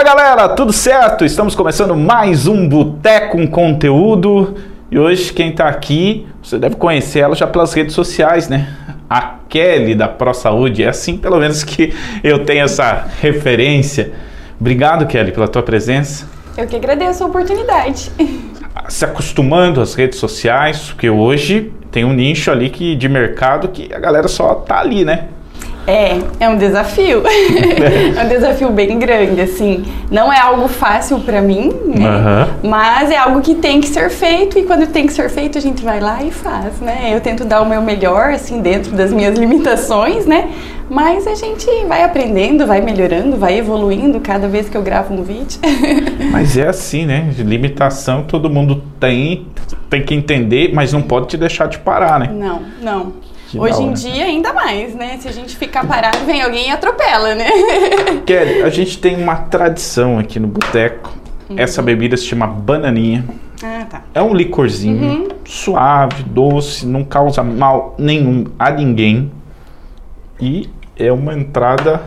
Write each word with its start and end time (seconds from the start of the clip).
Fala 0.00 0.14
galera, 0.14 0.48
tudo 0.48 0.72
certo? 0.72 1.26
Estamos 1.26 1.54
começando 1.54 1.94
mais 1.94 2.46
um 2.46 2.66
Boteco 2.66 3.36
com 3.36 3.46
Conteúdo 3.46 4.54
e 4.90 4.98
hoje 4.98 5.30
quem 5.30 5.50
está 5.50 5.68
aqui, 5.68 6.26
você 6.42 6.58
deve 6.58 6.76
conhecer 6.76 7.18
ela 7.18 7.34
já 7.34 7.46
pelas 7.46 7.74
redes 7.74 7.94
sociais, 7.94 8.48
né? 8.48 8.74
A 9.10 9.34
Kelly 9.46 9.94
da 9.94 10.08
Pro 10.08 10.32
Saúde, 10.32 10.82
é 10.82 10.88
assim 10.88 11.18
pelo 11.18 11.38
menos 11.38 11.62
que 11.62 11.92
eu 12.24 12.46
tenho 12.46 12.64
essa 12.64 13.08
referência. 13.20 14.12
Obrigado 14.58 15.06
Kelly 15.06 15.32
pela 15.32 15.46
tua 15.46 15.62
presença. 15.62 16.26
Eu 16.56 16.66
que 16.66 16.76
agradeço 16.76 17.22
a 17.22 17.26
oportunidade. 17.26 18.10
Se 18.88 19.04
acostumando 19.04 19.82
às 19.82 19.92
redes 19.92 20.18
sociais, 20.18 20.78
porque 20.86 21.10
hoje 21.10 21.74
tem 21.90 22.06
um 22.06 22.14
nicho 22.14 22.50
ali 22.50 22.70
que, 22.70 22.96
de 22.96 23.06
mercado 23.06 23.68
que 23.68 23.92
a 23.92 23.98
galera 23.98 24.28
só 24.28 24.54
tá 24.54 24.80
ali, 24.80 25.04
né? 25.04 25.28
É, 25.90 26.20
é 26.38 26.48
um 26.48 26.56
desafio. 26.56 27.24
é 28.16 28.24
um 28.24 28.28
desafio 28.28 28.70
bem 28.70 28.96
grande, 28.96 29.40
assim. 29.40 29.84
Não 30.08 30.32
é 30.32 30.38
algo 30.38 30.68
fácil 30.68 31.18
para 31.18 31.42
mim, 31.42 31.72
né? 31.84 32.06
Uhum. 32.06 32.70
Mas 32.70 33.10
é 33.10 33.16
algo 33.16 33.40
que 33.40 33.56
tem 33.56 33.80
que 33.80 33.88
ser 33.88 34.08
feito 34.08 34.56
e 34.56 34.62
quando 34.62 34.86
tem 34.86 35.04
que 35.04 35.12
ser 35.12 35.28
feito 35.28 35.58
a 35.58 35.60
gente 35.60 35.82
vai 35.82 35.98
lá 35.98 36.22
e 36.22 36.30
faz, 36.30 36.78
né? 36.80 37.10
Eu 37.12 37.20
tento 37.20 37.44
dar 37.44 37.60
o 37.60 37.68
meu 37.68 37.82
melhor, 37.82 38.30
assim, 38.30 38.60
dentro 38.60 38.92
das 38.92 39.12
minhas 39.12 39.34
limitações, 39.38 40.26
né? 40.26 40.48
Mas 40.88 41.26
a 41.26 41.34
gente 41.34 41.66
vai 41.88 42.04
aprendendo, 42.04 42.66
vai 42.66 42.80
melhorando, 42.80 43.36
vai 43.36 43.58
evoluindo 43.58 44.20
cada 44.20 44.46
vez 44.46 44.68
que 44.68 44.76
eu 44.76 44.82
gravo 44.82 45.12
um 45.12 45.24
vídeo. 45.24 45.58
mas 46.30 46.56
é 46.56 46.68
assim, 46.68 47.04
né? 47.04 47.32
Limitação 47.36 48.22
todo 48.22 48.48
mundo 48.48 48.80
tem, 49.00 49.46
tem 49.88 50.04
que 50.04 50.14
entender, 50.14 50.72
mas 50.72 50.92
não 50.92 51.02
pode 51.02 51.26
te 51.26 51.36
deixar 51.36 51.66
de 51.66 51.78
parar, 51.78 52.20
né? 52.20 52.30
Não, 52.32 52.62
não. 52.80 53.12
Que 53.50 53.58
Hoje 53.58 53.82
em 53.82 53.92
dia, 53.92 54.26
ainda 54.26 54.52
mais, 54.52 54.94
né? 54.94 55.18
Se 55.18 55.26
a 55.26 55.32
gente 55.32 55.56
ficar 55.56 55.84
parado, 55.84 56.18
vem 56.24 56.40
alguém 56.40 56.68
e 56.68 56.70
atropela, 56.70 57.34
né? 57.34 57.48
Kelly, 58.24 58.62
a 58.62 58.70
gente 58.70 58.96
tem 58.98 59.20
uma 59.20 59.34
tradição 59.34 60.20
aqui 60.20 60.38
no 60.38 60.46
boteco. 60.46 61.12
Uhum. 61.48 61.58
Essa 61.58 61.82
bebida 61.82 62.16
se 62.16 62.26
chama 62.26 62.46
bananinha. 62.46 63.24
Ah, 63.60 63.86
tá. 63.90 64.02
É 64.14 64.22
um 64.22 64.32
licorzinho 64.32 65.02
uhum. 65.02 65.28
suave, 65.44 66.22
doce, 66.22 66.86
não 66.86 67.02
causa 67.02 67.42
mal 67.42 67.96
nenhum 67.98 68.44
a 68.56 68.70
ninguém. 68.70 69.32
E 70.40 70.70
é 70.96 71.10
uma 71.10 71.34
entrada 71.34 72.02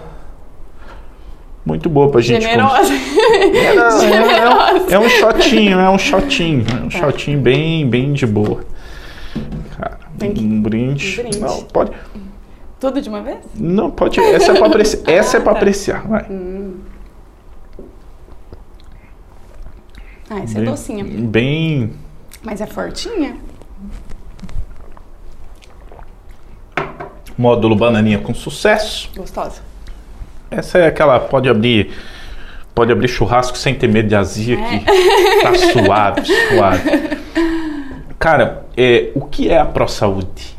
muito 1.66 1.90
boa 1.90 2.10
pra 2.10 2.22
gente. 2.22 2.42
Generosa. 2.42 2.94
É. 2.94 3.58
É, 3.58 3.76
é, 3.76 4.50
um, 4.50 4.92
é 4.92 5.00
um 5.00 5.10
shotinho, 5.10 5.78
é 5.78 5.90
um 5.90 6.00
shotinho. 6.00 6.66
É 6.72 6.86
um 6.86 6.90
tá. 6.90 7.00
shotinho 7.00 7.40
bem, 7.42 7.86
bem 7.86 8.14
de 8.14 8.26
boa. 8.26 8.64
Tem 10.18 10.34
que... 10.34 10.44
Um 10.44 10.62
brinde. 10.62 11.20
Um 11.20 11.24
brinde. 11.24 11.40
Não, 11.40 11.64
pode. 11.64 11.92
Tudo 12.80 13.02
de 13.02 13.10
uma 13.10 13.22
vez? 13.22 13.40
Não, 13.56 13.90
pode. 13.90 14.20
Essa 14.20 14.52
é 14.52 14.56
para 14.58 14.68
apreciar. 14.68 15.04
Essa 15.10 15.38
é 15.38 15.40
ah, 15.40 15.42
é 15.42 15.44
para 15.44 15.54
tá. 15.54 15.60
apreciar. 15.60 16.08
Vai. 16.08 16.26
Hum. 16.30 16.76
Ah, 20.30 20.40
essa 20.40 20.58
é 20.58 20.62
bem, 20.62 20.68
é 20.68 20.72
docinha. 20.72 21.06
Bem. 21.06 21.94
Mas 22.42 22.60
é 22.60 22.66
fortinha. 22.66 23.38
Módulo 27.38 27.76
bananinha 27.76 28.20
com 28.20 28.34
sucesso. 28.34 29.12
Gostosa. 29.16 29.62
Essa 30.50 30.80
é 30.80 30.88
aquela. 30.88 31.20
Pode 31.20 31.48
abrir. 31.48 31.92
Pode 32.76 32.92
abrir 32.92 33.08
churrasco 33.08 33.58
sem 33.58 33.76
ter 33.76 33.88
medo 33.88 34.10
de 34.10 34.16
azia 34.16 34.58
é. 34.58 34.76
aqui. 34.76 34.86
Tá 35.42 35.54
suave, 35.56 36.22
suave. 36.26 36.90
Cara, 38.24 38.64
é, 38.78 39.12
o 39.16 39.26
que 39.26 39.50
é 39.50 39.60
a 39.60 39.66
ProSaúde? 39.66 40.56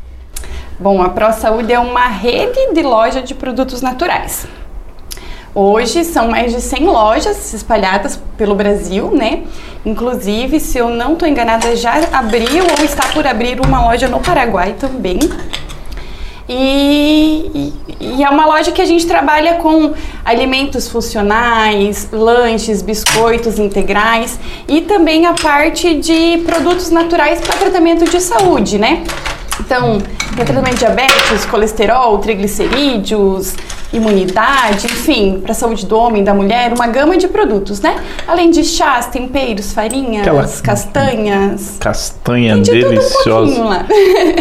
Bom, 0.77 1.01
a 1.01 1.09
ProSaúde 1.09 1.73
é 1.73 1.79
uma 1.79 2.05
rede 2.05 2.71
de 2.75 2.83
loja 2.83 3.23
de 3.23 3.33
produtos 3.33 3.81
naturais. 3.81 4.45
Hoje 5.55 6.03
são 6.03 6.27
mais 6.27 6.53
de 6.53 6.61
100 6.61 6.85
lojas 6.85 7.55
espalhadas 7.55 8.21
pelo 8.37 8.53
Brasil, 8.53 9.09
né? 9.09 9.45
Inclusive, 9.83 10.59
se 10.59 10.77
eu 10.77 10.89
não 10.89 11.13
estou 11.13 11.27
enganada, 11.27 11.75
já 11.75 11.95
abriu 12.13 12.65
ou 12.77 12.85
está 12.85 13.07
por 13.07 13.25
abrir 13.25 13.59
uma 13.59 13.83
loja 13.83 14.07
no 14.07 14.19
Paraguai 14.19 14.75
também. 14.79 15.17
E, 16.47 17.73
e, 17.84 17.84
e, 17.99 18.23
é 18.23 18.29
uma 18.29 18.45
loja 18.45 18.71
que 18.71 18.81
a 18.81 18.85
gente 18.85 19.05
trabalha 19.05 19.55
com 19.55 19.93
alimentos 20.23 20.87
funcionais, 20.87 22.09
lanches, 22.11 22.81
biscoitos 22.81 23.57
integrais 23.57 24.39
e 24.67 24.81
também 24.81 25.25
a 25.25 25.33
parte 25.33 25.95
de 25.95 26.39
produtos 26.45 26.89
naturais 26.89 27.39
para 27.39 27.55
tratamento 27.55 28.09
de 28.09 28.19
saúde, 28.19 28.77
né? 28.77 29.03
Então, 29.59 30.01
tratamento 30.35 30.73
de 30.73 30.79
diabetes, 30.79 31.45
colesterol, 31.45 32.17
triglicerídeos, 32.19 33.53
imunidade, 33.95 34.85
enfim, 34.85 35.39
para 35.41 35.51
a 35.51 35.55
saúde 35.55 35.85
do 35.85 35.97
homem, 35.97 36.23
da 36.23 36.33
mulher, 36.33 36.73
uma 36.73 36.87
gama 36.87 37.17
de 37.17 37.27
produtos, 37.27 37.79
né? 37.79 38.03
Além 38.27 38.51
de 38.51 38.63
chás, 38.63 39.07
temperos, 39.07 39.73
farinhas, 39.73 40.27
Aquela 40.27 40.47
castanhas. 40.61 41.77
Castanha 41.79 42.59
de 42.59 42.71
deliciosa. 42.71 43.61
Um 43.61 43.63
lá. 43.69 43.85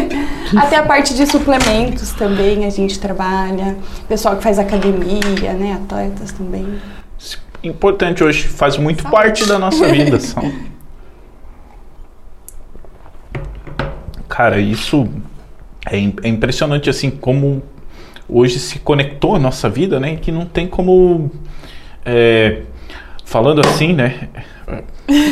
Até 0.56 0.76
a 0.76 0.82
parte 0.82 1.14
de 1.14 1.26
suplementos 1.26 2.12
também 2.12 2.64
a 2.64 2.70
gente 2.70 2.98
trabalha. 2.98 3.76
Pessoal 4.08 4.36
que 4.36 4.42
faz 4.42 4.58
academia, 4.58 5.52
né? 5.52 5.78
Atletas 5.82 6.32
também. 6.32 6.66
Importante 7.62 8.22
hoje, 8.22 8.46
faz 8.46 8.76
muito 8.76 9.02
Saúde. 9.02 9.16
parte 9.16 9.46
da 9.46 9.58
nossa 9.58 9.86
vida. 9.88 10.18
São... 10.20 10.52
Cara, 14.28 14.60
isso 14.60 15.08
é, 15.86 15.96
é 15.96 16.28
impressionante 16.28 16.90
assim 16.90 17.10
como 17.10 17.62
hoje 18.28 18.58
se 18.58 18.78
conectou 18.78 19.34
à 19.34 19.38
nossa 19.38 19.68
vida, 19.68 20.00
né? 20.00 20.16
Que 20.16 20.32
não 20.32 20.46
tem 20.46 20.66
como. 20.66 21.30
É, 22.04 22.62
falando 23.24 23.60
assim, 23.60 23.92
né? 23.92 24.28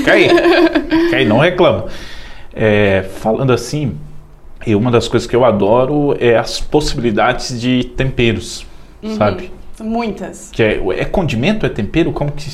Cai, 0.05 0.29
cai, 1.11 1.25
não 1.25 1.39
reclama. 1.39 1.87
É, 2.53 3.03
falando 3.21 3.55
assim, 3.55 3.97
e 4.67 4.75
uma 4.75 4.91
das 4.91 5.09
coisas 5.09 5.27
que 5.27 5.35
eu 5.35 5.47
adoro 5.47 6.15
é 6.21 6.37
as 6.37 6.61
possibilidades 6.61 7.59
de 7.59 7.85
temperos, 7.97 8.67
uhum, 9.03 9.17
sabe? 9.17 9.51
Muitas. 9.81 10.51
Que 10.53 10.63
é, 10.63 10.83
é 10.99 11.05
condimento, 11.07 11.65
é 11.65 11.71
tempero? 11.71 12.13
Como 12.13 12.31
que 12.31 12.51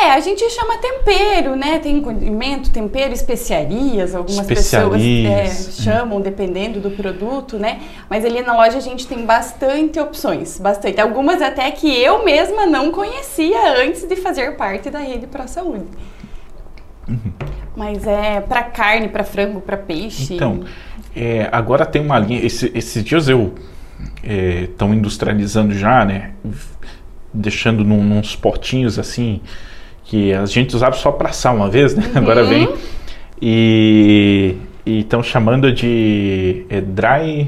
é, 0.00 0.12
a 0.12 0.20
gente 0.20 0.48
chama 0.50 0.78
tempero, 0.78 1.56
né? 1.56 1.78
Tem 1.78 2.00
condimento, 2.00 2.70
tempero, 2.70 3.12
especiarias, 3.12 4.14
algumas 4.14 4.40
especiarias. 4.40 5.56
pessoas 5.56 5.78
é, 5.78 5.82
chamam, 5.82 6.20
dependendo 6.20 6.80
do 6.80 6.90
produto, 6.90 7.58
né? 7.58 7.80
Mas 8.08 8.24
ali 8.24 8.42
na 8.42 8.56
loja 8.56 8.78
a 8.78 8.80
gente 8.80 9.06
tem 9.06 9.24
bastante 9.24 9.98
opções, 9.98 10.58
bastante. 10.58 11.00
Algumas 11.00 11.42
até 11.42 11.70
que 11.70 11.88
eu 11.88 12.24
mesma 12.24 12.66
não 12.66 12.90
conhecia 12.90 13.82
antes 13.82 14.06
de 14.06 14.16
fazer 14.16 14.56
parte 14.56 14.90
da 14.90 14.98
rede 14.98 15.26
Pro 15.26 15.46
Saúde. 15.48 15.84
Uhum. 17.08 17.32
Mas 17.76 18.06
é 18.06 18.40
para 18.40 18.62
carne, 18.62 19.08
para 19.08 19.24
frango, 19.24 19.60
para 19.60 19.76
peixe. 19.76 20.34
Então, 20.34 20.64
é, 21.14 21.48
agora 21.50 21.86
tem 21.86 22.02
uma 22.02 22.18
linha. 22.18 22.44
Esse, 22.44 22.70
esses 22.74 23.02
dias 23.02 23.28
eu 23.28 23.54
estão 24.62 24.92
é, 24.92 24.94
industrializando 24.94 25.74
já, 25.74 26.04
né? 26.04 26.32
Deixando 27.32 27.84
num, 27.84 28.02
nos 28.02 28.36
potinhos 28.36 28.98
assim 28.98 29.40
que 30.08 30.32
a 30.32 30.46
gente 30.46 30.74
usava 30.74 30.96
só 30.96 31.12
para 31.12 31.28
assar 31.28 31.54
uma 31.54 31.68
vez, 31.68 31.94
né? 31.94 32.10
Uhum. 32.12 32.18
Agora 32.18 32.42
vem. 32.44 32.68
E 33.40 34.56
estão 34.84 35.22
chamando 35.22 35.70
de 35.70 36.64
é, 36.70 36.80
dry 36.80 37.46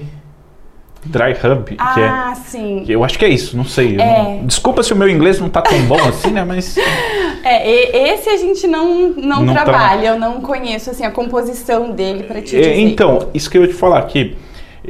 dry 1.03 1.33
hub, 1.33 1.75
ah, 1.79 1.95
que 1.95 2.01
é, 2.01 2.35
sim. 2.45 2.83
Que 2.85 2.93
eu 2.93 3.03
acho 3.03 3.19
que 3.19 3.25
é 3.25 3.29
isso, 3.31 3.57
não 3.57 3.65
sei. 3.65 3.97
É. 3.99 4.23
Não, 4.23 4.47
desculpa 4.47 4.83
se 4.83 4.93
o 4.93 4.97
meu 4.97 5.09
inglês 5.09 5.41
não 5.41 5.47
está 5.47 5.63
tão 5.63 5.81
bom 5.87 5.99
assim, 6.07 6.31
né? 6.31 6.45
Mas 6.45 6.77
é, 7.43 8.13
esse 8.13 8.29
a 8.29 8.37
gente 8.37 8.67
não, 8.67 9.09
não, 9.09 9.43
não 9.43 9.55
trabalha, 9.55 10.03
tra... 10.03 10.11
eu 10.11 10.19
não 10.19 10.43
conheço 10.43 10.91
assim 10.91 11.05
a 11.05 11.11
composição 11.11 11.93
dele 11.93 12.25
para 12.25 12.43
te 12.43 12.55
é, 12.55 12.61
dizer. 12.61 12.79
Então, 12.81 13.29
isso 13.33 13.49
que 13.51 13.57
eu 13.57 13.63
ia 13.63 13.69
te 13.69 13.75
falar 13.75 14.01
aqui. 14.01 14.37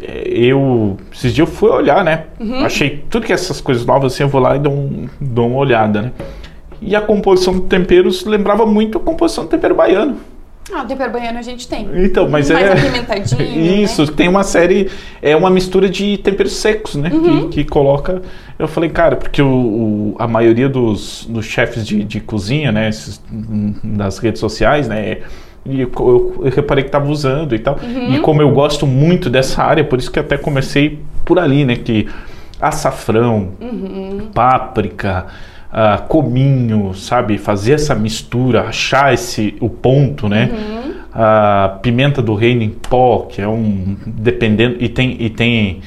É, 0.03 0.25
eu 0.27 0.97
esses 1.13 1.33
dias 1.33 1.49
eu 1.49 1.55
fui 1.55 1.71
olhar, 1.71 2.03
né? 2.03 2.25
Uhum. 2.41 2.65
Achei 2.65 3.05
tudo 3.09 3.25
que 3.25 3.33
essas 3.33 3.61
coisas 3.61 3.87
novas 3.87 4.13
assim, 4.13 4.25
eu 4.25 4.29
vou 4.29 4.41
lá 4.41 4.57
e 4.57 4.59
dou, 4.59 4.73
um, 4.73 5.09
dou 5.21 5.47
uma 5.47 5.59
olhada, 5.59 6.03
né? 6.03 6.13
E 6.81 6.97
a 6.97 7.01
composição 7.01 7.55
de 7.55 7.63
temperos 7.63 8.25
lembrava 8.25 8.65
muito 8.65 8.99
a 8.99 9.01
composição 9.01 9.45
do 9.45 9.51
tempero 9.51 9.75
baiano. 9.75 10.17
Ah, 10.73 10.83
o 10.83 10.87
tempero 10.87 11.13
baiano 11.13 11.39
a 11.39 11.43
gente 11.43 11.67
tem. 11.67 11.89
Então, 11.95 12.29
mas 12.29 12.49
Mais 12.51 12.67
é. 12.67 12.73
apimentadinho. 12.73 13.83
Isso, 13.83 14.07
né? 14.07 14.13
tem 14.17 14.29
uma 14.29 14.45
série, 14.45 14.89
é 15.21 15.35
uma 15.35 15.51
mistura 15.51 15.89
de 15.89 16.17
temperos 16.19 16.53
secos, 16.53 16.95
né? 16.95 17.11
Uhum. 17.13 17.49
Que, 17.49 17.65
que, 17.65 17.71
coloca. 17.71 18.23
Eu 18.59 18.69
falei, 18.69 18.89
cara, 18.89 19.17
porque 19.17 19.43
o, 19.43 19.49
o 19.49 20.17
a 20.19 20.29
maioria 20.29 20.69
dos, 20.69 21.27
dos 21.29 21.45
chefes 21.45 21.87
de, 21.87 22.05
de 22.05 22.21
cozinha, 22.21 22.71
né? 22.71 22.89
Esses, 22.89 23.21
das 23.83 24.19
redes 24.19 24.41
sociais, 24.41 24.87
né? 24.87 25.19
E 25.65 25.81
eu, 25.81 25.91
eu, 25.99 26.43
eu 26.45 26.51
reparei 26.51 26.85
que 26.85 26.89
estava 26.89 27.11
usando 27.11 27.55
e 27.55 27.59
tal. 27.59 27.79
Uhum. 27.83 28.15
E 28.15 28.21
como 28.21 28.41
eu 28.41 28.51
gosto 28.51 28.87
muito 28.87 29.29
dessa 29.29 29.63
área, 29.63 29.83
por 29.83 29.99
isso 29.99 30.11
que 30.11 30.19
até 30.19 30.37
comecei 30.37 31.01
por 31.25 31.39
ali, 31.39 31.65
né? 31.65 31.77
Que 31.77 32.09
açafrão, 32.61 33.51
uhum. 33.61 34.29
páprica 34.33 35.27
uh, 35.73 36.03
cominho, 36.07 36.93
sabe? 36.95 37.39
Fazer 37.39 37.75
essa 37.75 37.95
mistura, 37.95 38.63
achar 38.63 39.15
esse, 39.15 39.55
o 39.61 39.69
ponto, 39.69 40.29
né? 40.29 40.51
Uhum. 40.53 40.91
A 41.13 41.79
pimenta 41.83 42.23
do 42.23 42.35
reino 42.35 42.63
em 42.63 42.71
pó, 42.71 43.27
que 43.29 43.43
é 43.43 43.49
um 43.49 43.97
dependendo 44.07 44.77
e 44.81 44.89
tem 44.89 45.17
e 45.19 45.31
tem 45.31 45.81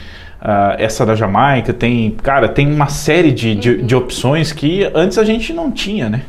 Uh, 0.43 0.75
essa 0.77 1.05
da 1.05 1.15
Jamaica, 1.15 1.71
tem, 1.71 2.11
cara, 2.21 2.49
tem 2.49 2.67
uma 2.67 2.89
série 2.89 3.31
de, 3.31 3.55
de, 3.55 3.81
de, 3.81 3.95
opções 3.95 4.51
que 4.51 4.83
antes 4.93 5.17
a 5.17 5.23
gente 5.23 5.53
não 5.53 5.71
tinha, 5.71 6.09
né? 6.09 6.23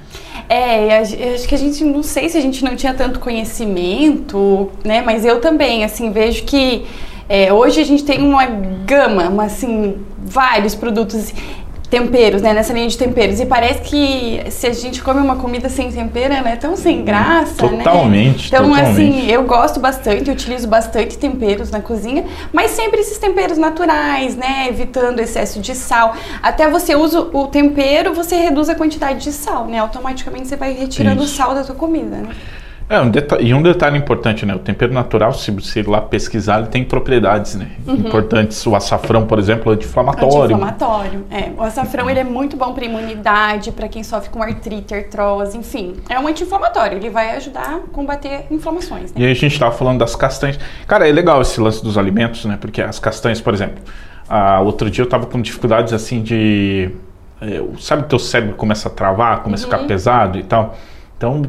É, 0.49 1.01
acho 1.35 1.49
que 1.49 1.55
a 1.57 1.59
gente, 1.59 1.83
não 1.83 2.01
sei 2.01 2.29
se 2.29 2.39
a 2.39 2.41
gente 2.41 2.65
não 2.65 2.77
tinha 2.77 2.95
tanto 2.95 3.19
conhecimento, 3.19 4.71
né? 4.85 5.03
Mas 5.05 5.25
eu 5.25 5.41
também, 5.41 5.83
assim, 5.83 6.13
vejo 6.13 6.45
que 6.45 6.85
é, 7.29 7.53
hoje 7.53 7.81
a 7.81 7.85
gente 7.85 8.05
tem 8.05 8.23
uma 8.23 8.47
gama, 8.47 9.29
uma, 9.29 9.45
assim, 9.47 9.97
vários 10.19 10.75
produtos 10.75 11.33
temperos, 11.95 12.43
né? 12.43 12.53
Nessa 12.53 12.73
linha 12.73 12.89
de 12.89 12.99
temperos. 12.99 13.39
E 13.39 13.47
parece 13.47 13.81
que 13.83 14.43
se 14.51 14.67
a 14.67 14.73
gente 14.73 15.01
come 15.01 15.21
uma 15.21 15.37
comida 15.37 15.69
sem 15.69 15.93
tempero, 15.93 16.35
ela 16.35 16.51
é 16.51 16.57
tão 16.57 16.77
sem 16.77 17.05
graça, 17.05 17.55
totalmente, 17.55 17.77
né? 17.77 17.85
Totalmente. 17.85 18.47
Então, 18.49 18.69
totalmente. 18.69 18.91
assim, 18.91 19.31
eu 19.31 19.45
gosto 19.45 19.79
bastante, 19.79 20.29
eu 20.29 20.35
utilizo 20.35 20.67
bastante 20.67 21.17
temperos 21.17 21.71
na 21.71 21.81
cozinha, 21.81 22.25
mas 22.53 22.73
sempre 22.73 23.01
esses 23.01 23.19
temperos 23.19 23.57
naturais, 23.59 24.35
né? 24.35 24.67
Evitando 24.69 25.21
excesso 25.21 25.61
de 25.61 25.73
sal. 25.73 26.17
Até 26.43 26.69
você 26.69 26.97
usa 26.97 27.21
o 27.33 27.47
tempero, 27.47 28.13
você 28.13 28.35
reduz 28.35 28.69
a 28.69 28.75
quantidade 28.75 29.23
de 29.23 29.31
sal, 29.31 29.67
né? 29.67 29.79
Automaticamente 29.79 30.49
você 30.49 30.57
vai 30.57 30.73
retirando 30.73 31.23
Isso. 31.23 31.33
o 31.33 31.37
sal 31.37 31.55
da 31.55 31.63
sua 31.63 31.77
comida, 31.77 32.17
né? 32.17 32.29
É, 32.89 33.01
um 33.01 33.11
e 33.41 33.55
um 33.55 33.63
detalhe 33.63 33.97
importante, 33.97 34.45
né? 34.45 34.55
O 34.55 34.59
tempero 34.59 34.93
natural, 34.93 35.33
se 35.33 35.51
você 35.51 35.81
ir 35.81 35.89
lá 35.89 36.03
pesquisar, 36.03 36.59
ele 36.59 36.69
tem 36.69 36.85
propriedades 36.85 37.55
né? 37.55 37.71
Uhum. 37.87 37.95
importantes. 37.95 38.65
O 38.67 38.77
açafrão, 38.77 39.27
por 39.27 39.39
exemplo, 39.39 39.73
é 39.73 39.75
anti-inflamatório. 39.75 40.57
Anti-inflamatório, 40.57 41.25
é. 41.31 41.51
O 41.57 41.63
açafrão, 41.63 42.11
ele 42.11 42.21
é 42.21 42.25
muito 42.25 42.57
bom 42.57 42.75
para 42.75 42.85
imunidade, 42.85 43.73
para 43.73 43.89
quem 43.89 44.03
sofre 44.03 44.29
com 44.29 44.43
artrite, 44.43 44.95
artrose, 44.95 45.57
enfim. 45.57 45.95
É 46.09 46.21
um 46.21 46.29
anti-inflamatório, 46.29 46.99
ele 46.99 47.09
vai 47.09 47.37
ajudar 47.37 47.77
a 47.77 47.79
combater 47.91 48.47
inflamações. 48.51 49.13
Né? 49.13 49.23
E 49.23 49.25
aí 49.25 49.33
a 49.33 49.35
gente 49.35 49.53
estava 49.53 49.75
falando 49.75 49.99
das 49.99 50.15
castanhas. 50.15 50.59
Cara, 50.87 51.09
é 51.09 51.13
legal 51.13 51.41
esse 51.41 51.59
lance 51.61 51.83
dos 51.83 51.97
alimentos, 51.97 52.45
né? 52.45 52.59
Porque 52.61 52.83
as 52.83 52.99
castanhas, 52.99 53.41
por 53.41 53.55
exemplo, 53.55 53.83
ah, 54.29 54.61
outro 54.61 54.91
dia 54.91 55.03
eu 55.03 55.07
estava 55.07 55.27
com 55.27 55.41
dificuldades 55.41 55.93
assim 55.93 56.23
de... 56.23 56.91
É, 57.41 57.63
sabe 57.81 58.05
que 58.05 58.11
teu 58.11 58.19
cérebro 58.19 58.55
começa 58.57 58.89
a 58.89 58.91
travar, 58.91 59.43
começa 59.43 59.65
uhum. 59.65 59.69
a 59.69 59.73
ficar 59.73 59.83
uhum. 59.83 59.89
pesado 59.89 60.39
e 60.39 60.43
tal? 60.43 60.77
Então, 61.17 61.43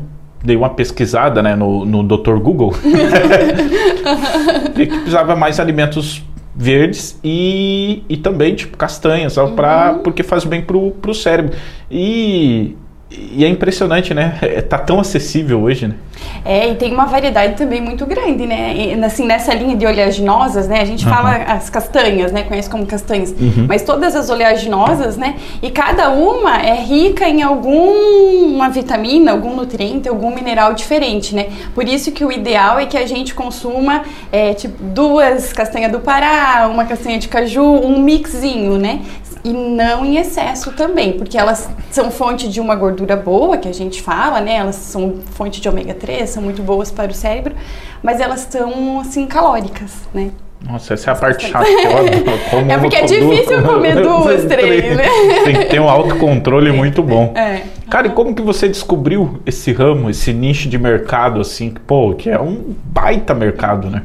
dei 0.45 0.55
uma 0.55 0.69
pesquisada 0.69 1.41
né, 1.41 1.55
no, 1.55 1.85
no 1.85 2.03
Dr. 2.03 2.37
Google. 2.37 2.73
e 4.77 4.85
que 4.85 4.95
precisava 4.95 5.35
mais 5.35 5.59
alimentos 5.59 6.23
verdes 6.55 7.19
e, 7.23 8.03
e 8.07 8.15
também 8.15 8.55
tipo 8.55 8.77
castanhas, 8.77 9.35
uhum. 9.35 9.55
Pra, 9.55 9.95
porque 9.95 10.23
faz 10.23 10.45
bem 10.45 10.61
pro, 10.61 10.91
pro 10.91 11.13
cérebro. 11.13 11.57
E 11.91 12.75
e 13.17 13.43
é 13.43 13.47
impressionante, 13.47 14.13
né? 14.13 14.37
É, 14.41 14.61
tá 14.61 14.77
tão 14.77 14.99
acessível 14.99 15.61
hoje, 15.61 15.87
né? 15.87 15.95
É, 16.43 16.69
e 16.69 16.75
tem 16.75 16.93
uma 16.93 17.05
variedade 17.05 17.55
também 17.55 17.81
muito 17.81 18.05
grande, 18.05 18.45
né? 18.45 18.73
E, 18.75 19.03
assim, 19.03 19.25
nessa 19.25 19.53
linha 19.53 19.75
de 19.75 19.85
oleaginosas, 19.85 20.67
né? 20.67 20.81
A 20.81 20.85
gente 20.85 21.05
uhum. 21.05 21.13
fala 21.13 21.35
as 21.35 21.69
castanhas, 21.69 22.31
né? 22.31 22.43
Conhece 22.43 22.69
como 22.69 22.85
castanhas. 22.85 23.31
Uhum. 23.31 23.65
Mas 23.67 23.83
todas 23.83 24.15
as 24.15 24.29
oleaginosas, 24.29 25.17
né? 25.17 25.35
E 25.61 25.69
cada 25.69 26.09
uma 26.09 26.57
é 26.61 26.75
rica 26.75 27.27
em 27.27 27.41
alguma 27.41 28.69
vitamina, 28.69 29.31
algum 29.31 29.55
nutriente, 29.55 30.07
algum 30.07 30.33
mineral 30.33 30.73
diferente, 30.73 31.35
né? 31.35 31.47
Por 31.73 31.87
isso 31.87 32.11
que 32.11 32.23
o 32.23 32.31
ideal 32.31 32.79
é 32.79 32.85
que 32.85 32.97
a 32.97 33.05
gente 33.05 33.33
consuma, 33.33 34.03
é, 34.31 34.53
tipo, 34.53 34.81
duas 34.83 35.51
castanhas 35.51 35.91
do 35.91 35.99
Pará, 35.99 36.69
uma 36.71 36.85
castanha 36.85 37.17
de 37.17 37.27
caju, 37.27 37.63
um 37.63 37.99
mixinho, 37.99 38.77
né? 38.77 39.01
E 39.45 39.53
não 39.53 40.03
em 40.03 40.17
excesso 40.17 40.71
também, 40.71 41.13
porque 41.13 41.37
elas 41.37 41.69
são 41.91 42.09
fonte 42.09 42.49
de 42.49 42.59
uma 42.59 42.75
gordura 42.75 43.15
boa, 43.15 43.57
que 43.57 43.67
a 43.69 43.73
gente 43.73 44.01
fala, 44.01 44.41
né? 44.41 44.55
Elas 44.55 44.75
são 44.75 45.19
fonte 45.35 45.61
de 45.61 45.69
ômega 45.69 45.93
3, 45.93 46.27
são 46.27 46.41
muito 46.41 46.63
boas 46.63 46.91
para 46.91 47.11
o 47.11 47.13
cérebro, 47.13 47.53
mas 48.01 48.19
elas 48.19 48.47
são, 48.49 48.99
assim, 48.99 49.27
calóricas, 49.27 49.91
né? 50.11 50.31
Nossa, 50.67 50.95
essa 50.95 51.11
é 51.11 51.13
a 51.13 51.15
parte 51.15 51.47
chata 51.47 51.63
que 51.63 52.49
como 52.49 52.71
É 52.73 52.77
porque 52.79 52.95
é 52.95 53.05
difícil 53.05 53.61
comer 53.61 54.01
duas, 54.01 54.45
três, 54.45 54.97
né? 54.97 55.03
Tem 55.43 55.53
que 55.53 55.65
ter 55.65 55.79
um 55.79 55.87
autocontrole 55.87 56.71
muito 56.71 57.03
bom. 57.03 57.31
É. 57.35 57.61
Cara, 57.87 58.07
e 58.07 58.09
como 58.09 58.33
que 58.33 58.41
você 58.41 58.67
descobriu 58.67 59.39
esse 59.45 59.71
ramo, 59.71 60.09
esse 60.09 60.33
nicho 60.33 60.67
de 60.67 60.79
mercado, 60.79 61.39
assim, 61.39 61.71
pô, 61.85 62.15
que 62.15 62.31
é 62.31 62.41
um 62.41 62.73
baita 62.85 63.35
mercado, 63.35 63.91
né? 63.91 64.01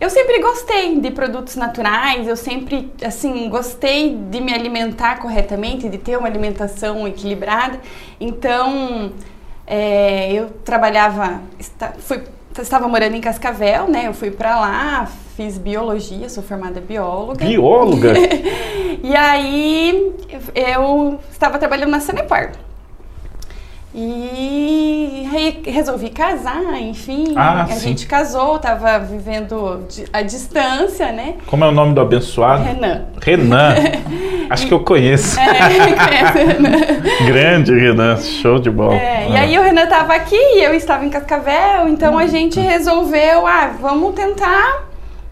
Eu 0.00 0.08
sempre 0.08 0.40
gostei 0.40 1.00
de 1.00 1.10
produtos 1.10 1.56
naturais, 1.56 2.28
eu 2.28 2.36
sempre, 2.36 2.92
assim, 3.04 3.48
gostei 3.48 4.16
de 4.30 4.40
me 4.40 4.54
alimentar 4.54 5.18
corretamente, 5.18 5.88
de 5.88 5.98
ter 5.98 6.16
uma 6.16 6.28
alimentação 6.28 7.06
equilibrada. 7.06 7.80
Então, 8.20 9.12
é, 9.66 10.32
eu 10.32 10.50
trabalhava, 10.64 11.42
fui, 11.98 12.22
estava 12.56 12.86
morando 12.86 13.16
em 13.16 13.20
Cascavel, 13.20 13.88
né? 13.88 14.06
Eu 14.06 14.14
fui 14.14 14.30
para 14.30 14.60
lá, 14.60 15.08
fiz 15.36 15.58
biologia, 15.58 16.28
sou 16.28 16.44
formada 16.44 16.80
bióloga. 16.80 17.44
Bióloga? 17.44 18.12
e 19.02 19.16
aí, 19.16 20.12
eu 20.54 21.18
estava 21.32 21.58
trabalhando 21.58 21.90
na 21.90 21.98
Sanepar. 21.98 22.52
E 23.94 25.26
resolvi 25.64 26.10
casar, 26.10 26.78
enfim. 26.80 27.32
Ah, 27.34 27.62
a 27.62 27.66
sim. 27.68 27.88
gente 27.88 28.06
casou, 28.06 28.58
tava 28.58 28.98
vivendo 28.98 29.86
a 30.12 30.20
distância, 30.20 31.10
né? 31.10 31.36
Como 31.46 31.64
é 31.64 31.68
o 31.68 31.72
nome 31.72 31.94
do 31.94 32.00
abençoado? 32.00 32.64
Renan. 32.64 33.06
Renan. 33.20 33.74
Acho 34.50 34.66
que 34.66 34.74
eu 34.74 34.80
conheço. 34.80 35.40
É, 35.40 35.46
conhece 35.94 36.44
Renan. 36.44 36.78
Grande 37.26 37.74
Renan, 37.74 38.16
show 38.18 38.58
de 38.58 38.70
bola. 38.70 38.94
É, 38.94 39.24
ah. 39.24 39.30
E 39.30 39.36
aí 39.36 39.58
o 39.58 39.62
Renan 39.62 39.86
tava 39.86 40.14
aqui 40.14 40.36
e 40.36 40.62
eu 40.62 40.74
estava 40.74 41.04
em 41.04 41.10
Cascavel, 41.10 41.88
então 41.88 42.18
a 42.18 42.26
gente 42.26 42.60
resolveu, 42.60 43.46
ah, 43.46 43.74
vamos 43.80 44.14
tentar 44.14 44.86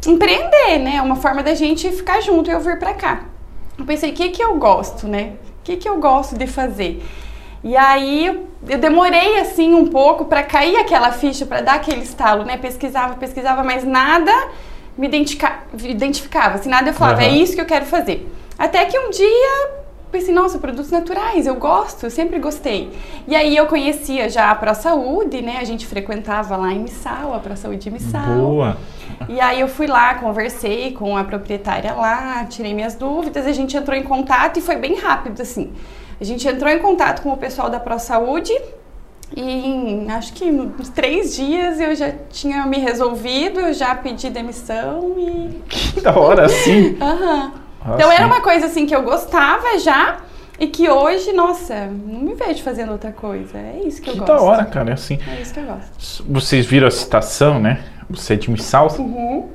empreender, 0.06 0.78
né? 0.78 1.02
Uma 1.02 1.16
forma 1.16 1.42
da 1.42 1.54
gente 1.54 1.90
ficar 1.90 2.22
junto 2.22 2.48
e 2.48 2.52
eu 2.52 2.60
vir 2.60 2.78
para 2.78 2.94
cá. 2.94 3.20
Eu 3.78 3.84
pensei, 3.84 4.10
o 4.10 4.14
que 4.14 4.30
que 4.30 4.42
eu 4.42 4.56
gosto, 4.56 5.06
né? 5.06 5.32
O 5.60 5.64
que 5.64 5.76
que 5.76 5.88
eu 5.88 5.98
gosto 5.98 6.36
de 6.38 6.46
fazer? 6.46 7.02
E 7.66 7.76
aí 7.76 8.46
eu 8.68 8.78
demorei 8.78 9.40
assim 9.40 9.74
um 9.74 9.88
pouco 9.88 10.26
para 10.26 10.44
cair 10.44 10.76
aquela 10.76 11.10
ficha, 11.10 11.44
para 11.44 11.62
dar 11.62 11.74
aquele 11.74 12.02
estalo, 12.02 12.44
né? 12.44 12.56
Pesquisava, 12.56 13.16
pesquisava, 13.16 13.64
mas 13.64 13.82
nada 13.82 14.30
me 14.96 15.08
identifica, 15.08 15.64
identificava, 15.82 16.54
assim, 16.54 16.68
nada 16.68 16.90
eu 16.90 16.94
falava, 16.94 17.22
uhum. 17.22 17.26
é 17.26 17.30
isso 17.30 17.56
que 17.56 17.60
eu 17.60 17.66
quero 17.66 17.84
fazer. 17.84 18.32
Até 18.56 18.84
que 18.84 18.96
um 18.96 19.10
dia 19.10 19.70
pensei, 20.12 20.32
nossa, 20.32 20.60
produtos 20.60 20.92
naturais, 20.92 21.44
eu 21.44 21.56
gosto, 21.56 22.04
eu 22.06 22.10
sempre 22.10 22.38
gostei. 22.38 22.96
E 23.26 23.34
aí 23.34 23.56
eu 23.56 23.66
conhecia 23.66 24.30
já 24.30 24.52
a 24.52 24.54
Pro 24.54 24.72
Saúde, 24.72 25.42
né? 25.42 25.58
A 25.60 25.64
gente 25.64 25.88
frequentava 25.88 26.56
lá 26.56 26.72
em 26.72 26.78
Missal, 26.78 27.34
a 27.34 27.40
Pro 27.40 27.56
Saúde 27.56 27.80
de 27.80 27.90
Missal. 27.90 28.36
Boa! 28.38 28.76
E 29.28 29.40
aí 29.40 29.60
eu 29.60 29.66
fui 29.66 29.88
lá, 29.88 30.14
conversei 30.14 30.92
com 30.92 31.16
a 31.16 31.24
proprietária 31.24 31.92
lá, 31.94 32.44
tirei 32.44 32.72
minhas 32.72 32.94
dúvidas, 32.94 33.44
a 33.44 33.52
gente 33.52 33.76
entrou 33.76 33.96
em 33.96 34.04
contato 34.04 34.56
e 34.58 34.62
foi 34.62 34.76
bem 34.76 34.94
rápido, 34.94 35.42
assim. 35.42 35.72
A 36.20 36.24
gente 36.24 36.46
entrou 36.46 36.70
em 36.70 36.78
contato 36.78 37.22
com 37.22 37.32
o 37.32 37.36
pessoal 37.36 37.68
da 37.68 37.78
Pro 37.78 37.98
Saúde 37.98 38.52
e 39.34 39.40
em, 39.42 40.10
acho 40.10 40.32
que 40.32 40.44
uns 40.44 40.88
três 40.88 41.34
dias 41.34 41.80
eu 41.80 41.94
já 41.94 42.12
tinha 42.30 42.64
me 42.66 42.78
resolvido, 42.78 43.60
eu 43.60 43.72
já 43.74 43.94
pedi 43.94 44.30
demissão 44.30 45.14
e. 45.18 45.62
Que 45.68 46.00
da 46.00 46.16
hora, 46.16 46.46
assim! 46.46 46.96
Aham. 47.02 47.52
Uhum. 47.84 47.94
Então 47.94 48.10
era 48.10 48.26
uma 48.26 48.40
coisa 48.40 48.66
assim 48.66 48.86
que 48.86 48.94
eu 48.94 49.02
gostava 49.02 49.78
já. 49.78 50.18
E 50.58 50.66
que 50.66 50.88
hoje, 50.88 51.34
nossa, 51.34 51.86
não 51.86 52.20
me 52.20 52.34
vejo 52.34 52.62
fazendo 52.62 52.90
outra 52.90 53.12
coisa. 53.12 53.58
É 53.58 53.82
isso 53.84 54.00
que, 54.00 54.10
que 54.10 54.16
eu 54.18 54.24
gosto. 54.24 54.32
Que 54.32 54.38
da 54.38 54.42
hora, 54.42 54.64
cara, 54.64 54.90
é 54.90 54.94
assim. 54.94 55.18
É 55.28 55.40
isso 55.40 55.52
que 55.52 55.60
eu 55.60 55.64
gosto. 55.64 56.24
Vocês 56.26 56.64
viram 56.64 56.88
a 56.88 56.90
citação, 56.90 57.60
né? 57.60 57.84
Você 58.08 58.34
é 58.34 58.36
de 58.36 58.50
Missal? 58.50 58.88
Uhum. 58.98 59.50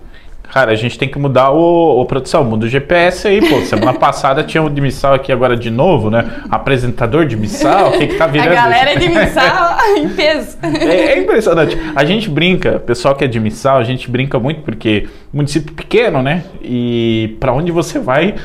Cara, 0.51 0.73
a 0.73 0.75
gente 0.75 0.99
tem 0.99 1.07
que 1.07 1.17
mudar 1.17 1.51
o, 1.51 2.01
o 2.01 2.05
produção, 2.05 2.43
muda 2.43 2.65
o 2.65 2.69
GPS 2.69 3.25
aí, 3.25 3.39
pô. 3.39 3.61
Semana 3.61 3.93
passada 3.97 4.43
tinha 4.43 4.61
o 4.61 4.69
de 4.69 4.81
Missal 4.81 5.13
aqui 5.13 5.31
agora 5.31 5.55
de 5.55 5.71
novo, 5.71 6.09
né? 6.09 6.29
Apresentador 6.49 7.25
de 7.25 7.37
Missal, 7.37 7.89
o 7.89 7.91
que 7.97 8.07
que 8.07 8.15
tá 8.15 8.27
virando? 8.27 8.51
A 8.51 8.55
galera 8.55 8.99
de 8.99 9.07
Missal 9.09 9.77
em 9.95 10.09
peso. 10.09 10.57
É, 10.61 11.13
é, 11.13 11.19
impressionante. 11.19 11.77
A 11.95 12.03
gente 12.03 12.29
brinca, 12.29 12.79
pessoal 12.79 13.15
que 13.15 13.23
é 13.23 13.27
de 13.27 13.39
Missal, 13.39 13.77
a 13.77 13.83
gente 13.83 14.11
brinca 14.11 14.37
muito 14.39 14.61
porque 14.61 15.07
município 15.31 15.73
pequeno, 15.73 16.21
né? 16.21 16.43
E 16.61 17.37
para 17.39 17.53
onde 17.53 17.71
você 17.71 17.97
vai, 17.97 18.35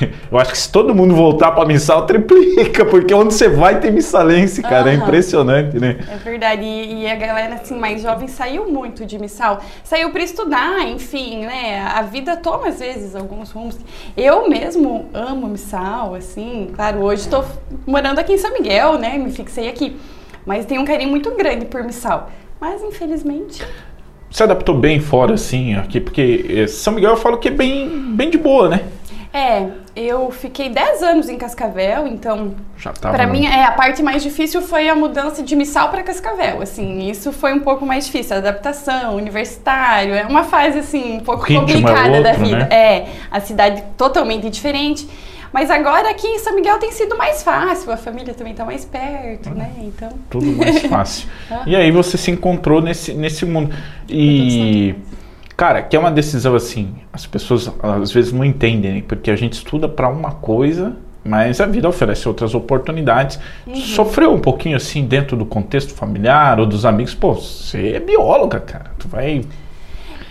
Eu 0.30 0.38
acho 0.38 0.52
que 0.52 0.58
se 0.58 0.70
todo 0.70 0.94
mundo 0.94 1.14
voltar 1.14 1.52
para 1.52 1.66
missal, 1.66 2.06
triplica, 2.06 2.84
porque 2.84 3.12
onde 3.14 3.34
você 3.34 3.48
vai 3.48 3.80
tem 3.80 3.90
missalense, 3.90 4.62
cara. 4.62 4.84
Uhum. 4.84 4.90
É 4.90 4.94
impressionante, 4.94 5.78
né? 5.78 5.98
É 6.10 6.16
verdade. 6.16 6.62
E, 6.62 7.06
a 7.08 7.14
galera 7.14 7.54
assim, 7.54 7.78
mais 7.78 8.02
jovem 8.02 8.28
saiu 8.28 8.70
muito 8.70 9.04
de 9.04 9.18
missal. 9.18 9.60
Saiu 9.84 10.10
para 10.10 10.22
estudar, 10.22 10.86
enfim, 10.88 11.44
né? 11.44 11.80
A 11.80 12.02
vida 12.02 12.36
toma, 12.36 12.68
às 12.68 12.78
vezes, 12.80 13.14
alguns 13.14 13.50
rumos. 13.50 13.78
Eu 14.16 14.48
mesmo 14.48 15.08
amo 15.12 15.46
missal, 15.46 16.14
assim. 16.14 16.70
Claro, 16.74 17.00
hoje 17.02 17.22
estou 17.22 17.44
morando 17.86 18.18
aqui 18.18 18.32
em 18.32 18.38
São 18.38 18.52
Miguel, 18.52 18.98
né? 18.98 19.18
Me 19.18 19.30
fixei 19.30 19.68
aqui. 19.68 19.96
Mas 20.44 20.66
tenho 20.66 20.80
um 20.82 20.84
carinho 20.84 21.10
muito 21.10 21.30
grande 21.32 21.66
por 21.66 21.82
missal. 21.84 22.30
Mas, 22.60 22.82
infelizmente 22.82 23.64
se 24.32 24.42
adaptou 24.42 24.74
bem 24.74 24.98
fora, 24.98 25.34
assim, 25.34 25.74
aqui, 25.74 26.00
porque 26.00 26.46
eh, 26.48 26.66
São 26.66 26.94
Miguel 26.94 27.10
eu 27.10 27.16
falo 27.18 27.36
que 27.36 27.48
é 27.48 27.50
bem, 27.50 28.14
bem 28.14 28.30
de 28.30 28.38
boa, 28.38 28.66
né? 28.66 28.82
É, 29.32 29.66
eu 29.94 30.30
fiquei 30.30 30.70
10 30.70 31.02
anos 31.02 31.28
em 31.28 31.36
Cascavel, 31.36 32.06
então 32.06 32.54
no- 33.26 33.32
mim, 33.32 33.46
é, 33.46 33.64
a 33.64 33.72
parte 33.72 34.02
mais 34.02 34.22
difícil 34.22 34.62
foi 34.62 34.88
a 34.88 34.94
mudança 34.94 35.42
de 35.42 35.54
Missal 35.54 35.90
para 35.90 36.02
Cascavel, 36.02 36.62
assim, 36.62 37.10
isso 37.10 37.30
foi 37.32 37.52
um 37.52 37.60
pouco 37.60 37.84
mais 37.84 38.06
difícil, 38.06 38.34
a 38.36 38.38
adaptação, 38.38 39.16
universitário, 39.16 40.14
é 40.14 40.24
uma 40.26 40.44
fase, 40.44 40.78
assim, 40.78 41.16
um 41.18 41.20
pouco 41.20 41.50
é 41.50 41.56
complicada 41.56 42.22
da 42.22 42.30
outro, 42.30 42.44
vida. 42.44 42.58
né? 42.58 42.68
É, 42.70 43.06
a 43.30 43.40
cidade 43.40 43.82
totalmente 43.98 44.48
diferente, 44.48 45.06
mas 45.52 45.70
agora 45.70 46.08
aqui 46.10 46.26
em 46.26 46.38
São 46.38 46.54
Miguel 46.54 46.78
tem 46.78 46.90
sido 46.92 47.14
mais 47.18 47.42
fácil, 47.42 47.92
a 47.92 47.96
família 47.98 48.32
também 48.32 48.54
tá 48.54 48.64
mais 48.64 48.86
perto, 48.86 49.50
né, 49.50 49.70
então... 49.80 50.08
tudo 50.30 50.46
mais 50.52 50.80
fácil. 50.88 51.28
Ah. 51.50 51.62
e 51.66 51.76
aí 51.76 51.90
você 51.90 52.16
se 52.16 52.30
encontrou 52.30 52.80
nesse, 52.80 53.12
nesse 53.12 53.44
mundo. 53.44 53.74
E, 54.08 54.94
cara, 55.62 55.80
que 55.80 55.94
é 55.94 55.98
uma 55.98 56.10
decisão 56.10 56.56
assim, 56.56 56.92
as 57.12 57.24
pessoas 57.24 57.72
às 57.80 58.10
vezes 58.10 58.32
não 58.32 58.44
entendem, 58.44 59.00
porque 59.00 59.30
a 59.30 59.36
gente 59.36 59.52
estuda 59.52 59.88
para 59.88 60.08
uma 60.08 60.32
coisa, 60.32 60.96
mas 61.24 61.60
a 61.60 61.66
vida 61.66 61.88
oferece 61.88 62.26
outras 62.26 62.52
oportunidades. 62.52 63.38
Uhum. 63.64 63.76
Sofreu 63.76 64.32
um 64.32 64.40
pouquinho 64.40 64.76
assim 64.76 65.04
dentro 65.04 65.36
do 65.36 65.46
contexto 65.46 65.94
familiar 65.94 66.58
ou 66.58 66.66
dos 66.66 66.84
amigos? 66.84 67.14
Pô, 67.14 67.34
você 67.34 67.92
é 67.92 68.00
bióloga, 68.00 68.58
cara. 68.58 68.90
Tu 68.98 69.06
vai. 69.06 69.44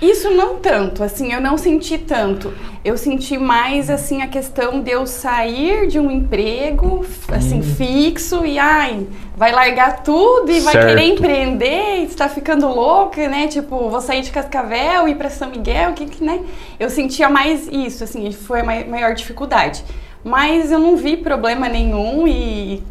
Isso 0.01 0.31
não 0.31 0.55
tanto, 0.57 1.03
assim, 1.03 1.31
eu 1.31 1.39
não 1.39 1.57
senti 1.59 1.97
tanto. 1.99 2.51
Eu 2.83 2.97
senti 2.97 3.37
mais, 3.37 3.87
assim, 3.87 4.23
a 4.23 4.27
questão 4.27 4.81
de 4.81 4.89
eu 4.89 5.05
sair 5.05 5.87
de 5.87 5.99
um 5.99 6.09
emprego, 6.09 7.05
assim, 7.27 7.59
Hum. 7.59 7.61
fixo 7.61 8.43
e, 8.43 8.57
ai, 8.57 9.05
vai 9.37 9.51
largar 9.51 10.01
tudo 10.01 10.51
e 10.51 10.59
vai 10.61 10.73
Certo. 10.73 10.87
querer 10.87 11.03
empreender 11.03 12.03
está 12.03 12.27
ficando 12.27 12.67
louca, 12.67 13.27
né? 13.29 13.47
Tipo, 13.47 13.89
vou 13.89 14.01
sair 14.01 14.21
de 14.21 14.31
Cascavel 14.31 15.07
e 15.07 15.11
ir 15.11 15.15
para 15.15 15.29
São 15.29 15.51
Miguel, 15.51 15.91
o 15.91 15.93
que 15.93 16.07
que, 16.07 16.23
né? 16.23 16.39
Eu 16.79 16.89
sentia 16.89 17.29
mais 17.29 17.67
isso, 17.71 18.03
assim, 18.03 18.31
foi 18.31 18.61
a 18.61 18.63
mai- 18.63 18.83
maior 18.85 19.13
dificuldade. 19.13 19.83
Mas 20.23 20.71
eu 20.71 20.79
não 20.79 20.95
vi 20.97 21.15
problema 21.17 21.69
nenhum 21.69 22.27
e, 22.27 22.81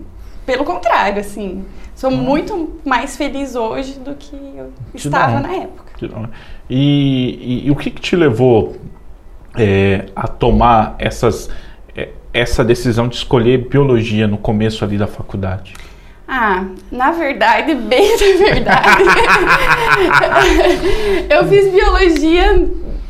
pelo 0.46 0.64
contrário, 0.64 1.20
assim, 1.20 1.64
sou 1.96 2.10
muito 2.12 2.74
mais 2.84 3.16
feliz 3.16 3.56
hoje 3.56 3.98
do 3.98 4.14
que 4.14 4.34
eu 4.56 4.72
Que 4.92 4.96
estava 4.98 5.38
bom. 5.40 5.42
na 5.48 5.54
época. 5.54 5.90
E, 6.70 7.62
e- 7.64 7.66
e 7.66 7.70
o 7.70 7.76
que, 7.76 7.90
que 7.90 8.00
te 8.00 8.14
levou 8.14 8.76
é, 9.58 10.06
a 10.14 10.28
tomar 10.28 10.94
essas, 10.98 11.50
é, 11.96 12.10
essa 12.32 12.64
decisão 12.64 13.08
de 13.08 13.16
escolher 13.16 13.66
biologia 13.68 14.28
no 14.28 14.38
começo 14.38 14.84
ali 14.84 14.96
da 14.96 15.08
faculdade? 15.08 15.74
Ah, 16.28 16.64
na 16.92 17.10
verdade, 17.10 17.74
bem 17.88 18.08
na 18.16 18.44
verdade, 18.46 19.02
eu 21.28 21.46
fiz 21.48 21.72
biologia 21.72 22.68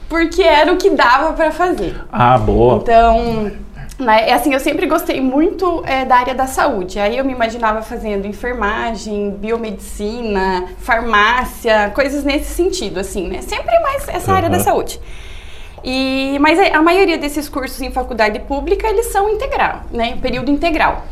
porque 0.09 0.43
era 0.43 0.73
o 0.73 0.77
que 0.77 0.91
dava 0.91 1.33
para 1.35 1.53
fazer. 1.53 1.95
Ah, 2.11 2.39
boa. 2.39 2.79
Então, 2.83 3.53
né, 4.01 4.29
é 4.29 4.33
assim, 4.33 4.53
eu 4.53 4.61
sempre 4.61 4.87
gostei 4.87 5.21
muito 5.21 5.83
é, 5.87 6.05
da 6.05 6.17
área 6.17 6.35
da 6.35 6.47
saúde. 6.47 6.99
Aí 6.99 7.17
eu 7.17 7.25
me 7.25 7.33
imaginava 7.33 7.83
fazendo 7.83 8.27
enfermagem, 8.27 9.31
biomedicina, 9.31 10.65
farmácia, 10.79 11.91
coisas 11.95 12.25
nesse 12.25 12.53
sentido, 12.55 12.99
assim, 12.99 13.29
né? 13.29 13.43
Sempre 13.43 13.79
mais 13.81 14.09
essa 14.09 14.33
área 14.33 14.49
da 14.49 14.59
saúde. 14.59 15.01
E, 15.85 16.37
mas 16.41 16.59
a 16.59 16.81
a 16.81 16.83
maioria 16.83 17.19
desses 17.19 17.49
cursos 17.49 17.81
em 17.83 17.91
faculdade 17.91 18.39
pública, 18.41 18.87
eles 18.89 19.07
são 19.07 19.29
integral, 19.29 19.83
né? 19.91 20.17
Período 20.21 20.51
integral. 20.51 21.05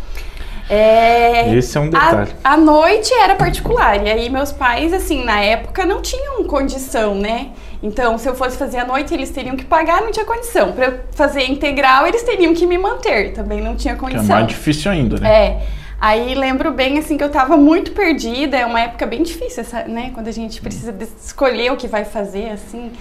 É, 0.71 1.55
Esse 1.55 1.79
é 1.79 1.81
um 1.81 1.89
detalhe. 1.89 2.31
a, 2.45 2.53
a 2.53 2.57
noite 2.57 3.13
era 3.15 3.35
particular. 3.35 4.05
E 4.05 4.11
aí 4.11 4.29
meus 4.31 4.53
pais, 4.53 4.93
assim, 4.93 5.25
na 5.25 5.41
época 5.41 5.87
não 5.87 6.03
tinham 6.03 6.45
condição, 6.45 7.15
né? 7.15 7.51
Então, 7.83 8.19
se 8.19 8.29
eu 8.29 8.35
fosse 8.35 8.57
fazer 8.57 8.79
à 8.79 8.85
noite, 8.85 9.15
eles 9.15 9.31
teriam 9.31 9.55
que 9.57 9.65
pagar, 9.65 10.01
não 10.03 10.11
tinha 10.11 10.25
condição. 10.25 10.73
Para 10.73 10.87
eu 10.87 11.01
fazer 11.13 11.45
integral, 11.49 12.07
eles 12.07 12.23
teriam 12.25 12.53
que 12.53 12.67
me 12.67 12.77
manter, 12.77 13.33
também 13.33 13.61
não 13.61 13.77
tinha 13.77 13.95
Que 13.95 13.99
é 14.01 14.03
condição. 14.03 14.27
mais 14.37 14.47
difícil 14.49 14.91
ainda, 14.91 15.19
né? 15.21 15.29
É. 15.33 15.63
Aí 16.01 16.35
lembro 16.35 16.71
bem 16.73 16.99
assim 16.99 17.17
que 17.17 17.25
eu 17.25 17.29
tava 17.31 17.57
muito 17.57 17.93
perdida, 17.93 18.57
é 18.57 18.65
uma 18.67 18.81
época 18.81 19.05
bem 19.07 19.23
difícil, 19.23 19.61
essa, 19.63 19.83
né? 19.85 20.11
Quando 20.15 20.29
a 20.29 20.33
gente 20.33 20.61
precisa 20.61 20.93
de- 20.93 21.09
escolher 21.25 21.73
o 21.73 21.77
que 21.77 21.87
vai 21.89 22.05
fazer, 22.05 22.51
assim. 22.51 22.93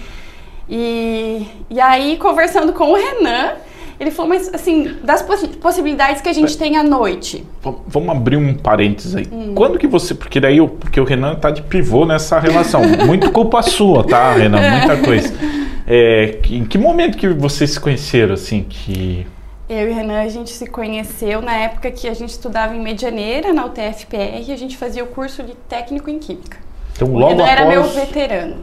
E, 0.68 1.46
e 1.70 1.80
aí, 1.80 2.16
conversando 2.18 2.72
com 2.72 2.92
o 2.92 2.94
Renan, 2.94 3.54
ele 4.00 4.10
falou, 4.10 4.28
mas 4.30 4.52
assim, 4.54 4.96
das 5.02 5.22
possi- 5.22 5.48
possibilidades 5.48 6.20
que 6.22 6.28
a 6.28 6.32
gente 6.32 6.56
tem 6.56 6.76
à 6.76 6.82
noite. 6.82 7.44
Vamos 7.88 8.08
abrir 8.10 8.36
um 8.36 8.54
parênteses 8.54 9.14
aí. 9.16 9.26
Hum. 9.30 9.52
Quando 9.54 9.78
que 9.78 9.86
você. 9.86 10.14
Porque 10.14 10.38
daí 10.40 10.60
o, 10.60 10.68
porque 10.68 11.00
o 11.00 11.04
Renan 11.04 11.34
tá 11.34 11.50
de 11.50 11.62
pivô 11.62 12.04
nessa 12.06 12.38
relação. 12.38 12.82
Muito 13.06 13.30
culpa 13.32 13.60
sua, 13.62 14.04
tá, 14.06 14.32
Renan? 14.34 14.60
Muita 14.78 14.96
coisa. 14.98 15.32
É, 15.90 16.38
que- 16.42 16.54
em 16.58 16.66
que 16.66 16.76
momento 16.76 17.16
que 17.16 17.26
vocês 17.28 17.70
se 17.70 17.80
conheceram, 17.80 18.34
assim, 18.34 18.62
que. 18.68 19.26
Eu 19.70 19.88
e 19.88 19.90
o 19.90 19.94
Renan, 19.94 20.20
a 20.20 20.28
gente 20.28 20.50
se 20.50 20.66
conheceu 20.66 21.40
na 21.40 21.54
época 21.56 21.90
que 21.90 22.06
a 22.06 22.12
gente 22.12 22.28
estudava 22.28 22.76
em 22.76 22.80
Medianeira, 22.82 23.54
na 23.54 23.64
UTFPR, 23.64 24.44
e 24.46 24.52
a 24.52 24.56
gente 24.58 24.76
fazia 24.76 25.02
o 25.02 25.06
curso 25.06 25.42
de 25.42 25.54
técnico 25.66 26.10
em 26.10 26.18
Química. 26.18 26.58
Então, 26.92 27.08
logo 27.14 27.28
Renan 27.28 27.44
após. 27.44 27.58
era 27.60 27.68
meu 27.70 27.84
veterano. 27.84 28.56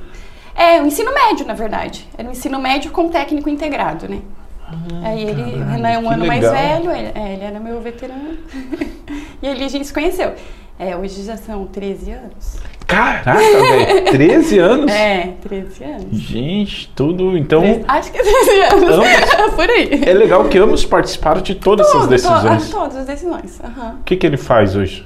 É, 0.56 0.80
o 0.80 0.86
ensino 0.86 1.12
médio, 1.15 1.48
na 1.48 1.56
verdade. 1.56 2.08
Era 2.15 2.27
o 2.27 2.32
ensino 2.32 2.60
médio 2.60 2.92
com 2.92 3.10
técnico 3.10 3.50
integrado, 3.50 4.08
né? 4.08 4.20
Aí 5.04 5.22
ele, 5.24 5.42
o 5.42 5.46
caralho, 5.46 5.66
Renan 5.72 5.90
é 5.90 6.00
um 6.00 6.10
ano 6.10 6.26
mais 6.26 6.42
legal. 6.44 6.54
velho, 6.56 6.92
ele, 6.92 7.12
é, 7.16 7.34
ele 7.34 7.44
era 7.44 7.60
meu 7.60 7.80
veterano. 7.82 8.38
e 9.42 9.48
ali 9.48 9.64
a 9.64 9.68
gente 9.68 9.86
se 9.86 9.94
conheceu. 9.94 10.34
É, 10.78 10.96
hoje 10.96 11.24
já 11.24 11.38
são 11.38 11.66
13 11.68 12.12
anos. 12.12 12.58
Caraca, 12.86 13.34
velho. 13.40 14.06
13 14.12 14.60
anos? 14.60 14.92
É, 14.92 15.34
13 15.42 15.84
anos. 15.84 16.06
Gente, 16.20 16.90
tudo. 16.96 17.38
Então. 17.38 17.64
Acho 17.88 18.12
que 18.12 18.18
é 18.18 18.22
13 18.22 18.50
anos. 18.62 19.54
Por 19.56 19.70
aí. 19.70 20.04
É 20.06 20.14
legal 20.14 20.44
que 20.50 20.58
ambos 20.58 20.84
participaram 20.86 21.42
de 21.42 21.56
todas 21.56 21.88
essas 21.88 22.08
decisões. 22.08 22.70
to- 22.70 22.76
todas 22.78 22.98
as 22.98 23.06
decisões. 23.06 23.60
aham. 23.64 23.98
O 24.02 24.04
que, 24.04 24.16
que 24.18 24.26
ele 24.28 24.38
faz 24.38 24.76
hoje? 24.76 25.06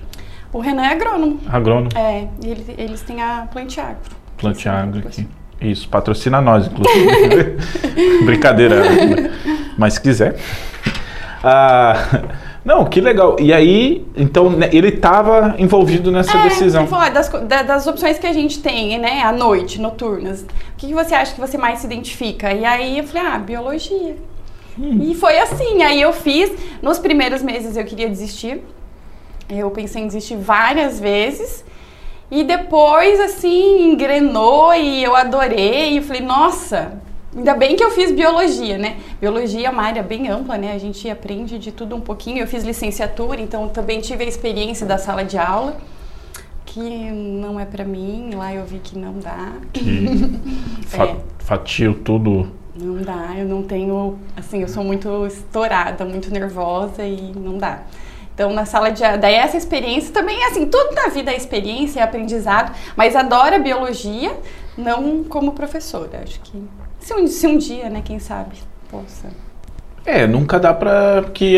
O 0.52 0.60
Renan 0.60 0.84
é 0.84 0.94
agrônomo. 0.94 1.40
Agrônomo, 1.48 1.90
É, 1.96 2.28
e 2.44 2.50
ele- 2.50 2.76
eles 2.78 3.02
têm 3.02 3.22
a 3.22 3.48
Planteagro. 3.52 3.98
plante 4.38 4.68
agro 4.68 5.08
aqui. 5.08 5.28
Isso, 5.62 5.90
patrocina 5.90 6.40
nós, 6.40 6.68
inclusive. 6.68 7.58
Brincadeira. 8.26 8.82
Mas 9.78 9.96
se 9.96 10.02
quiser. 10.02 10.36
Ah, 11.44 12.22
não, 12.64 12.86
que 12.86 13.00
legal. 13.02 13.36
E 13.40 13.54
aí, 13.54 14.06
então, 14.16 14.50
né, 14.50 14.70
ele 14.72 14.90
estava 14.90 15.56
envolvido 15.58 16.12
nessa 16.12 16.38
É, 16.38 16.44
decisão. 16.44 16.88
falou, 16.88 17.06
"Ah, 17.06 17.10
das, 17.10 17.30
das 17.66 17.88
opções 17.88 18.20
que 18.20 18.28
a 18.28 18.34
gente 18.34 18.60
tem, 18.60 18.98
né, 18.98 19.22
à 19.24 19.32
noite, 19.32 19.80
noturnas, 19.82 20.42
o 20.42 20.46
que, 20.78 20.88
que 20.88 20.94
você 20.94 21.16
acha 21.16 21.34
que 21.34 21.40
você 21.42 21.58
mais 21.58 21.80
se 21.80 21.86
identifica? 21.86 22.54
E 22.54 22.64
aí 22.66 23.00
eu 23.00 23.04
falei, 23.06 23.28
ah, 23.28 23.38
biologia. 23.38 24.16
Hum. 24.78 25.00
E 25.02 25.16
foi 25.16 25.38
assim, 25.40 25.82
aí 25.84 26.02
eu 26.02 26.14
fiz, 26.14 26.52
nos 26.82 27.00
primeiros 27.00 27.42
meses 27.42 27.76
eu 27.76 27.84
queria 27.84 28.08
desistir, 28.10 28.62
eu 29.50 29.70
pensei 29.72 30.02
em 30.04 30.08
desistir 30.08 30.36
várias 30.38 31.00
vezes, 31.00 31.66
e 32.32 32.44
depois, 32.44 33.20
assim, 33.20 33.92
engrenou 33.92 34.74
e 34.74 35.04
eu 35.04 35.16
adorei, 35.16 35.98
e 35.98 36.02
falei, 36.02 36.22
nossa, 36.22 36.94
ainda 37.36 37.54
bem 37.56 37.76
que 37.76 37.84
eu 37.84 37.92
fiz 37.92 38.12
biologia, 38.12 38.78
né? 38.78 38.98
Biologia 39.20 39.68
é 39.68 39.70
uma 39.70 39.84
área 39.84 40.04
bem 40.04 40.28
ampla, 40.30 40.58
né? 40.58 40.74
A 40.74 40.78
gente 40.78 41.10
aprende 41.10 41.58
de 41.58 41.72
tudo 41.72 41.96
um 41.96 42.02
pouquinho. 42.02 42.40
Eu 42.40 42.48
fiz 42.48 42.64
licenciatura, 42.64 43.42
então 43.42 43.68
também 43.68 44.00
tive 44.00 44.24
a 44.24 44.28
experiência 44.28 44.86
da 44.86 44.98
sala 44.98 45.24
de 45.24 45.38
aula, 45.38 45.78
que 46.66 46.80
não 46.80 47.60
é 47.60 47.66
pra 47.66 47.84
mim, 47.84 48.32
lá 48.36 48.54
eu 48.54 48.64
vi 48.66 48.80
que 48.80 48.98
não 48.98 49.14
dá. 49.20 49.54
Que 49.74 50.08
fa 50.88 51.06
É. 51.06 51.16
fatiou 51.40 51.94
tudo. 51.96 52.52
Não 52.76 52.96
dá, 53.02 53.34
eu 53.38 53.46
não 53.46 53.64
tenho, 53.64 54.18
assim, 54.38 54.62
eu 54.62 54.68
sou 54.70 54.84
muito 54.84 55.26
estourada, 55.26 56.06
muito 56.06 56.32
nervosa 56.32 57.04
e 57.04 57.34
não 57.36 57.58
dá. 57.58 57.80
Então, 58.40 58.54
na 58.54 58.64
sala 58.64 58.90
de 58.90 59.02
daí 59.18 59.34
essa 59.36 59.58
experiência 59.58 60.14
também, 60.14 60.42
assim, 60.46 60.66
tudo 60.66 60.96
na 60.96 61.10
vida 61.10 61.30
é 61.30 61.36
experiência, 61.36 62.00
é 62.00 62.04
aprendizado, 62.04 62.72
mas 62.96 63.14
adoro 63.14 63.54
a 63.56 63.60
biologia, 63.60 64.32
não 64.78 65.26
como 65.26 65.52
professora. 65.52 66.22
Acho 66.24 66.40
que 66.40 66.64
se 67.02 67.14
um, 67.14 67.28
se 67.28 67.46
um 67.46 67.58
dia, 67.58 67.90
né, 67.90 68.02
quem 68.02 68.18
sabe, 68.18 68.56
possa. 68.90 69.28
É, 70.06 70.26
nunca 70.26 70.58
dá 70.58 70.74
pra. 70.74 71.26
Que 71.34 71.58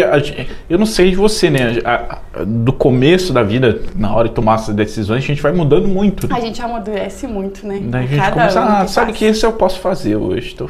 eu 0.67 0.79
não 0.79 0.87
sei 0.87 1.11
de 1.11 1.15
você, 1.17 1.51
né? 1.51 1.77
A- 1.85 2.17
a- 2.33 2.43
do 2.43 2.73
começo 2.73 3.31
da 3.31 3.43
vida, 3.43 3.83
na 3.95 4.15
hora 4.15 4.27
de 4.27 4.33
tomar 4.33 4.55
essas 4.55 4.73
decisões, 4.73 5.23
a 5.23 5.27
gente 5.27 5.39
vai 5.39 5.51
mudando 5.51 5.87
muito. 5.87 6.27
né? 6.27 6.35
A 6.35 6.39
gente 6.39 6.59
amadurece 6.63 7.27
muito, 7.27 7.63
né? 7.67 7.77
Daí 7.79 8.05
a 8.05 8.07
gente 8.07 8.19
Cada 8.19 8.31
começa, 8.31 8.59
ah, 8.63 8.87
sabe 8.87 9.11
passa. 9.11 9.19
que 9.19 9.25
isso 9.27 9.45
eu 9.45 9.53
posso 9.53 9.79
fazer 9.79 10.15
hoje. 10.15 10.55
Tô- 10.55 10.67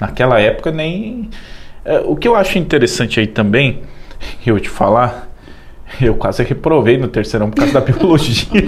Naquela 0.00 0.40
época 0.40 0.70
nem. 0.72 1.28
É, 1.84 1.98
o 1.98 2.16
que 2.16 2.26
eu 2.26 2.34
acho 2.34 2.56
interessante 2.58 3.20
aí 3.20 3.26
também, 3.26 3.82
eu 4.46 4.54
vou 4.54 4.60
te 4.60 4.68
falar, 4.68 5.28
eu 6.00 6.14
quase 6.14 6.42
reprovei 6.42 6.98
no 6.98 7.08
terceirão 7.08 7.50
por 7.50 7.56
causa 7.56 7.72
da 7.74 7.80
biologia. 7.80 8.46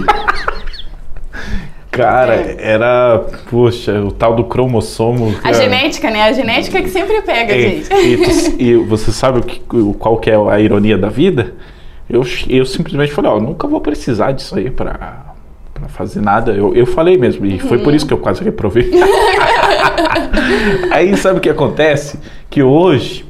Cara, 1.91 2.35
É. 2.37 2.57
era, 2.61 3.19
poxa, 3.51 4.01
o 4.01 4.13
tal 4.13 4.35
do 4.37 4.45
cromossomo. 4.45 5.35
A 5.41 5.43
cara. 5.43 5.55
genética, 5.55 6.09
né? 6.11 6.23
A 6.23 6.33
genética 6.33 6.81
que 6.81 6.89
sempre 6.89 7.21
pega, 7.23 7.53
É, 7.53 7.61
gente. 7.61 8.55
e, 8.59 8.63
e 8.71 8.75
você 8.77 9.11
sabe 9.11 9.41
o 9.41 9.43
que, 9.43 9.61
qual 9.99 10.17
que 10.19 10.31
é 10.31 10.37
a 10.37 10.61
ironia 10.61 10.97
da 10.97 11.09
vida? 11.09 11.53
Eu, 12.09 12.23
eu 12.49 12.65
simplesmente 12.65 13.13
falei, 13.13 13.31
ó, 13.31 13.41
nunca 13.41 13.67
vou 13.67 13.81
precisar 13.81 14.33
disso 14.33 14.57
aí 14.57 14.71
pra, 14.71 15.35
pra 15.75 15.89
fazer 15.89 16.21
nada. 16.21 16.53
Eu, 16.53 16.75
eu 16.77 16.87
falei 16.87 17.19
mesmo, 17.19 17.45
e 17.45 17.59
foi 17.59 17.79
Uhum. 17.79 17.85
por 17.85 17.93
isso 17.95 18.07
que 18.07 18.15
eu 18.15 18.19
quase 18.19 18.43
reprovei. 18.45 18.91
aí 20.93 21.17
sabe 21.17 21.39
o 21.39 21.41
que 21.41 21.51
acontece? 21.51 22.19
Que 22.49 22.63
hoje 22.63 23.25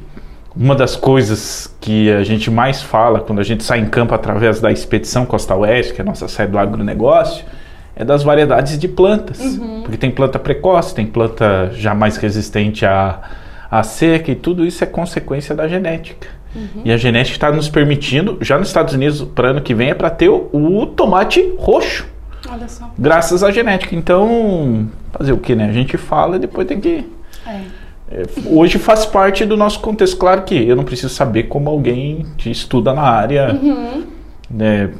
uma 0.55 0.75
das 0.75 0.95
coisas 0.95 1.73
que 1.79 2.11
a 2.11 2.23
gente 2.23 2.51
mais 2.51 2.81
fala 2.81 3.19
quando 3.21 3.39
a 3.39 3.43
gente 3.43 3.63
sai 3.63 3.79
em 3.79 3.85
campo 3.85 4.13
através 4.13 4.59
da 4.59 4.71
expedição 4.71 5.25
Costa 5.25 5.55
Oeste, 5.55 5.93
que 5.93 6.01
é 6.01 6.03
a 6.03 6.05
nossa 6.05 6.27
sede 6.27 6.51
do 6.51 6.59
agronegócio, 6.59 7.45
é 7.95 8.03
das 8.03 8.23
variedades 8.23 8.77
de 8.77 8.87
plantas. 8.87 9.39
Uhum. 9.39 9.81
Porque 9.83 9.97
tem 9.97 10.11
planta 10.11 10.37
precoce, 10.37 10.93
tem 10.93 11.05
planta 11.05 11.71
já 11.73 11.93
mais 11.95 12.17
resistente 12.17 12.85
à, 12.85 13.21
à 13.69 13.81
seca, 13.83 14.31
e 14.31 14.35
tudo 14.35 14.65
isso 14.65 14.83
é 14.83 14.87
consequência 14.87 15.55
da 15.55 15.67
genética. 15.67 16.27
Uhum. 16.53 16.81
E 16.83 16.91
a 16.91 16.97
genética 16.97 17.35
está 17.35 17.51
nos 17.51 17.69
permitindo, 17.69 18.37
já 18.41 18.57
nos 18.57 18.67
Estados 18.67 18.93
Unidos, 18.93 19.21
para 19.21 19.49
ano 19.49 19.61
que 19.61 19.73
vem, 19.73 19.91
é 19.91 19.93
para 19.93 20.09
ter 20.09 20.29
o, 20.29 20.49
o, 20.51 20.85
tomate 20.85 21.53
roxo. 21.57 22.05
Olha 22.49 22.67
só. 22.67 22.91
Graças 22.99 23.43
à 23.43 23.51
genética. 23.51 23.95
Então, 23.95 24.89
fazer 25.13 25.31
o 25.31 25.37
que, 25.37 25.55
né? 25.55 25.69
A 25.69 25.71
gente 25.71 25.95
fala 25.97 26.35
e 26.35 26.39
depois 26.39 26.67
tem 26.67 26.81
que. 26.81 27.07
É. 27.47 27.80
É, 28.11 28.23
hoje 28.45 28.77
faz 28.77 29.05
parte 29.05 29.45
do 29.45 29.55
nosso 29.55 29.79
contexto. 29.79 30.17
Claro 30.17 30.43
que 30.43 30.67
eu 30.67 30.75
não 30.75 30.83
preciso 30.83 31.09
saber 31.09 31.43
como 31.43 31.69
alguém 31.69 32.25
que 32.37 32.49
estuda 32.51 32.93
na 32.93 33.03
área, 33.03 33.53
uhum. 33.53 34.03
né? 34.49 34.91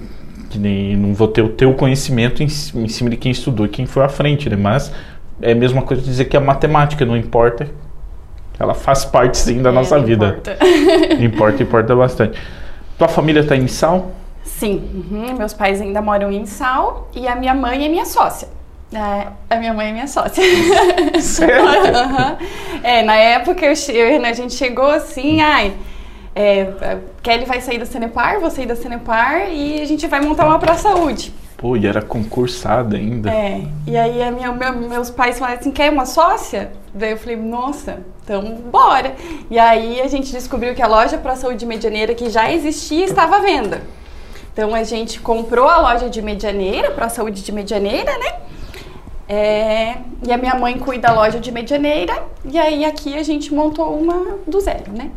Que 0.50 0.58
nem 0.58 0.96
não 0.96 1.14
vou 1.14 1.28
ter 1.28 1.42
o 1.42 1.50
teu 1.50 1.74
conhecimento 1.74 2.42
em, 2.42 2.46
em 2.46 2.88
cima 2.88 3.10
de 3.10 3.18
quem 3.18 3.32
estudou 3.32 3.66
e 3.66 3.70
quem 3.70 3.86
foi 3.86 4.04
à 4.04 4.10
frente, 4.10 4.50
né? 4.50 4.56
Mas 4.56 4.92
é 5.42 5.52
a 5.52 5.56
mesma 5.56 5.82
coisa 5.82 6.02
dizer 6.02 6.26
que 6.26 6.38
a 6.38 6.42
matemática 6.42 7.06
não 7.06 7.18
importa. 7.18 7.68
Ela 8.58 8.74
faz 8.74 9.04
parte 9.04 9.38
sim 9.38 9.62
da 9.62 9.70
é, 9.70 9.74
nossa 9.74 10.00
vida. 10.00 10.28
Importa. 10.28 10.58
importa, 11.24 11.64
importa 11.64 11.96
bastante. 11.96 12.40
Tua 12.98 13.08
família 13.08 13.42
está 13.42 13.56
em 13.56 13.68
Sal? 13.68 14.12
Sim, 14.44 14.82
uhum. 14.94 15.36
meus 15.38 15.54
pais 15.54 15.82
ainda 15.82 16.02
moram 16.02 16.32
em 16.32 16.46
Sal 16.46 17.10
e 17.16 17.28
a 17.28 17.36
minha 17.36 17.54
mãe 17.54 17.86
é 17.86 17.90
minha 17.90 18.06
sócia. 18.06 18.48
É, 18.94 19.28
a 19.50 19.56
minha 19.58 19.74
mãe 19.74 19.90
é 19.90 19.94
minha 19.94 20.08
sócia. 20.08 20.44
Sério? 21.22 21.64
uhum. 21.64 22.38
É, 22.84 23.04
na 23.04 23.16
época 23.16 23.64
eu, 23.64 23.74
eu, 23.94 24.26
a 24.26 24.34
gente 24.34 24.56
chegou 24.56 24.90
assim, 24.90 25.40
ai, 25.40 25.72
é, 26.36 26.98
Kelly 27.22 27.46
vai 27.46 27.62
sair 27.62 27.78
da 27.78 27.86
Cenepar, 27.86 28.40
vou 28.40 28.50
sair 28.50 28.66
da 28.66 28.76
Cenepar 28.76 29.50
e 29.52 29.80
a 29.82 29.86
gente 29.86 30.08
vai 30.08 30.20
montar 30.20 30.48
uma 30.48 30.58
pra 30.58 30.76
saúde. 30.76 31.32
Pô, 31.58 31.78
e 31.78 31.86
era 31.86 32.02
concursada 32.02 32.98
ainda. 32.98 33.32
É, 33.32 33.62
e 33.86 33.96
aí 33.96 34.24
a 34.24 34.32
minha, 34.32 34.52
meu, 34.52 34.74
meus 34.74 35.12
pais 35.12 35.38
falaram 35.38 35.60
assim, 35.60 35.72
quer 35.72 35.92
uma 35.92 36.08
sócia? 36.08 36.72
Daí 36.92 37.12
eu 37.12 37.18
falei, 37.18 37.36
nossa, 37.36 38.00
então 38.24 38.56
bora. 38.72 39.14
E 39.50 39.60
aí 39.60 40.02
a 40.02 40.08
gente 40.08 40.32
descobriu 40.32 40.74
que 40.74 40.82
a 40.82 40.88
loja 40.88 41.20
pra 41.20 41.36
saúde 41.36 41.66
medianeira 41.68 42.16
que 42.16 42.32
já 42.32 42.52
existia 42.52 43.06
estava 43.06 43.36
à 43.36 43.40
venda. 43.40 43.84
Então 44.52 44.74
a 44.74 44.84
gente 44.84 45.20
comprou 45.20 45.70
a 45.70 45.80
loja 45.80 46.10
de 46.10 46.22
medianeira, 46.22 46.90
para 46.92 47.10
saúde 47.10 47.44
de 47.44 47.52
medianeira, 47.52 48.18
né? 48.18 48.40
É, 49.34 49.96
e 50.28 50.34
a 50.34 50.38
minha 50.38 50.56
mãe 50.56 50.78
cuida 50.78 51.08
da 51.08 51.14
loja 51.14 51.40
de 51.40 51.54
medianeira, 51.54 52.22
e 52.44 52.60
aí 52.60 52.84
aqui 52.84 53.18
a 53.18 53.24
gente 53.24 53.54
montou 53.54 53.98
uma 53.98 54.40
do 54.46 54.60
zero, 54.60 54.92
né? 54.92 55.10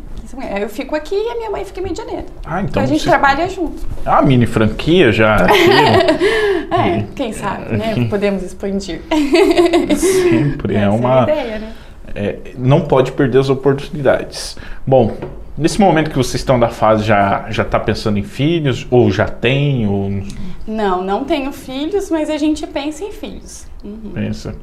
Eu 0.59 0.69
fico 0.69 0.95
aqui 0.95 1.15
e 1.15 1.29
a 1.31 1.35
minha 1.35 1.49
mãe 1.49 1.63
fica 1.65 1.81
em 1.81 1.83
Medianeira. 1.83 2.25
Ah, 2.45 2.59
então. 2.59 2.69
então 2.69 2.83
a 2.83 2.85
gente 2.85 3.03
você... 3.03 3.09
trabalha 3.09 3.47
junto. 3.49 3.85
Ah, 4.05 4.21
mini 4.21 4.45
franquia 4.45 5.11
já. 5.11 5.37
é, 6.71 7.05
quem 7.13 7.31
sabe, 7.31 7.75
né? 7.75 7.93
Podemos 8.09 8.41
expandir. 8.41 9.01
Sempre. 9.95 10.75
é 10.75 10.89
uma. 10.89 11.19
É 11.19 11.23
ideia, 11.23 11.59
né? 11.59 11.73
É, 12.15 12.37
não 12.57 12.81
pode 12.81 13.11
perder 13.11 13.39
as 13.39 13.49
oportunidades. 13.49 14.57
Bom, 14.87 15.15
Nesse 15.57 15.79
momento 15.79 16.09
que 16.09 16.17
vocês 16.17 16.35
estão 16.35 16.59
da 16.59 16.67
fase, 16.67 17.03
já 17.03 17.45
já 17.49 17.63
está 17.63 17.79
pensando 17.79 18.19
em 18.19 18.23
filhos? 18.23 18.85
Ou 18.91 19.09
já 19.09 19.25
tem? 19.25 19.87
Ou... 19.87 20.11
Não, 20.67 21.01
não 21.01 21.23
tenho 21.23 21.51
filhos, 21.53 22.09
mas 22.09 22.29
a 22.29 22.37
gente 22.37 22.67
pensa 22.67 23.05
em 23.05 23.11
filhos. 23.11 23.65
Uhum. 23.81 24.11
Pensa. 24.13 24.55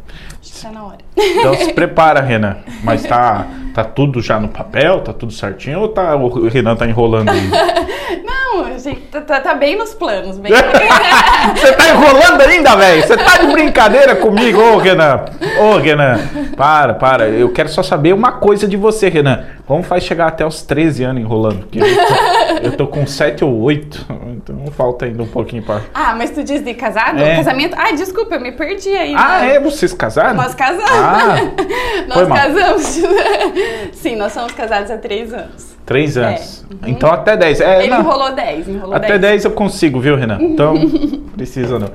Está 0.42 0.70
na 0.70 0.84
hora. 0.84 0.98
Então 1.16 1.54
se 1.54 1.72
prepara, 1.74 2.20
Renan. 2.20 2.56
Mas 2.82 3.04
tá, 3.04 3.46
tá 3.72 3.84
tudo 3.84 4.20
já 4.20 4.38
no 4.38 4.48
papel? 4.48 5.00
Tá 5.00 5.12
tudo 5.12 5.32
certinho? 5.32 5.80
Ou 5.80 5.88
tá, 5.88 6.14
o 6.16 6.48
Renan 6.48 6.76
tá 6.76 6.86
enrolando 6.86 7.30
aí? 7.30 7.48
Não, 8.22 8.41
gente, 8.78 9.00
tá, 9.02 9.20
tá, 9.20 9.40
tá 9.40 9.54
bem 9.54 9.76
nos 9.76 9.94
planos. 9.94 10.38
Bem... 10.38 10.52
Você 11.56 11.72
tá 11.72 11.88
enrolando 11.88 12.40
ainda, 12.40 12.76
velho? 12.76 13.02
Você 13.02 13.16
tá 13.16 13.38
de 13.38 13.46
brincadeira 13.46 14.16
comigo, 14.16 14.60
ô 14.60 14.78
Renan? 14.78 15.24
Ô, 15.60 15.76
Renan, 15.78 16.18
para, 16.56 16.94
para. 16.94 17.28
Eu 17.28 17.50
quero 17.50 17.68
só 17.68 17.82
saber 17.82 18.12
uma 18.12 18.32
coisa 18.32 18.66
de 18.66 18.76
você, 18.76 19.08
Renan. 19.08 19.44
Como 19.66 19.82
faz 19.82 20.04
chegar 20.04 20.26
até 20.26 20.44
os 20.44 20.62
13 20.62 21.04
anos 21.04 21.22
enrolando? 21.22 21.60
Porque 21.60 21.78
eu 21.78 21.84
tô, 21.84 22.66
eu 22.66 22.76
tô 22.76 22.86
com 22.88 23.06
7 23.06 23.44
ou 23.44 23.60
8, 23.62 24.06
então 24.36 24.66
falta 24.72 25.06
ainda 25.06 25.22
um 25.22 25.26
pouquinho 25.26 25.62
para. 25.62 25.82
Ah, 25.94 26.14
mas 26.14 26.30
tu 26.30 26.42
diz 26.42 26.62
de 26.62 26.74
casado? 26.74 27.18
É. 27.20 27.36
Casamento? 27.36 27.76
Ah, 27.78 27.92
desculpa, 27.92 28.34
eu 28.34 28.40
me 28.40 28.52
perdi 28.52 28.90
aí. 28.90 29.14
Ah, 29.16 29.40
né? 29.40 29.54
é? 29.54 29.60
Vocês 29.60 29.92
casaram? 29.92 30.34
Nós 30.34 30.54
casamos. 30.54 30.90
Ah, 30.90 31.36
nós 32.08 32.28
casamos. 32.28 32.82
Sim, 33.92 34.16
nós 34.16 34.32
somos 34.32 34.52
casados 34.52 34.90
há 34.90 34.98
3 34.98 35.32
anos. 35.32 35.71
3 35.84 36.16
anos. 36.16 36.64
É. 36.70 36.74
Uhum. 36.74 36.92
Então 36.92 37.10
até 37.10 37.36
10. 37.36 37.60
É, 37.60 37.78
Ele 37.80 37.88
não. 37.88 38.00
enrolou 38.00 38.32
10. 38.34 38.68
Enrolou 38.68 38.94
até 38.94 39.18
10. 39.18 39.20
10 39.20 39.44
eu 39.46 39.50
consigo, 39.52 40.00
viu, 40.00 40.16
Renan? 40.16 40.38
Então, 40.40 40.74
precisa 41.36 41.78
não. 41.78 41.88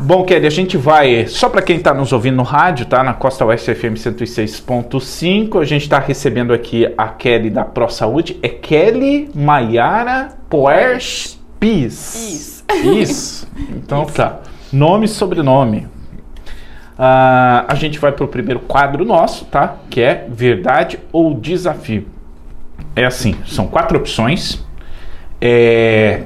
Bom, 0.00 0.22
Kelly, 0.24 0.46
a 0.46 0.50
gente 0.50 0.76
vai, 0.76 1.26
só 1.26 1.48
para 1.48 1.60
quem 1.60 1.76
está 1.76 1.92
nos 1.92 2.12
ouvindo 2.12 2.36
no 2.36 2.44
rádio, 2.44 2.86
tá? 2.86 3.02
Na 3.02 3.14
Costa 3.14 3.44
Oeste 3.44 3.74
FM 3.74 3.94
106.5, 3.94 5.60
a 5.60 5.64
gente 5.64 5.82
está 5.82 5.98
recebendo 5.98 6.52
aqui 6.52 6.92
a 6.96 7.08
Kelly 7.08 7.50
da 7.50 7.64
Pro 7.64 7.88
Saúde. 7.88 8.38
É 8.40 8.48
Kelly 8.48 9.28
Maiara 9.34 10.28
Poers 10.48 11.38
Pis. 11.58 12.64
Isso. 12.84 13.48
Então 13.70 14.04
Isso. 14.04 14.12
tá. 14.12 14.38
Nome 14.72 15.06
e 15.06 15.08
sobrenome. 15.08 15.88
Uh, 16.98 17.64
a 17.66 17.74
gente 17.74 17.98
vai 17.98 18.12
para 18.12 18.24
o 18.24 18.28
primeiro 18.28 18.60
quadro 18.60 19.04
nosso, 19.04 19.44
tá? 19.46 19.76
Que 19.90 20.00
é 20.00 20.26
verdade 20.28 20.98
ou 21.10 21.34
desafio. 21.34 22.06
É 22.98 23.04
assim, 23.04 23.34
são 23.46 23.66
quatro 23.66 23.98
opções. 23.98 24.64
É, 25.40 26.22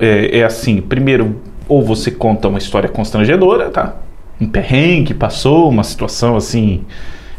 é, 0.00 0.38
é 0.38 0.44
assim, 0.44 0.80
primeiro 0.80 1.40
ou 1.68 1.82
você 1.82 2.10
conta 2.10 2.48
uma 2.48 2.58
história 2.58 2.88
constrangedora, 2.88 3.70
tá? 3.70 3.94
Um 4.40 4.48
perrengue 4.48 5.08
que 5.08 5.14
passou, 5.14 5.68
uma 5.68 5.84
situação 5.84 6.36
assim 6.36 6.84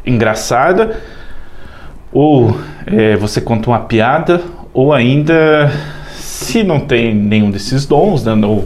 engraçada, 0.06 1.02
ou 2.12 2.58
é, 2.86 3.16
você 3.18 3.42
conta 3.42 3.70
uma 3.70 3.80
piada, 3.80 4.42
ou 4.74 4.94
ainda, 4.94 5.72
se 6.16 6.64
não 6.64 6.80
tem 6.80 7.14
nenhum 7.14 7.52
desses 7.52 7.86
dons, 7.86 8.24
né, 8.24 8.34
ou 8.46 8.66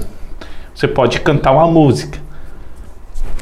você 0.75 0.87
pode 0.87 1.19
cantar 1.21 1.51
uma 1.51 1.67
música. 1.67 2.19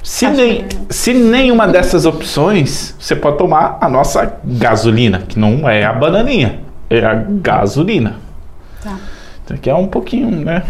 Se, 0.04 0.28
nem, 0.28 0.66
se 0.90 1.14
nenhuma 1.14 1.68
dessas 1.68 2.06
opções, 2.06 2.96
você 3.00 3.16
pode 3.16 3.38
tomar 3.38 3.78
a 3.80 3.88
nossa 3.88 4.40
gasolina, 4.44 5.20
que 5.28 5.38
não 5.38 5.70
é 5.70 5.86
a 5.86 5.94
bananinha, 5.94 6.61
é 6.92 7.06
a 7.06 7.16
gasolina. 7.16 8.18
Tá. 8.84 8.98
Então 9.44 9.56
aqui 9.56 9.70
é 9.70 9.76
um 9.76 9.88
pouquinho, 9.88 10.30
né? 10.30 10.64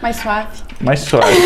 Mais 0.00 0.16
suave. 0.16 0.62
Mais 0.80 1.00
suave. 1.00 1.36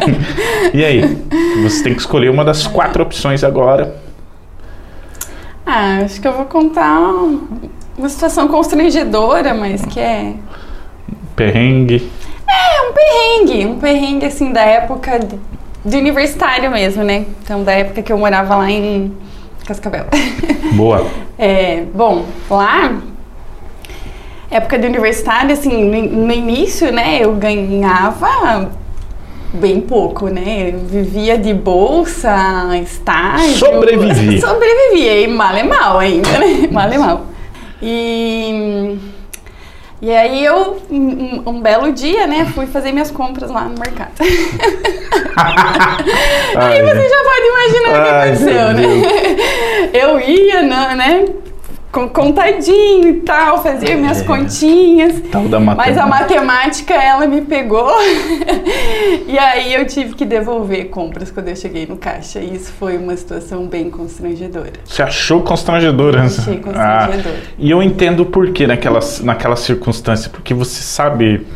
e 0.72 0.84
aí? 0.84 1.22
Você 1.62 1.82
tem 1.82 1.94
que 1.94 2.00
escolher 2.00 2.30
uma 2.30 2.44
das 2.44 2.66
quatro 2.66 3.02
opções 3.02 3.44
agora. 3.44 3.96
Ah, 5.64 5.98
acho 6.04 6.20
que 6.20 6.28
eu 6.28 6.32
vou 6.32 6.46
contar 6.46 7.00
uma 7.98 8.08
situação 8.08 8.48
constrangedora, 8.48 9.52
mas 9.52 9.84
que 9.84 10.00
é. 10.00 10.34
Perrengue. 11.34 12.10
É, 12.48 12.82
um 12.82 12.92
perrengue. 12.92 13.66
Um 13.66 13.78
perrengue, 13.78 14.26
assim, 14.26 14.52
da 14.52 14.62
época 14.62 15.18
de, 15.18 15.38
de 15.84 15.96
universitário 15.96 16.70
mesmo, 16.70 17.02
né? 17.02 17.26
Então, 17.42 17.62
da 17.62 17.72
época 17.72 18.02
que 18.02 18.12
eu 18.12 18.18
morava 18.18 18.56
lá 18.56 18.70
em 18.70 19.12
Cascavel. 19.66 20.06
Boa. 20.72 21.06
é, 21.38 21.82
bom, 21.92 22.24
lá 22.48 23.02
época 24.50 24.78
de 24.78 24.86
universitário, 24.86 25.52
assim, 25.52 25.84
no, 25.84 26.26
no 26.26 26.32
início, 26.32 26.92
né, 26.92 27.18
eu 27.20 27.34
ganhava 27.34 28.70
bem 29.52 29.80
pouco, 29.80 30.28
né? 30.28 30.72
Eu 30.72 30.80
vivia 30.80 31.38
de 31.38 31.52
bolsa, 31.54 32.76
estágio. 32.82 33.56
Sobrevivia. 33.56 34.40
Sobrevivia, 34.46 35.20
e 35.20 35.26
mal 35.26 35.54
é 35.54 35.62
mal 35.62 35.98
ainda, 35.98 36.38
né? 36.38 36.68
Mal 36.70 36.90
é 36.90 36.98
mal. 36.98 37.26
E, 37.82 38.98
e 40.00 40.14
aí 40.14 40.44
eu, 40.44 40.80
um, 40.90 41.42
um, 41.48 41.60
belo 41.60 41.90
dia, 41.92 42.26
né, 42.26 42.44
fui 42.54 42.66
fazer 42.66 42.92
minhas 42.92 43.10
compras 43.10 43.50
lá 43.50 43.62
no 43.62 43.78
mercado. 43.78 44.12
aí 46.56 46.82
você 46.82 47.08
já 47.08 47.24
pode 47.24 47.46
imaginar 47.46 47.88
o 47.88 48.02
que 48.02 48.10
aconteceu, 48.10 48.72
né? 48.74 48.84
Eu 49.94 50.20
ia, 50.20 50.62
né, 50.62 51.24
contadinho 52.08 53.08
e 53.08 53.14
tal, 53.20 53.62
fazia 53.62 53.96
minhas 53.96 54.20
é. 54.20 54.24
continhas. 54.24 55.22
Tal 55.32 55.48
da 55.48 55.58
mas 55.58 55.96
a 55.96 56.06
matemática 56.06 56.94
ela 56.94 57.26
me 57.26 57.40
pegou. 57.40 57.90
e 59.26 59.38
aí 59.38 59.74
eu 59.74 59.86
tive 59.86 60.14
que 60.14 60.24
devolver 60.24 60.90
compras 60.90 61.30
quando 61.30 61.48
eu 61.48 61.56
cheguei 61.56 61.86
no 61.86 61.96
caixa. 61.96 62.40
E 62.40 62.54
isso 62.54 62.72
foi 62.72 62.98
uma 62.98 63.16
situação 63.16 63.66
bem 63.66 63.90
constrangedora. 63.90 64.72
Você 64.84 65.02
achou 65.02 65.42
constrangedora? 65.42 66.18
Eu 66.18 66.24
achei 66.24 66.58
constrangedora. 66.58 67.36
Ah, 67.38 67.52
e 67.58 67.70
eu 67.70 67.82
entendo 67.82 68.20
o 68.20 68.26
porquê 68.26 68.66
naquela, 68.66 69.00
naquela 69.22 69.56
circunstância, 69.56 70.30
porque 70.30 70.52
você 70.52 70.82
sabe, 70.82 71.46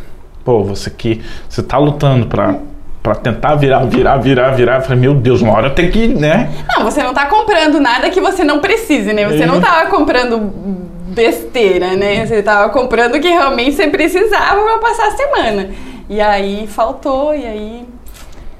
pô, 0.44 0.64
você 0.64 0.90
que 0.90 1.20
você 1.48 1.62
tá 1.62 1.76
lutando 1.76 2.26
para 2.26 2.58
Pra 3.02 3.14
tentar 3.14 3.54
virar, 3.54 3.84
virar, 3.86 4.18
virar, 4.18 4.50
virar. 4.50 4.74
Eu 4.76 4.82
falei, 4.82 4.98
meu 4.98 5.14
Deus, 5.14 5.40
uma 5.40 5.54
hora 5.54 5.70
tenho 5.70 5.90
que, 5.90 6.08
né? 6.08 6.50
Não, 6.76 6.84
você 6.84 7.02
não 7.02 7.14
tá 7.14 7.26
comprando 7.26 7.80
nada 7.80 8.10
que 8.10 8.20
você 8.20 8.44
não 8.44 8.60
precise, 8.60 9.12
né? 9.14 9.26
Você 9.26 9.42
É. 9.44 9.46
não 9.46 9.58
tava 9.60 9.88
comprando 9.90 10.38
besteira, 11.08 11.96
né? 11.96 12.26
Você 12.26 12.42
tava 12.42 12.68
comprando 12.70 13.14
o 13.14 13.20
que 13.20 13.28
realmente 13.28 13.72
você 13.72 13.88
precisava 13.88 14.60
pra 14.62 14.78
passar 14.78 15.08
a 15.08 15.10
semana. 15.12 15.70
E 16.10 16.20
aí 16.20 16.66
faltou, 16.66 17.34
e 17.34 17.46
aí 17.46 17.84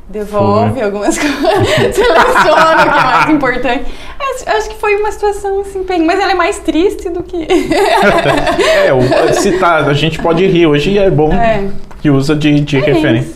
devolve 0.09 0.81
algumas 0.83 1.17
coisas, 1.21 1.95
seleciona 1.95 2.73
o 2.73 2.77
que 2.77 2.99
é 2.99 3.05
mais 3.05 3.31
importante. 3.31 3.85
Acho, 4.19 4.57
acho 4.57 4.69
que 4.71 4.77
foi 4.81 4.97
uma 4.97 5.13
situação 5.13 5.61
assim, 5.61 5.83
bem, 5.85 6.03
mas 6.05 6.19
ela 6.19 6.33
é 6.33 6.35
mais 6.35 6.59
triste 6.61 7.11
do 7.11 7.23
que. 7.23 7.47
É, 9.29 9.33
se 9.35 9.53
tá, 9.59 9.77
a 9.77 9.93
gente 9.93 10.19
pode 10.19 10.47
rir. 10.47 10.67
Hoje 10.67 10.99
é 10.99 11.11
bom 11.11 11.33
É. 11.33 11.65
que 12.01 12.09
usa 12.11 12.35
de, 12.35 12.61
de 12.61 12.79
É 12.79 12.81
referência. 12.81 13.35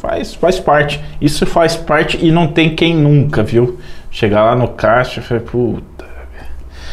Faz, 0.00 0.34
faz 0.34 0.58
parte. 0.60 1.00
Isso 1.20 1.44
faz 1.46 1.76
parte 1.76 2.18
e 2.20 2.30
não 2.30 2.46
tem 2.48 2.74
quem 2.74 2.94
nunca, 2.94 3.42
viu? 3.42 3.78
Chegar 4.10 4.44
lá 4.44 4.54
no 4.54 4.68
caixa 4.68 5.20
e 5.20 5.22
falar, 5.22 5.40
puta. 5.40 6.06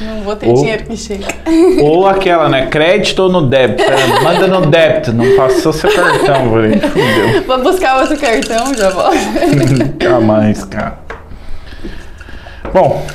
Não 0.01 0.21
vou 0.23 0.35
ter 0.35 0.47
Ou- 0.49 0.55
dinheiro 0.55 0.83
que 0.83 0.97
chega. 0.97 1.25
Ou 1.81 2.05
aquela, 2.07 2.49
né? 2.49 2.65
Crédito 2.65 3.19
ou 3.23 3.29
no 3.31 3.47
débito? 3.47 3.83
Manda 4.21 4.45
no 4.47 4.65
débito, 4.65 5.13
não 5.13 5.37
passou 5.37 5.71
seu 5.71 5.89
cartão, 5.93 6.49
falei, 6.51 6.79
fudeu. 6.79 7.43
Vou 7.47 7.63
buscar 7.63 8.01
outro 8.01 8.17
cartão, 8.19 8.73
já 8.73 8.89
volto. 8.89 9.15
Nunca 9.79 10.19
mais, 10.19 10.65
cara. 10.65 10.99
Bom, 12.73 13.05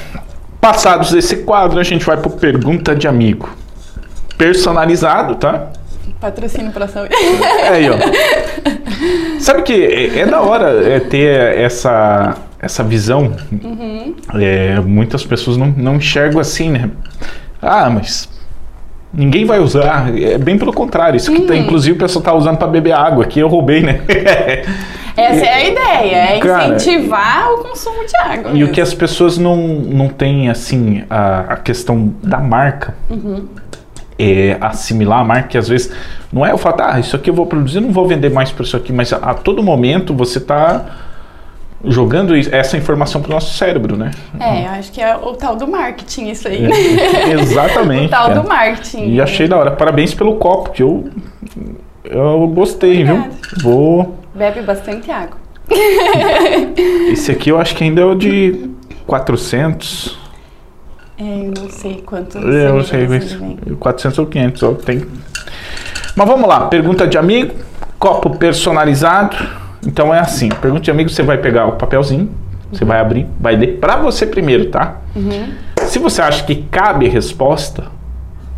passados 0.59 1.13
esse 1.13 1.39
quadro, 1.39 1.79
a 1.79 1.83
gente 1.83 2.05
vai 2.07 2.17
pro 2.17 2.31
Pergunta 2.31 2.95
de 2.97 3.07
Amigo. 3.07 3.51
Personalizado, 4.39 5.35
tá? 5.35 5.67
Patrocínio 6.21 6.71
pra 6.71 6.87
saúde. 6.87 7.15
É 7.15 7.69
aí, 7.69 7.91
ó. 7.91 7.97
Sabe 9.41 9.63
que 9.63 9.73
é, 9.73 10.21
é 10.21 10.27
da 10.27 10.41
hora 10.43 10.87
é, 10.87 11.01
ter 11.01 11.57
essa, 11.57 12.37
essa 12.61 12.85
visão. 12.85 13.35
É, 14.35 14.79
muitas 14.81 15.25
pessoas 15.25 15.57
não, 15.57 15.69
não 15.69 15.97
enxergam 15.97 16.41
assim, 16.41 16.71
né? 16.71 16.91
Ah, 17.63 17.89
mas 17.89 18.29
ninguém 19.13 19.45
vai 19.45 19.61
usar. 19.61 20.15
É 20.17 20.37
bem 20.37 20.59
pelo 20.59 20.73
contrário. 20.73 21.17
Isso 21.17 21.33
que 21.33 21.43
tá, 21.43 21.57
inclusive, 21.57 21.97
o 21.97 21.99
pessoal 21.99 22.23
tá 22.23 22.35
usando 22.35 22.59
para 22.59 22.69
beber 22.69 22.93
água. 22.93 23.25
Aqui 23.25 23.41
eu 23.41 23.49
roubei, 23.49 23.83
né? 23.83 24.03
Essa 25.17 25.45
é 25.45 25.55
a 25.55 25.69
ideia, 25.69 26.17
é 26.17 26.39
Cara, 26.39 26.77
incentivar 26.77 27.53
o 27.53 27.59
consumo 27.59 28.07
de 28.07 28.17
água. 28.17 28.51
E 28.53 28.55
o 28.55 28.59
mesmo. 28.59 28.73
que 28.73 28.81
as 28.81 28.95
pessoas 28.95 29.37
não, 29.37 29.57
não 29.57 30.09
têm, 30.09 30.49
assim, 30.49 31.05
a, 31.11 31.41
a 31.41 31.57
questão 31.57 32.15
da 32.23 32.39
marca, 32.39 32.95
é 34.21 34.59
assimilar 34.61 35.21
a 35.21 35.25
marca, 35.25 35.49
que 35.49 35.59
às 35.59 35.69
vezes 35.69 35.93
não 36.33 36.45
é 36.45 36.53
o 36.53 36.59
fato, 36.59 36.83
ah, 36.83 37.01
isso 37.01 37.17
aqui 37.17 37.31
eu 37.31 37.35
vou 37.35 37.47
produzir, 37.47 37.81
não 37.81 37.93
vou 37.93 38.07
vender 38.07 38.31
mais 38.31 38.53
por 38.53 38.65
isso 38.65 38.77
aqui, 38.77 38.93
mas 38.93 39.13
a, 39.13 39.17
a 39.17 39.35
todo 39.35 39.63
momento 39.63 40.15
você 40.15 40.39
está 40.39 40.85
jogando 41.85 42.35
essa 42.53 42.77
informação 42.77 43.23
para 43.23 43.31
o 43.31 43.35
nosso 43.35 43.55
cérebro, 43.57 43.97
né? 43.97 44.11
É, 44.39 44.67
eu 44.67 44.71
acho 44.71 44.93
que 44.93 45.01
é 45.01 45.17
o 45.17 45.33
tal 45.33 45.57
do 45.57 45.67
marketing 45.67 46.29
isso 46.29 46.47
aí, 46.47 46.61
né? 46.61 46.77
Exatamente. 47.41 48.07
o 48.09 48.11
tal 48.11 48.29
cara. 48.29 48.41
do 48.41 48.49
marketing. 48.49 49.09
E 49.09 49.21
achei 49.21 49.49
da 49.49 49.57
hora. 49.57 49.71
Parabéns 49.71 50.13
pelo 50.13 50.37
copo, 50.37 50.71
que 50.71 50.83
eu, 50.83 51.09
eu 52.05 52.47
gostei, 52.49 53.03
Obrigada. 53.03 53.31
viu? 53.31 53.63
Vou. 53.63 54.19
Bebe 54.35 54.61
bastante 54.61 55.11
água. 55.11 55.39
Esse 57.11 57.33
aqui 57.33 57.51
eu 57.51 57.59
acho 57.59 57.75
que 57.75 57.85
ainda 57.85 58.03
é 58.03 58.05
o 58.05 58.15
de 58.15 58.71
400. 59.07 60.20
É, 61.21 61.47
eu 61.47 61.53
não 61.55 61.69
sei 61.69 62.03
quanto 62.05 62.39
É, 62.39 62.69
eu 62.69 62.77
não 62.77 62.83
sei, 62.83 63.07
mas 63.07 63.33
ele 63.33 63.59
vem. 63.67 63.77
400 63.77 64.19
ou 64.19 64.27
500, 64.27 64.63
ó, 64.63 64.73
tem. 64.73 65.05
Mas 66.17 66.27
vamos 66.27 66.49
lá, 66.49 66.67
pergunta 66.67 67.07
de 67.07 67.19
amigo, 67.19 67.55
copo 67.99 68.31
personalizado. 68.39 69.37
Então 69.87 70.15
é 70.15 70.19
assim, 70.19 70.49
pergunta 70.49 70.83
de 70.83 70.91
amigo, 70.91 71.11
você 71.11 71.23
vai 71.23 71.37
pegar 71.37 71.67
o 71.67 71.73
papelzinho, 71.73 72.31
você 72.73 72.85
vai 72.87 73.01
abrir, 73.01 73.27
vai 73.39 73.55
ler 73.55 73.79
pra 73.79 73.97
você 73.97 74.27
primeiro, 74.27 74.71
tá? 74.71 74.97
Se 75.83 75.99
você 75.99 76.23
acha 76.23 76.45
que 76.45 76.63
cabe 76.71 77.07
a 77.07 77.11
resposta, 77.11 77.85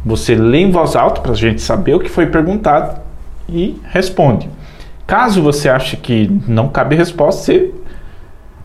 você 0.04 0.34
lê 0.34 0.58
em 0.58 0.70
voz 0.70 0.94
alta 0.94 1.20
pra 1.20 1.34
gente 1.34 1.60
saber 1.60 1.94
o 1.94 2.00
que 2.00 2.08
foi 2.08 2.26
perguntado 2.26 3.00
e 3.48 3.80
responde. 3.90 4.48
Caso 5.06 5.42
você 5.42 5.68
ache 5.68 5.96
que 5.96 6.30
não 6.46 6.68
cabe 6.68 6.94
a 6.94 6.98
resposta, 6.98 7.42
você 7.42 7.70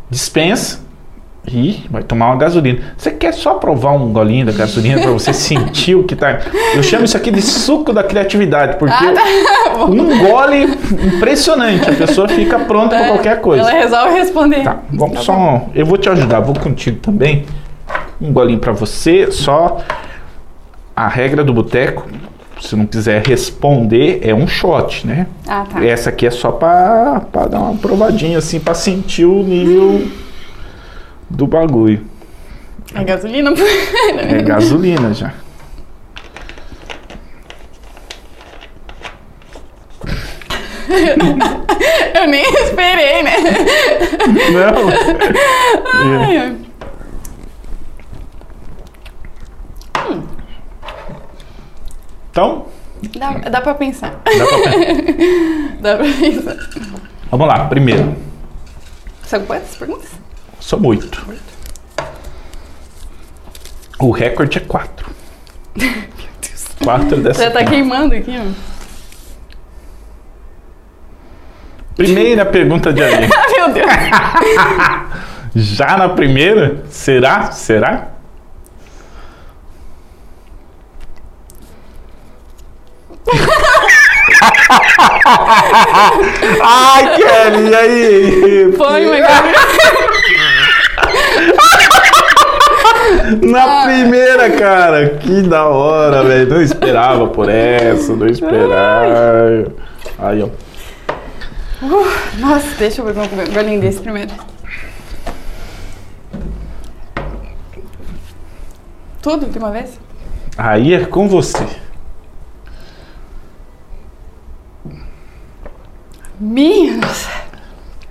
dispensa 0.10 0.87
e 1.49 1.86
vai 1.89 2.03
tomar 2.03 2.27
uma 2.27 2.36
gasolina. 2.36 2.79
Você 2.97 3.10
quer 3.12 3.33
só 3.33 3.53
provar 3.53 3.91
um 3.93 4.12
golinho 4.12 4.45
da 4.45 4.51
gasolina 4.51 5.01
para 5.01 5.12
você 5.12 5.31
sentir 5.33 5.95
o 5.95 6.03
que 6.03 6.15
tá. 6.15 6.39
Eu 6.75 6.83
chamo 6.83 7.05
isso 7.05 7.15
aqui 7.15 7.31
de 7.31 7.41
suco 7.41 7.93
da 7.93 8.03
criatividade, 8.03 8.77
porque 8.77 8.93
Ah, 8.93 9.13
tá 9.73 9.86
um 9.86 10.19
gole 10.27 10.63
impressionante, 11.15 11.89
a 11.89 11.93
pessoa 11.93 12.27
fica 12.27 12.60
pronta 12.60 12.97
para 12.97 13.07
qualquer 13.07 13.39
coisa. 13.41 13.69
Ela 13.69 13.79
resolve 13.81 14.13
responder. 14.19 14.63
Tá, 14.63 14.77
vamos 14.91 15.15
Tá 15.17 15.21
só. 15.23 15.33
bom. 15.33 15.69
Eu 15.73 15.86
vou 15.86 15.97
te 15.97 16.10
ajudar, 16.10 16.41
vou 16.41 16.53
contigo 16.55 16.99
também. 16.99 17.45
Um 18.19 18.33
golinho 18.33 18.60
para 18.60 18.73
você, 18.73 19.31
só 19.31 19.77
a 20.95 21.07
regra 21.07 21.43
do 21.43 21.53
boteco. 21.53 22.05
Se 22.60 22.75
não 22.75 22.88
quiser 22.88 23.23
responder, 23.25 24.19
é 24.23 24.33
um 24.33 24.47
shot, 24.47 25.05
né? 25.05 25.27
Ah, 25.47 25.63
tá. 25.71 25.86
Essa 25.86 26.10
aqui 26.10 26.25
é 26.25 26.31
só 26.31 26.51
pra 26.51 27.21
dar 27.49 27.60
uma 27.60 27.75
provadinha, 27.75 28.39
assim, 28.39 28.60
pra 28.60 28.73
sentir 28.73 29.25
o 29.25 29.43
nível 29.43 30.07
do 31.29 31.47
bagulho. 31.47 32.05
É 32.93 33.03
gasolina? 33.03 33.51
É 34.17 34.41
gasolina 34.41 35.13
já. 35.13 35.33
Eu 42.13 42.27
nem 42.27 42.43
esperei, 42.43 43.23
né? 43.23 43.33
Não. 44.51 44.89
Ai, 46.21 46.37
ai. 46.37 46.57
Então, 52.31 52.65
Dá, 53.17 53.31
dá 53.49 53.61
pra 53.61 53.73
pensar. 53.75 54.19
dá 54.23 54.45
pra 54.45 54.57
pensar. 54.73 55.77
Dá 55.81 55.97
pra 55.97 56.05
pensar. 56.05 56.57
Vamos 57.29 57.47
lá, 57.47 57.65
primeiro. 57.65 58.15
São 59.23 59.45
quantas 59.45 59.75
perguntas? 59.75 60.09
São 60.67 60.86
oito. 60.86 61.25
O 63.97 64.12
recorde 64.12 64.58
é 64.58 64.62
quatro. 64.62 65.10
Quatro 66.84 67.17
dessa. 67.21 67.43
Já 67.43 67.51
tá 67.51 67.63
queimando 67.63 68.13
aqui, 68.13 68.36
ó. 68.38 68.51
Primeira 71.95 72.45
pergunta 72.45 72.91
de 72.93 73.01
ali. 73.01 73.30
Ah, 73.34 73.47
meu 73.56 73.73
Deus. 73.73 73.88
Já 75.56 75.97
na 75.97 76.10
primeira? 76.10 76.84
Será? 76.89 77.51
Será? 77.51 78.10
Ai, 86.62 87.15
Kelly, 87.15 87.69
e 87.69 87.75
aí? 87.75 88.73
Põe 88.77 89.21
gasolina. 89.21 89.97
Na 93.50 93.84
primeira, 93.86 94.50
cara. 94.52 95.10
Que 95.17 95.41
da 95.41 95.67
hora, 95.67 96.24
velho. 96.24 96.50
Não 96.50 96.62
esperava 96.62 97.28
por 97.28 97.50
essa, 97.50 98.15
não 98.15 98.28
esperava. 98.28 99.72
Aí, 100.20 100.41
ó. 100.41 100.50
Nossa, 102.39 102.76
deixa 102.78 103.02
eu 103.02 103.06
beber 103.06 103.22
um 103.22 103.54
golinho 103.54 103.82
desse 103.82 104.00
primeiro. 104.00 104.32
Tudo 109.22 109.48
de 109.48 109.58
uma 109.60 109.72
vez? 109.72 110.00
Aí 110.58 110.93
é 110.93 111.06
com 111.06 111.28
você. 111.28 111.65
Minha 116.39 116.98
nossa. 116.98 117.30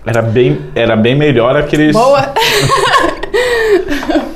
Era 0.04 0.22
bem, 0.22 0.70
era 0.74 0.96
bem 0.96 1.16
melhor 1.16 1.56
aqueles. 1.56 1.92
Boa. 1.92 2.32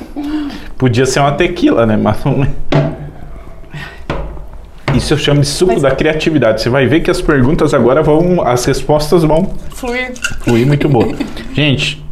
Podia 0.81 1.05
ser 1.05 1.19
uma 1.19 1.33
tequila, 1.33 1.85
né? 1.85 1.95
Mas 1.95 2.25
não 2.25 2.43
é. 2.43 2.47
Isso 4.95 5.13
eu 5.13 5.17
chamo 5.19 5.41
de 5.41 5.45
suco 5.45 5.73
Mas- 5.73 5.83
da 5.83 5.91
criatividade. 5.91 6.59
Você 6.63 6.71
vai 6.71 6.87
ver 6.87 7.01
que 7.01 7.11
as 7.11 7.21
perguntas 7.21 7.71
agora 7.75 8.01
vão. 8.01 8.41
As 8.41 8.65
respostas 8.65 9.21
vão 9.21 9.53
Fluir. 9.69 10.11
fluir 10.43 10.65
muito 10.65 10.89
boa. 10.89 11.13
Gente, 11.53 12.03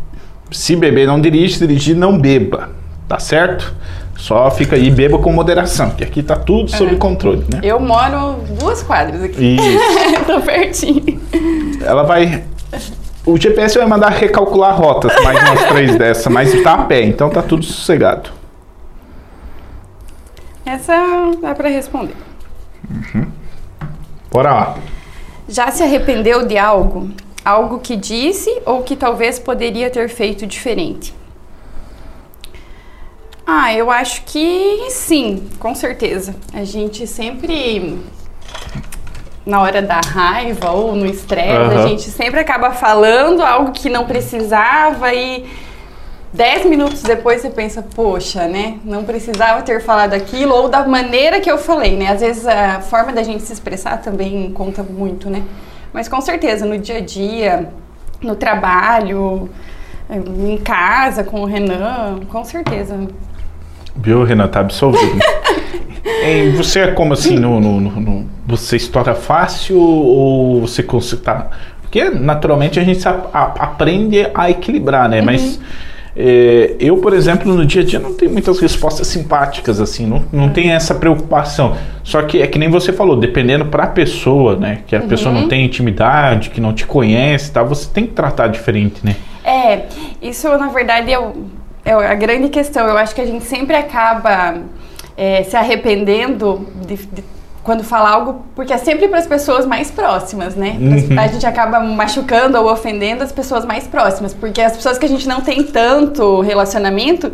se 0.51 0.75
beber 0.75 1.07
não 1.07 1.19
dirige, 1.19 1.55
se 1.55 1.65
dirigir 1.65 1.95
não 1.95 2.15
beba. 2.15 2.69
Tá 3.07 3.17
certo? 3.17 3.73
Só 4.15 4.51
fica 4.51 4.75
aí, 4.75 4.91
beba 4.91 5.17
com 5.17 5.33
moderação, 5.33 5.89
que 5.89 6.03
aqui 6.03 6.21
tá 6.21 6.35
tudo 6.35 6.69
sob 6.69 6.95
controle, 6.97 7.43
né? 7.51 7.61
Eu 7.63 7.79
moro 7.79 8.35
duas 8.59 8.83
quadras 8.83 9.23
aqui. 9.23 9.55
Isso. 9.55 9.79
Tô 10.27 10.39
pertinho. 10.41 11.19
Ela 11.83 12.03
vai. 12.03 12.43
O 13.25 13.35
GPS 13.35 13.79
vai 13.79 13.87
mandar 13.87 14.09
recalcular 14.09 14.75
rotas, 14.79 15.11
mais 15.23 15.41
umas 15.41 15.63
três 15.69 15.95
dessa, 15.97 16.29
mas 16.29 16.53
tá 16.61 16.73
a 16.75 16.83
pé, 16.83 17.01
então 17.03 17.31
tá 17.31 17.41
tudo 17.41 17.65
sossegado. 17.65 18.37
Essa 20.69 21.31
dá 21.41 21.55
pra 21.55 21.67
responder. 21.67 22.15
Bora 24.31 24.53
lá. 24.53 24.77
Já 25.47 25.71
se 25.71 25.81
arrependeu 25.81 26.45
de 26.45 26.57
algo 26.57 27.09
algo 27.43 27.79
que 27.79 27.95
disse 27.95 28.61
ou 28.65 28.83
que 28.83 28.95
talvez 28.95 29.39
poderia 29.39 29.89
ter 29.89 30.09
feito 30.09 30.45
diferente? 30.45 31.13
Ah, 33.45 33.73
eu 33.73 33.89
acho 33.89 34.23
que 34.25 34.89
sim, 34.91 35.49
com 35.57 35.73
certeza. 35.73 36.35
A 36.53 36.63
gente 36.63 37.07
sempre 37.07 37.99
na 39.45 39.61
hora 39.61 39.81
da 39.81 39.99
raiva 39.99 40.69
ou 40.69 40.95
no 40.95 41.07
estresse, 41.07 41.75
uhum. 41.75 41.83
a 41.83 41.87
gente 41.87 42.03
sempre 42.03 42.39
acaba 42.39 42.69
falando 42.69 43.41
algo 43.41 43.71
que 43.71 43.89
não 43.89 44.05
precisava 44.05 45.11
e 45.11 45.49
dez 46.33 46.65
minutos 46.65 47.01
depois 47.01 47.41
você 47.41 47.49
pensa, 47.49 47.81
poxa, 47.81 48.47
né? 48.47 48.79
Não 48.83 49.03
precisava 49.03 49.61
ter 49.61 49.81
falado 49.81 50.13
aquilo 50.13 50.53
ou 50.53 50.69
da 50.69 50.87
maneira 50.87 51.39
que 51.39 51.49
eu 51.49 51.57
falei, 51.57 51.97
né? 51.97 52.07
Às 52.07 52.21
vezes 52.21 52.47
a 52.47 52.81
forma 52.81 53.11
da 53.11 53.23
gente 53.23 53.43
se 53.43 53.53
expressar 53.53 54.01
também 54.01 54.51
conta 54.51 54.83
muito, 54.83 55.29
né? 55.29 55.43
Mas 55.91 56.07
com 56.07 56.21
certeza, 56.21 56.65
no 56.65 56.77
dia 56.77 56.97
a 56.97 57.01
dia, 57.01 57.69
no 58.21 58.35
trabalho, 58.35 59.49
em 60.09 60.57
casa 60.57 61.23
com 61.23 61.41
o 61.41 61.45
Renan, 61.45 62.19
com 62.29 62.43
certeza. 62.43 62.95
Viu, 63.95 64.23
Renan? 64.23 64.47
Tá 64.47 64.59
absolvido. 64.59 65.19
você 66.55 66.81
é 66.81 66.91
como 66.91 67.13
assim, 67.13 67.37
no, 67.37 67.59
no, 67.59 67.79
no, 67.79 68.25
você 68.45 68.75
estoura 68.75 69.15
fácil 69.15 69.79
ou 69.79 70.61
você. 70.61 70.83
Tá, 71.17 71.49
porque 71.81 72.09
naturalmente 72.09 72.79
a 72.79 72.83
gente 72.83 73.07
a, 73.07 73.19
a, 73.33 73.43
aprende 73.63 74.29
a 74.33 74.49
equilibrar, 74.49 75.09
né? 75.09 75.19
Uhum. 75.19 75.25
Mas 75.25 75.59
é, 76.15 76.75
eu, 76.79 76.97
por 76.97 77.13
exemplo, 77.13 77.53
no 77.53 77.65
dia 77.65 77.81
a 77.81 77.85
dia 77.85 77.99
não 77.99 78.13
tenho 78.13 78.31
muitas 78.31 78.59
respostas 78.59 79.07
simpáticas, 79.07 79.79
assim, 79.79 80.05
não, 80.05 80.25
não 80.31 80.45
uhum. 80.45 80.53
tem 80.53 80.71
essa 80.71 80.95
preocupação. 80.95 81.77
Só 82.03 82.21
que 82.23 82.41
é 82.41 82.47
que 82.47 82.57
nem 82.57 82.69
você 82.69 82.91
falou, 82.91 83.15
dependendo 83.15 83.65
para 83.65 83.83
a 83.83 83.87
pessoa, 83.87 84.55
né? 84.55 84.79
Que 84.87 84.95
a 84.95 84.99
uhum. 84.99 85.07
pessoa 85.07 85.33
não 85.33 85.47
tem 85.47 85.65
intimidade, 85.65 86.49
que 86.49 86.59
não 86.59 86.73
te 86.73 86.85
conhece, 86.85 87.51
tá? 87.51 87.63
Você 87.63 87.87
tem 87.93 88.05
que 88.05 88.13
tratar 88.13 88.47
diferente, 88.47 89.05
né? 89.05 89.15
É, 89.43 89.83
isso 90.21 90.47
na 90.57 90.67
verdade 90.67 91.11
é, 91.11 91.19
é 91.85 91.93
a 91.93 92.15
grande 92.15 92.49
questão. 92.49 92.87
Eu 92.87 92.97
acho 92.97 93.13
que 93.13 93.21
a 93.21 93.25
gente 93.25 93.45
sempre 93.45 93.75
acaba 93.75 94.57
é, 95.15 95.43
se 95.43 95.55
arrependendo 95.55 96.67
de, 96.85 96.95
de 96.95 97.23
quando 97.63 97.83
fala 97.83 98.09
algo, 98.09 98.45
porque 98.55 98.73
é 98.73 98.77
sempre 98.77 99.07
para 99.07 99.19
as 99.19 99.27
pessoas 99.27 99.65
mais 99.65 99.91
próximas, 99.91 100.55
né? 100.55 100.77
Uhum. 100.79 101.19
A 101.19 101.27
gente 101.27 101.45
acaba 101.45 101.79
machucando 101.79 102.57
ou 102.57 102.71
ofendendo 102.71 103.23
as 103.23 103.31
pessoas 103.31 103.65
mais 103.65 103.85
próximas, 103.85 104.33
porque 104.33 104.61
as 104.61 104.75
pessoas 104.75 104.97
que 104.97 105.05
a 105.05 105.09
gente 105.09 105.27
não 105.27 105.41
tem 105.41 105.63
tanto 105.63 106.41
relacionamento, 106.41 107.31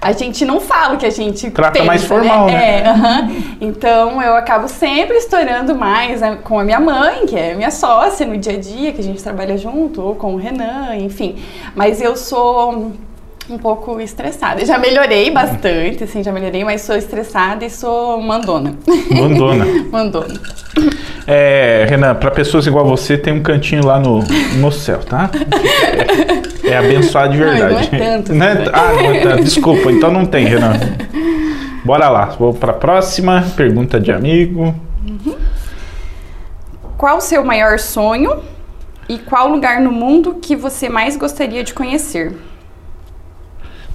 a 0.00 0.12
gente 0.12 0.44
não 0.44 0.60
fala 0.60 0.94
o 0.94 0.98
que 0.98 1.06
a 1.06 1.10
gente 1.10 1.50
trata 1.50 1.72
pensa, 1.72 1.84
mais 1.84 2.04
formal, 2.04 2.46
né? 2.46 2.82
né? 2.82 3.28
É. 3.60 3.64
Então 3.64 4.22
eu 4.22 4.36
acabo 4.36 4.68
sempre 4.68 5.16
estourando 5.16 5.74
mais 5.74 6.20
né, 6.20 6.38
com 6.42 6.58
a 6.58 6.64
minha 6.64 6.80
mãe, 6.80 7.26
que 7.26 7.36
é 7.36 7.54
minha 7.54 7.70
sócia 7.70 8.26
no 8.26 8.36
dia 8.36 8.54
a 8.54 8.58
dia, 8.58 8.92
que 8.92 9.00
a 9.00 9.04
gente 9.04 9.22
trabalha 9.22 9.56
junto, 9.56 10.00
ou 10.00 10.14
com 10.14 10.34
o 10.34 10.36
Renan, 10.36 10.96
enfim. 10.96 11.36
Mas 11.74 12.00
eu 12.00 12.16
sou 12.16 12.92
um 13.50 13.58
pouco 13.58 14.00
estressada. 14.00 14.64
Já 14.64 14.78
melhorei 14.78 15.30
bastante, 15.30 16.04
assim, 16.04 16.22
já 16.22 16.30
melhorei, 16.30 16.64
mas 16.64 16.82
sou 16.82 16.96
estressada 16.96 17.64
e 17.64 17.70
sou 17.70 18.20
mandona. 18.20 18.74
Mandona. 19.10 19.64
mandona. 19.90 20.40
É, 21.26 21.86
Renan, 21.88 22.14
para 22.14 22.30
pessoas 22.30 22.66
igual 22.66 22.84
você, 22.84 23.16
tem 23.16 23.32
um 23.32 23.42
cantinho 23.42 23.84
lá 23.84 23.98
no, 23.98 24.20
no 24.56 24.70
céu, 24.70 25.00
tá? 25.00 25.30
É, 26.64 26.68
é 26.70 26.76
abençoado 26.76 27.32
de 27.32 27.38
verdade. 27.38 27.88
Não, 27.90 27.98
não 27.98 28.04
é 28.04 28.10
tanto. 28.10 28.32
Não 28.34 28.46
é, 28.46 28.70
ah, 28.72 28.92
não 28.94 29.12
é 29.12 29.20
tanto. 29.20 29.44
Desculpa, 29.44 29.90
então 29.90 30.10
não 30.10 30.26
tem, 30.26 30.46
Renan. 30.46 30.74
Bora 31.84 32.08
lá, 32.08 32.26
vou 32.38 32.52
para 32.52 32.72
a 32.72 32.74
próxima 32.74 33.44
pergunta 33.56 33.98
de 33.98 34.12
amigo. 34.12 34.74
Uhum. 35.06 35.36
Qual 36.96 37.18
o 37.18 37.20
seu 37.20 37.44
maior 37.44 37.78
sonho 37.78 38.42
e 39.08 39.18
qual 39.18 39.48
lugar 39.48 39.80
no 39.80 39.90
mundo 39.90 40.34
que 40.42 40.54
você 40.54 40.88
mais 40.88 41.16
gostaria 41.16 41.64
de 41.64 41.72
conhecer? 41.72 42.34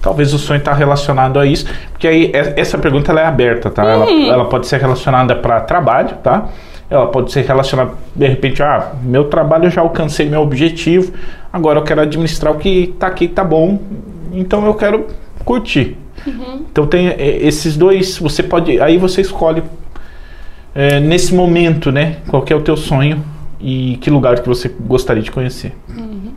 Talvez 0.04 0.34
o 0.34 0.38
sonho 0.38 0.58
está 0.58 0.74
relacionado 0.74 1.40
a 1.40 1.46
isso, 1.46 1.64
porque 1.90 2.06
aí 2.06 2.30
é, 2.34 2.52
essa 2.60 2.76
pergunta 2.76 3.10
ela 3.10 3.22
é 3.22 3.24
aberta, 3.24 3.70
tá? 3.70 3.82
Ela, 3.82 4.04
hum. 4.04 4.30
ela 4.30 4.44
pode 4.44 4.66
ser 4.66 4.78
relacionada 4.78 5.34
para 5.34 5.62
trabalho, 5.62 6.10
tá? 6.22 6.50
Ela 6.90 7.06
pode 7.06 7.32
ser 7.32 7.46
relacionada, 7.46 7.92
de 8.14 8.28
repente, 8.28 8.62
ah, 8.62 8.92
meu 9.02 9.24
trabalho 9.24 9.64
eu 9.64 9.70
já 9.70 9.80
alcancei 9.80 10.28
meu 10.28 10.42
objetivo, 10.42 11.10
agora 11.50 11.78
eu 11.78 11.82
quero 11.82 12.02
administrar 12.02 12.52
o 12.52 12.58
que 12.58 12.92
está 12.94 13.06
aqui, 13.06 13.26
tá 13.26 13.42
bom, 13.42 13.80
então 14.30 14.66
eu 14.66 14.74
quero 14.74 15.06
curtir. 15.42 15.96
Uhum. 16.26 16.66
Então 16.70 16.86
tem 16.86 17.08
é, 17.08 17.38
esses 17.40 17.74
dois, 17.74 18.18
você 18.18 18.42
pode, 18.42 18.78
aí 18.82 18.98
você 18.98 19.22
escolhe 19.22 19.62
é, 20.74 21.00
nesse 21.00 21.34
momento, 21.34 21.90
né? 21.90 22.16
Qual 22.28 22.44
é 22.46 22.54
o 22.54 22.60
teu 22.60 22.76
sonho 22.76 23.24
e 23.58 23.96
que 24.02 24.10
lugar 24.10 24.38
que 24.40 24.46
você 24.46 24.68
gostaria 24.68 25.22
de 25.22 25.30
conhecer. 25.30 25.74
Uhum. 25.88 26.34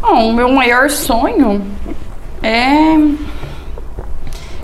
Bom, 0.00 0.30
o 0.30 0.32
meu 0.32 0.48
maior 0.48 0.90
sonho 0.90 1.62
é. 2.42 3.32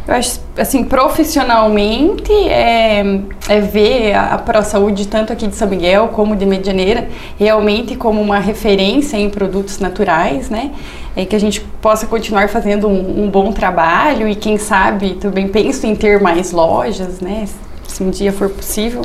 Eu 0.08 0.14
acho, 0.14 0.40
assim, 0.56 0.84
profissionalmente, 0.84 2.32
é, 2.32 3.20
é 3.46 3.60
ver 3.60 4.14
a, 4.14 4.36
a 4.36 4.38
Pro 4.38 4.62
Saúde, 4.62 5.06
tanto 5.06 5.34
aqui 5.34 5.46
de 5.46 5.54
São 5.54 5.68
Miguel 5.68 6.08
como 6.08 6.34
de 6.34 6.46
Medianeira, 6.46 7.10
realmente 7.38 7.94
como 7.94 8.18
uma 8.18 8.38
referência 8.38 9.18
em 9.18 9.28
produtos 9.28 9.78
naturais, 9.78 10.48
né? 10.48 10.72
É 11.14 11.26
que 11.26 11.36
a 11.36 11.38
gente 11.38 11.60
possa 11.60 12.06
continuar 12.06 12.48
fazendo 12.48 12.88
um, 12.88 13.24
um 13.24 13.30
bom 13.30 13.52
trabalho 13.52 14.26
e, 14.26 14.34
quem 14.34 14.56
sabe, 14.56 15.16
também 15.16 15.46
penso 15.46 15.86
em 15.86 15.94
ter 15.94 16.22
mais 16.22 16.52
lojas, 16.52 17.20
né? 17.20 17.46
Se 17.86 18.02
um 18.02 18.08
dia 18.08 18.32
for 18.32 18.48
possível. 18.48 19.02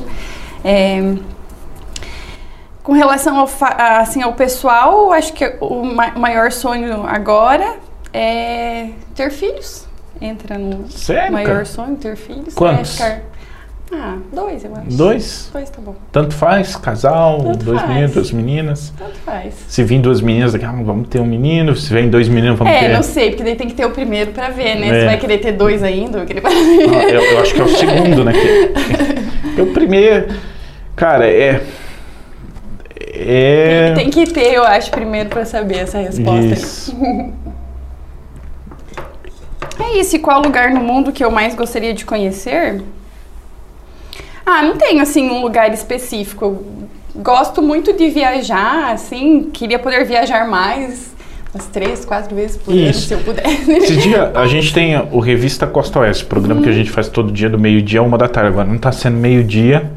É, 0.64 1.16
com 2.82 2.94
relação 2.94 3.38
ao, 3.38 3.50
assim, 4.00 4.22
ao 4.22 4.32
pessoal, 4.32 5.12
acho 5.12 5.34
que 5.34 5.58
o 5.60 5.84
maior 6.16 6.50
sonho 6.50 7.06
agora 7.06 7.76
é 8.14 8.90
ter 9.16 9.32
filhos. 9.32 9.88
Entra 10.22 10.58
no 10.58 10.90
Sério, 10.90 11.34
maior 11.34 11.48
cara? 11.48 11.66
sonho, 11.66 11.96
ter 11.96 12.16
filhos. 12.16 12.54
Quantos? 12.54 13.02
É 13.02 13.16
ficar... 13.16 13.34
Ah, 13.92 14.18
dois, 14.32 14.64
eu 14.64 14.72
acho. 14.76 14.98
Dois? 14.98 15.50
Dois 15.54 15.70
tá 15.70 15.82
bom. 15.82 15.96
Tanto 16.12 16.34
faz, 16.34 16.76
casal, 16.76 17.44
Tanto 17.44 17.66
dois 17.66 17.80
faz. 17.80 17.90
meninos, 17.92 18.14
duas 18.14 18.32
meninas. 18.32 18.94
Tanto 18.98 19.18
faz. 19.20 19.54
Se 19.68 19.84
vir 19.84 20.00
duas 20.00 20.22
meninas, 20.22 20.54
daqui, 20.54 20.66
ah, 20.66 20.72
vamos 20.72 21.08
ter 21.10 21.20
um 21.20 21.26
menino. 21.26 21.76
Se 21.76 21.94
vem 21.94 22.10
dois 22.10 22.28
meninos, 22.28 22.58
vamos 22.58 22.74
é, 22.74 22.80
ter. 22.80 22.86
É, 22.86 22.94
não 22.94 23.04
sei, 23.04 23.30
porque 23.30 23.44
daí 23.44 23.56
tem 23.56 23.68
que 23.68 23.76
ter 23.76 23.86
o 23.86 23.92
primeiro 23.92 24.32
pra 24.32 24.50
ver, 24.50 24.76
né? 24.76 24.88
É. 24.88 25.00
Você 25.00 25.06
vai 25.06 25.18
querer 25.18 25.38
ter 25.40 25.52
dois 25.52 25.84
ainda? 25.84 26.26
Querer... 26.26 26.42
Ah, 26.46 27.10
eu, 27.10 27.22
eu, 27.22 27.40
acho 27.42 27.54
que 27.54 27.62
é 27.62 27.64
o 27.64 27.68
segundo, 27.68 28.24
né? 28.24 28.34
Que, 29.56 29.62
o 29.62 29.74
primeiro. 29.74 30.34
Cara, 30.96 31.28
é. 31.28 31.62
É. 32.96 33.94
Tem, 33.94 34.10
tem, 34.10 34.26
que 34.26 34.34
ter, 34.34 34.54
eu 34.54 34.64
acho, 34.64 34.90
primeiro 34.90 35.30
pra 35.30 35.46
saber 35.46 35.80
essa 35.80 36.00
resposta. 36.00 36.46
Isso. 36.46 36.96
É 39.80 40.00
isso. 40.00 40.16
E 40.16 40.20
qual 40.20 40.42
lugar 40.42 40.72
no 40.72 40.82
mundo 40.82 41.12
que 41.12 41.24
eu 41.24 41.32
mais 41.32 41.56
gostaria 41.56 41.94
de 41.94 42.06
conhecer? 42.06 42.82
Ah, 44.46 44.62
não 44.62 44.76
tenho 44.76 45.02
assim 45.02 45.30
um 45.30 45.42
lugar 45.42 45.74
específico. 45.74 46.46
Eu 46.46 46.66
gosto 47.16 47.62
muito 47.62 47.94
de 47.94 48.10
viajar, 48.10 48.92
assim, 48.92 49.50
queria 49.54 49.80
poder 49.80 50.04
viajar 50.06 50.48
mais, 50.48 51.14
umas 51.54 51.68
três, 51.68 52.04
quatro 52.04 52.36
vezes 52.36 52.58
por 52.58 52.74
ano, 52.74 52.94
se 52.94 53.14
eu 53.14 53.20
pudesse. 53.20 53.72
Esse 53.72 53.98
dia 53.98 54.32
a 54.34 54.46
gente 54.48 54.74
tem 54.74 54.98
o 55.12 55.20
Revista 55.20 55.68
Costa 55.68 56.00
Oeste, 56.00 56.26
programa 56.26 56.62
que 56.62 56.70
a 56.70 56.74
gente 56.74 56.90
faz 56.90 57.08
todo 57.08 57.32
dia 57.32 57.50
do 57.50 57.60
meio-dia 57.60 58.00
a 58.00 58.04
uma 58.04 58.18
da 58.18 58.28
tarde. 58.28 58.50
Agora 58.50 58.68
não 58.68 58.76
está 58.76 58.92
sendo 58.92 59.18
meio-dia. 59.18 59.92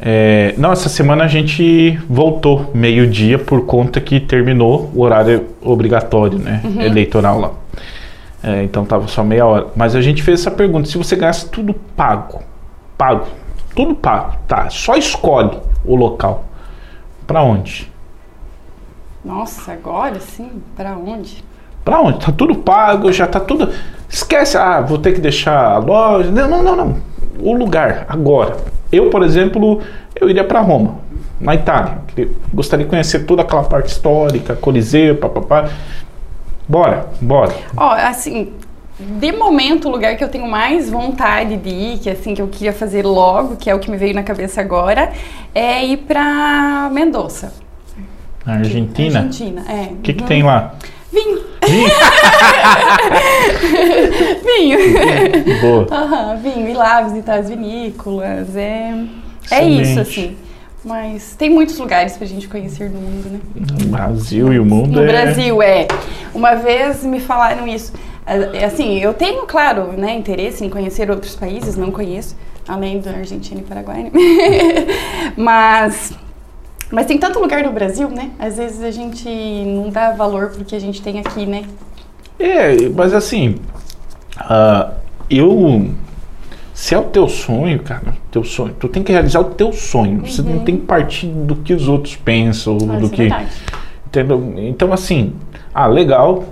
É... 0.00 0.54
Não, 0.56 0.72
essa 0.72 0.88
semana 0.88 1.24
a 1.24 1.28
gente 1.28 1.98
voltou 2.08 2.70
meio-dia 2.74 3.38
por 3.38 3.64
conta 3.66 4.00
que 4.00 4.18
terminou 4.18 4.90
o 4.94 5.02
horário 5.02 5.46
obrigatório, 5.62 6.38
né? 6.38 6.60
Uhum. 6.64 6.80
Eleitoral 6.82 7.38
lá. 7.40 7.59
É, 8.42 8.62
então 8.62 8.84
tava 8.84 9.06
só 9.06 9.22
meia 9.22 9.46
hora. 9.46 9.66
Mas 9.76 9.94
a 9.94 10.00
gente 10.00 10.22
fez 10.22 10.40
essa 10.40 10.50
pergunta: 10.50 10.88
se 10.88 10.96
você 10.96 11.16
gasta 11.16 11.48
tudo 11.48 11.74
pago, 11.96 12.42
pago, 12.96 13.26
tudo 13.74 13.94
pago, 13.94 14.36
tá? 14.48 14.68
Só 14.70 14.96
escolhe 14.96 15.58
o 15.84 15.94
local. 15.94 16.44
Para 17.26 17.42
onde? 17.42 17.90
Nossa, 19.24 19.72
agora 19.72 20.18
sim? 20.18 20.62
Para 20.74 20.96
onde? 20.96 21.44
Para 21.84 22.00
onde? 22.00 22.18
Tá 22.18 22.32
tudo 22.32 22.54
pago, 22.54 23.12
já 23.12 23.26
tá 23.26 23.38
tudo. 23.38 23.70
Esquece, 24.08 24.56
ah, 24.56 24.80
vou 24.80 24.98
ter 24.98 25.12
que 25.12 25.20
deixar 25.20 25.74
a 25.74 25.78
loja. 25.78 26.30
Não, 26.30 26.48
não, 26.48 26.62
não, 26.62 26.76
não. 26.76 26.96
O 27.40 27.54
lugar, 27.54 28.06
agora. 28.08 28.56
Eu, 28.90 29.08
por 29.10 29.22
exemplo, 29.22 29.80
eu 30.18 30.28
iria 30.28 30.42
para 30.42 30.60
Roma, 30.60 30.96
na 31.40 31.54
Itália. 31.54 31.98
Gostaria 32.52 32.84
de 32.84 32.90
conhecer 32.90 33.20
toda 33.20 33.42
aquela 33.42 33.62
parte 33.62 33.88
histórica, 33.88 34.56
Coliseu, 34.56 35.16
papapá. 35.16 35.68
Bora, 36.70 37.08
bora. 37.20 37.52
Ó, 37.76 37.90
assim, 37.90 38.52
de 38.96 39.32
momento, 39.32 39.88
o 39.88 39.90
lugar 39.90 40.16
que 40.16 40.22
eu 40.22 40.28
tenho 40.28 40.46
mais 40.46 40.88
vontade 40.88 41.56
de 41.56 41.68
ir, 41.68 41.98
que 41.98 42.08
assim 42.08 42.32
que 42.32 42.40
eu 42.40 42.46
queria 42.46 42.72
fazer 42.72 43.04
logo, 43.04 43.56
que 43.56 43.68
é 43.68 43.74
o 43.74 43.80
que 43.80 43.90
me 43.90 43.96
veio 43.96 44.14
na 44.14 44.22
cabeça 44.22 44.60
agora, 44.60 45.10
é 45.52 45.84
ir 45.84 45.96
para 45.96 46.88
Mendoza. 46.92 47.52
Argentina? 48.46 49.18
Argentina, 49.18 49.64
é. 49.68 49.92
O 49.94 49.96
que, 49.96 50.14
que 50.14 50.22
uhum. 50.22 50.28
tem 50.28 50.44
lá? 50.44 50.76
Vinho. 51.12 51.40
Vinho? 51.66 51.88
vinho. 54.78 54.78
Boa. 55.60 55.86
Uhum, 55.90 56.36
vinho. 56.36 56.68
Ir 56.68 56.74
lá 56.74 57.02
visitar 57.02 57.40
as 57.40 57.48
vinícolas. 57.48 58.54
É, 58.54 58.94
é 59.50 59.64
isso, 59.64 59.98
assim. 59.98 60.36
Mas 60.84 61.34
tem 61.36 61.50
muitos 61.50 61.78
lugares 61.78 62.16
pra 62.16 62.26
gente 62.26 62.48
conhecer 62.48 62.88
no 62.88 63.00
mundo, 63.00 63.28
né? 63.28 63.40
No 63.54 63.86
Brasil 63.88 64.52
e 64.52 64.58
o 64.58 64.64
mundo 64.64 64.92
No 64.92 65.02
é... 65.02 65.06
Brasil, 65.06 65.62
é. 65.62 65.86
Uma 66.34 66.54
vez 66.54 67.04
me 67.04 67.20
falaram 67.20 67.68
isso. 67.68 67.92
É, 68.26 68.64
Assim, 68.64 68.98
eu 68.98 69.12
tenho, 69.12 69.46
claro, 69.46 69.92
né, 69.92 70.14
interesse 70.14 70.64
em 70.64 70.70
conhecer 70.70 71.10
outros 71.10 71.36
países, 71.36 71.76
não 71.76 71.90
conheço, 71.90 72.36
além 72.66 73.00
da 73.00 73.10
Argentina 73.10 73.60
e 73.60 73.64
Paraguai, 73.64 74.04
né? 74.04 74.10
mas, 75.36 76.12
mas 76.90 77.06
tem 77.06 77.18
tanto 77.18 77.38
lugar 77.40 77.62
no 77.62 77.72
Brasil, 77.72 78.08
né? 78.08 78.30
Às 78.38 78.56
vezes 78.56 78.82
a 78.82 78.90
gente 78.90 79.28
não 79.28 79.90
dá 79.90 80.12
valor 80.12 80.50
pro 80.50 80.64
que 80.64 80.74
a 80.74 80.80
gente 80.80 81.02
tem 81.02 81.18
aqui, 81.18 81.44
né? 81.44 81.64
É, 82.38 82.88
mas 82.88 83.12
assim, 83.12 83.56
ah, 84.38 84.92
eu. 85.28 85.90
Se 86.80 86.94
é 86.94 86.98
o 86.98 87.02
teu 87.02 87.28
sonho, 87.28 87.78
cara, 87.80 88.14
teu 88.30 88.42
sonho, 88.42 88.74
tu 88.80 88.88
tem 88.88 89.02
que 89.02 89.12
realizar 89.12 89.40
o 89.40 89.44
teu 89.44 89.70
sonho. 89.70 90.24
Você 90.24 90.40
não 90.40 90.60
tem 90.60 90.78
que 90.78 90.86
partir 90.86 91.26
do 91.26 91.56
que 91.56 91.74
os 91.74 91.86
outros 91.86 92.16
pensam, 92.16 92.78
Ah, 92.90 92.96
do 92.96 93.04
é 93.04 93.08
que. 93.10 93.30
Entendeu? 94.06 94.54
Então, 94.56 94.90
assim, 94.90 95.34
ah, 95.74 95.86
legal. 95.86 96.42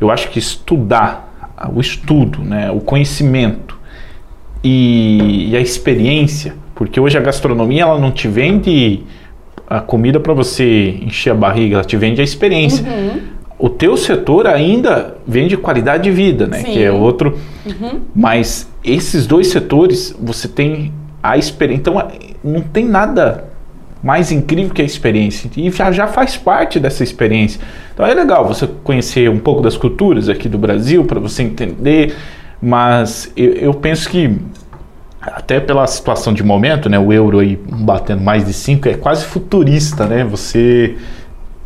Eu 0.00 0.10
acho 0.10 0.28
que 0.30 0.40
estudar, 0.40 1.54
o 1.72 1.80
estudo, 1.80 2.40
né, 2.42 2.68
o 2.72 2.80
conhecimento 2.80 3.78
e, 4.64 5.50
e 5.50 5.56
a 5.56 5.60
experiência, 5.60 6.56
porque 6.74 6.98
hoje 6.98 7.16
a 7.16 7.20
gastronomia 7.20 7.82
ela 7.82 7.96
não 7.96 8.10
te 8.10 8.26
vende 8.26 9.04
a 9.70 9.80
comida 9.80 10.18
para 10.18 10.34
você 10.34 10.98
encher 11.00 11.30
a 11.30 11.34
barriga, 11.36 11.76
ela 11.76 11.84
te 11.84 11.96
vende 11.96 12.20
a 12.20 12.24
experiência. 12.24 12.84
Uhum. 12.84 13.20
O 13.58 13.68
teu 13.68 13.96
setor 13.96 14.46
ainda 14.46 15.16
vende 15.26 15.56
qualidade 15.56 16.04
de 16.04 16.10
vida, 16.10 16.46
né? 16.46 16.58
Sim. 16.58 16.72
Que 16.72 16.84
é 16.84 16.92
outro. 16.92 17.36
Uhum. 17.66 18.02
Mas 18.14 18.68
esses 18.84 19.26
dois 19.26 19.48
setores, 19.48 20.14
você 20.20 20.46
tem 20.46 20.92
a 21.22 21.36
experiência. 21.36 21.80
Então, 21.80 22.08
não 22.44 22.60
tem 22.60 22.84
nada 22.84 23.48
mais 24.02 24.30
incrível 24.30 24.72
que 24.72 24.80
a 24.80 24.84
experiência. 24.84 25.50
E 25.56 25.70
já, 25.70 25.90
já 25.90 26.06
faz 26.06 26.36
parte 26.36 26.78
dessa 26.78 27.02
experiência. 27.02 27.60
Então, 27.92 28.06
é 28.06 28.14
legal 28.14 28.46
você 28.46 28.68
conhecer 28.84 29.28
um 29.28 29.38
pouco 29.38 29.60
das 29.60 29.76
culturas 29.76 30.28
aqui 30.28 30.48
do 30.48 30.58
Brasil, 30.58 31.04
para 31.04 31.18
você 31.18 31.42
entender. 31.42 32.14
Mas 32.62 33.32
eu, 33.36 33.52
eu 33.54 33.74
penso 33.74 34.08
que, 34.08 34.36
até 35.20 35.58
pela 35.58 35.86
situação 35.86 36.32
de 36.32 36.44
momento, 36.44 36.88
né? 36.88 36.98
O 36.98 37.12
euro 37.12 37.40
aí 37.40 37.58
batendo 37.66 38.22
mais 38.22 38.44
de 38.44 38.52
5, 38.52 38.88
é 38.88 38.94
quase 38.94 39.24
futurista, 39.24 40.06
né? 40.06 40.24
Você 40.24 40.96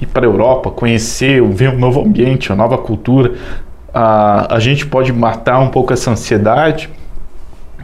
ir 0.02 0.06
para 0.06 0.26
a 0.26 0.28
Europa, 0.28 0.70
conhecer, 0.70 1.42
ver 1.42 1.70
um 1.70 1.78
novo 1.78 2.00
ambiente, 2.00 2.50
uma 2.50 2.56
nova 2.56 2.78
cultura. 2.78 3.32
A, 3.92 4.56
a 4.56 4.60
gente 4.60 4.86
pode 4.86 5.12
matar 5.12 5.58
um 5.58 5.68
pouco 5.68 5.92
essa 5.92 6.10
ansiedade 6.10 6.88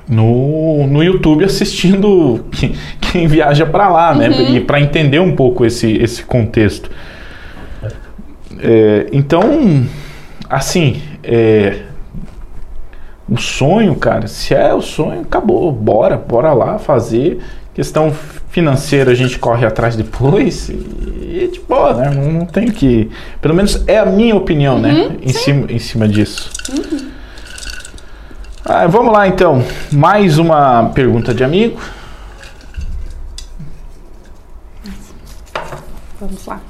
no, 0.08 0.86
no 0.86 1.02
YouTube 1.02 1.44
assistindo 1.44 2.44
quem, 2.52 2.74
quem 3.00 3.26
viaja 3.26 3.66
para 3.66 3.88
lá, 3.88 4.14
né? 4.14 4.28
E 4.50 4.60
para 4.60 4.80
entender 4.80 5.20
um 5.20 5.34
pouco 5.36 5.64
esse, 5.64 5.92
esse 5.96 6.24
contexto. 6.24 6.90
É, 8.60 9.06
então, 9.12 9.86
assim, 10.48 11.02
é, 11.22 11.82
o 13.28 13.36
sonho, 13.36 13.94
cara, 13.94 14.26
se 14.26 14.54
é 14.54 14.72
o 14.72 14.80
sonho, 14.80 15.20
acabou. 15.20 15.70
Bora, 15.70 16.16
bora 16.16 16.52
lá 16.52 16.78
fazer. 16.78 17.40
Questão 17.74 18.12
financeira 18.48 19.12
a 19.12 19.14
gente 19.14 19.38
corre 19.38 19.64
atrás 19.64 19.94
depois 19.94 20.68
e, 20.70 20.72
e 21.44 21.48
de 21.48 21.60
boa, 21.60 21.94
né? 21.94 22.10
Não, 22.10 22.32
não 22.32 22.46
tem 22.46 22.70
que. 22.70 23.10
Pelo 23.40 23.54
menos 23.54 23.82
é 23.86 23.98
a 23.98 24.06
minha 24.06 24.34
opinião, 24.34 24.78
né? 24.78 25.16
Em 25.22 25.32
cima, 25.32 25.70
em 25.70 25.78
cima 25.78 26.08
disso. 26.08 26.50
Ah, 28.64 28.86
vamos 28.86 29.12
lá 29.12 29.26
então. 29.26 29.64
Mais 29.92 30.38
uma 30.38 30.90
pergunta 30.94 31.32
de 31.32 31.42
amigo. 31.42 31.80
Vamos 36.20 36.44
lá. 36.46 36.60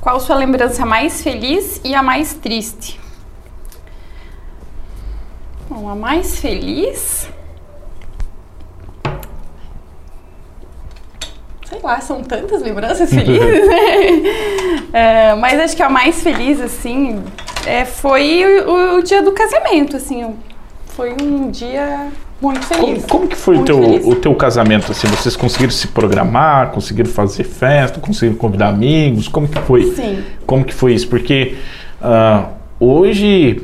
Qual 0.00 0.20
sua 0.20 0.36
lembrança 0.36 0.84
mais 0.84 1.22
feliz 1.22 1.80
e 1.82 1.94
a 1.94 2.02
mais 2.02 2.34
triste? 2.34 3.00
Bom, 5.68 5.88
a 5.88 5.94
mais 5.94 6.38
feliz. 6.38 7.28
Sei 11.74 11.82
lá, 11.82 12.00
são 12.00 12.22
tantas 12.22 12.62
lembranças 12.62 13.10
felizes, 13.10 13.66
né? 13.66 13.82
É, 14.92 15.34
mas 15.34 15.58
acho 15.58 15.74
que 15.76 15.82
a 15.82 15.88
mais 15.88 16.22
feliz, 16.22 16.60
assim, 16.60 17.20
é, 17.66 17.84
foi 17.84 18.44
o, 18.64 18.98
o 18.98 19.02
dia 19.02 19.22
do 19.22 19.32
casamento, 19.32 19.96
assim. 19.96 20.34
Foi 20.86 21.16
um 21.20 21.50
dia 21.50 22.06
muito 22.40 22.64
Como, 22.68 22.86
feliz. 22.86 23.06
como 23.06 23.26
que 23.26 23.36
foi 23.36 23.56
o 23.56 23.64
teu, 23.64 23.82
feliz. 23.82 24.06
o 24.06 24.14
teu 24.14 24.34
casamento? 24.36 24.92
Assim, 24.92 25.08
vocês 25.08 25.34
conseguiram 25.34 25.72
se 25.72 25.88
programar, 25.88 26.70
conseguiram 26.70 27.10
fazer 27.10 27.42
festa, 27.42 27.98
conseguiram 27.98 28.36
convidar 28.36 28.68
amigos? 28.68 29.26
Como 29.26 29.48
que 29.48 29.58
foi? 29.62 29.82
Sim. 29.94 30.22
Como 30.46 30.64
que 30.64 30.72
foi 30.72 30.94
isso? 30.94 31.08
Porque 31.08 31.56
ah, 32.00 32.50
hoje, 32.78 33.60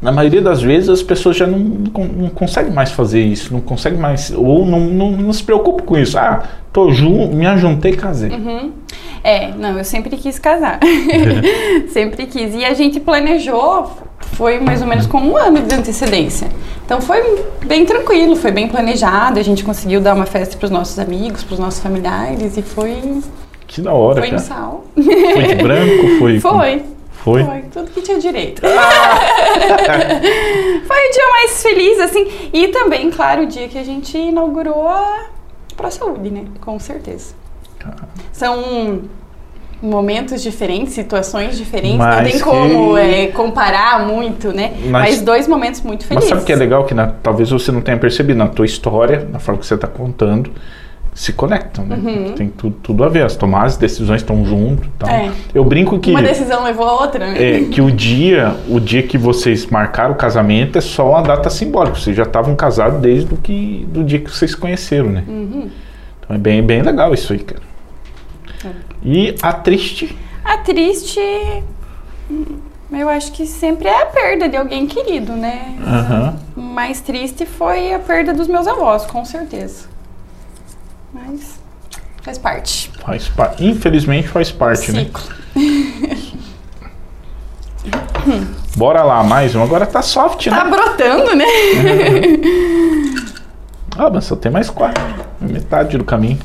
na 0.00 0.10
maioria 0.10 0.40
das 0.40 0.62
vezes, 0.62 0.88
as 0.88 1.02
pessoas 1.02 1.36
já 1.36 1.46
não, 1.46 1.58
não, 1.58 2.04
não 2.04 2.28
conseguem 2.30 2.72
mais 2.72 2.90
fazer 2.90 3.20
isso, 3.20 3.52
não 3.52 3.60
conseguem 3.60 3.98
mais, 3.98 4.32
ou 4.34 4.64
não, 4.64 4.80
não, 4.80 5.10
não 5.12 5.32
se 5.32 5.42
preocupam 5.42 5.84
com 5.84 5.98
isso. 5.98 6.18
Ah, 6.18 6.42
tô 6.72 6.90
jun, 6.90 7.28
me 7.28 7.46
ajuntei 7.46 7.92
e 7.92 7.96
casei. 7.96 8.30
Uhum. 8.30 8.72
É, 9.22 9.52
não, 9.52 9.76
eu 9.76 9.84
sempre 9.84 10.16
quis 10.16 10.38
casar. 10.38 10.80
sempre 11.92 12.26
quis. 12.26 12.54
E 12.54 12.64
a 12.64 12.72
gente 12.72 12.98
planejou, 12.98 13.90
foi 14.32 14.58
mais 14.58 14.80
ou 14.80 14.86
menos 14.86 15.06
com 15.06 15.18
um 15.18 15.36
ano 15.36 15.60
de 15.60 15.74
antecedência. 15.74 16.48
Então 16.84 17.00
foi 17.02 17.44
bem 17.66 17.84
tranquilo, 17.84 18.34
foi 18.36 18.50
bem 18.50 18.68
planejado. 18.68 19.38
A 19.38 19.42
gente 19.42 19.62
conseguiu 19.62 20.00
dar 20.00 20.14
uma 20.14 20.26
festa 20.26 20.56
para 20.56 20.64
os 20.64 20.70
nossos 20.70 20.98
amigos, 20.98 21.44
para 21.44 21.54
os 21.54 21.60
nossos 21.60 21.80
familiares 21.80 22.56
e 22.56 22.62
foi, 22.62 23.20
Que 23.66 23.82
da 23.82 23.92
hora, 23.92 24.20
foi 24.20 24.28
um 24.28 24.30
cara. 24.30 24.42
sal. 24.42 24.84
Foi 24.94 25.46
de 25.46 25.54
branco? 25.56 26.08
Foi? 26.18 26.40
Foi. 26.40 26.82
Foi? 27.22 27.44
Foi, 27.44 27.62
tudo 27.72 27.90
que 27.90 28.00
tinha 28.02 28.18
direito. 28.18 28.62
foi 30.86 31.08
o 31.08 31.12
dia 31.12 31.28
mais 31.30 31.62
feliz, 31.62 32.00
assim. 32.00 32.26
E 32.52 32.68
também, 32.68 33.10
claro, 33.10 33.42
o 33.42 33.46
dia 33.46 33.68
que 33.68 33.78
a 33.78 33.84
gente 33.84 34.16
inaugurou 34.16 34.86
a 34.88 35.26
Pro 35.76 35.90
Saúde, 35.90 36.30
né? 36.30 36.44
Com 36.60 36.78
certeza. 36.78 37.34
São 38.32 39.02
momentos 39.82 40.42
diferentes, 40.42 40.92
situações 40.92 41.56
diferentes, 41.56 41.98
não 41.98 42.04
Mas 42.06 42.28
tem 42.28 42.32
que- 42.38 42.44
como 42.44 42.98
é, 42.98 43.28
comparar 43.28 44.06
muito, 44.06 44.52
né? 44.52 44.74
Mas- 44.84 44.90
Mas, 44.90 45.22
dois 45.22 45.48
momentos 45.48 45.80
muito 45.80 46.00
Mas 46.02 46.08
felizes. 46.08 46.28
sabe 46.28 46.42
o 46.42 46.44
que 46.44 46.52
é 46.52 46.56
legal? 46.56 46.84
Que 46.84 46.92
na- 46.92 47.06
talvez 47.22 47.48
você 47.50 47.72
não 47.72 47.80
tenha 47.80 47.96
percebido, 47.96 48.36
na 48.36 48.46
tua 48.48 48.66
história, 48.66 49.26
na 49.32 49.38
forma 49.38 49.58
que 49.58 49.66
você 49.66 49.74
está 49.74 49.86
contando, 49.88 50.52
se 51.14 51.32
conectam, 51.32 51.84
né? 51.84 51.96
Uhum. 51.96 52.32
Tem 52.34 52.48
tudo, 52.48 52.76
tudo 52.82 53.04
a 53.04 53.08
ver. 53.08 53.24
As 53.24 53.36
tomadas 53.36 53.74
de 53.74 53.80
decisões 53.80 54.20
estão 54.22 54.44
junto. 54.44 54.88
tal. 54.98 55.08
É. 55.10 55.30
Eu 55.54 55.64
brinco 55.64 55.98
que, 55.98 56.10
Uma 56.10 56.22
decisão 56.22 56.62
levou 56.64 56.86
a 56.86 57.00
outra, 57.02 57.26
né? 57.26 57.36
é, 57.42 57.64
que 57.64 57.80
o 57.80 57.90
dia, 57.90 58.56
o 58.68 58.78
dia 58.80 59.02
que 59.02 59.18
vocês 59.18 59.66
marcaram 59.66 60.12
o 60.12 60.16
casamento 60.16 60.78
é 60.78 60.80
só 60.80 61.10
uma 61.10 61.22
data 61.22 61.50
simbólica. 61.50 61.98
Vocês 61.98 62.16
já 62.16 62.22
estavam 62.22 62.54
casados 62.56 63.00
desde 63.00 63.34
o 63.34 63.36
que, 63.36 63.86
do 63.90 64.02
dia 64.04 64.20
que 64.20 64.30
vocês 64.30 64.52
se 64.52 64.56
conheceram, 64.56 65.10
né? 65.10 65.24
Uhum. 65.26 65.68
Então 66.20 66.36
é 66.36 66.38
bem, 66.38 66.62
bem 66.62 66.82
legal 66.82 67.12
isso 67.12 67.32
aí, 67.32 67.40
cara. 67.40 67.62
É. 68.64 68.68
E 69.02 69.34
a 69.42 69.52
triste, 69.52 70.16
A 70.44 70.58
triste, 70.58 71.20
eu 72.92 73.08
acho 73.08 73.32
que 73.32 73.46
sempre 73.46 73.88
é 73.88 74.02
a 74.02 74.06
perda 74.06 74.48
de 74.48 74.56
alguém 74.56 74.86
querido, 74.86 75.32
né? 75.32 75.76
aham, 75.86 76.36
O 76.56 76.60
mais 76.60 77.00
triste 77.00 77.44
foi 77.46 77.92
a 77.94 77.98
perda 77.98 78.32
dos 78.32 78.46
meus 78.48 78.66
avós, 78.66 79.06
com 79.06 79.24
certeza. 79.24 79.89
Mas 81.12 81.60
faz 82.22 82.38
parte. 82.38 82.90
faz 83.04 83.28
parte. 83.28 83.64
Infelizmente 83.66 84.28
faz 84.28 84.50
parte, 84.50 84.92
né? 84.92 85.04
Ciclo. 85.04 85.22
Bora 88.76 89.02
lá, 89.02 89.22
mais 89.24 89.54
um. 89.54 89.62
Agora 89.62 89.86
tá 89.86 90.02
soft, 90.02 90.46
Tá 90.48 90.64
né? 90.64 90.70
brotando, 90.70 91.34
né? 91.34 91.44
Ah, 93.98 94.08
mas 94.08 94.24
só 94.24 94.36
tem 94.36 94.50
mais 94.50 94.70
quatro. 94.70 95.02
Metade 95.40 95.98
do 95.98 96.04
caminho. 96.04 96.38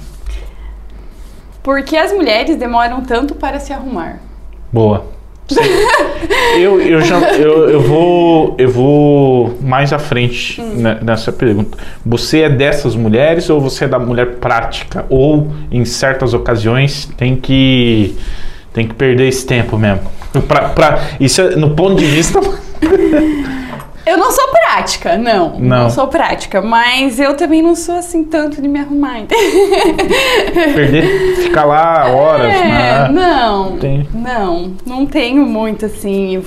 Por 1.63 1.81
que 1.83 1.95
as 1.95 2.11
mulheres 2.11 2.57
demoram 2.57 3.01
tanto 3.01 3.33
para 3.35 3.59
se 3.61 3.71
arrumar? 3.71 4.17
Boa. 4.73 5.05
eu, 6.57 6.81
eu, 6.81 7.01
já, 7.01 7.19
eu, 7.33 7.69
eu, 7.69 7.81
vou, 7.81 8.55
eu 8.57 8.69
vou 8.69 9.57
mais 9.61 9.93
à 9.93 9.99
frente 9.99 10.59
ne- 10.61 10.99
nessa 11.01 11.31
pergunta. 11.31 11.77
Você 12.05 12.41
é 12.41 12.49
dessas 12.49 12.95
mulheres 12.95 13.49
ou 13.49 13.61
você 13.61 13.85
é 13.85 13.87
da 13.87 13.99
mulher 13.99 14.35
prática? 14.37 15.05
Ou 15.09 15.51
em 15.71 15.85
certas 15.85 16.33
ocasiões 16.33 17.09
tem 17.17 17.35
que, 17.35 18.15
tem 18.73 18.87
que 18.87 18.95
perder 18.95 19.27
esse 19.27 19.45
tempo 19.45 19.77
mesmo? 19.77 20.01
Pra, 20.47 20.69
pra, 20.69 20.99
isso 21.19 21.41
é, 21.41 21.55
no 21.55 21.71
ponto 21.71 21.95
de 21.95 22.05
vista. 22.05 22.39
Eu 24.05 24.17
não 24.17 24.31
sou 24.31 24.47
prática, 24.49 25.17
não. 25.17 25.59
Não. 25.59 25.89
sou 25.89 26.07
prática, 26.07 26.61
mas 26.61 27.19
eu 27.19 27.35
também 27.35 27.61
não 27.61 27.75
sou 27.75 27.95
assim 27.95 28.23
tanto 28.23 28.61
de 28.61 28.67
me 28.67 28.79
arrumar. 28.79 29.21
perder, 30.75 31.35
ficar 31.37 31.65
lá 31.65 32.07
horas. 32.09 32.53
É, 32.53 32.63
né? 32.63 33.09
não. 33.09 33.77
Tem. 33.77 34.07
Não, 34.13 34.73
não 34.85 35.05
tenho 35.05 35.45
muito 35.45 35.85
assim 35.85 36.43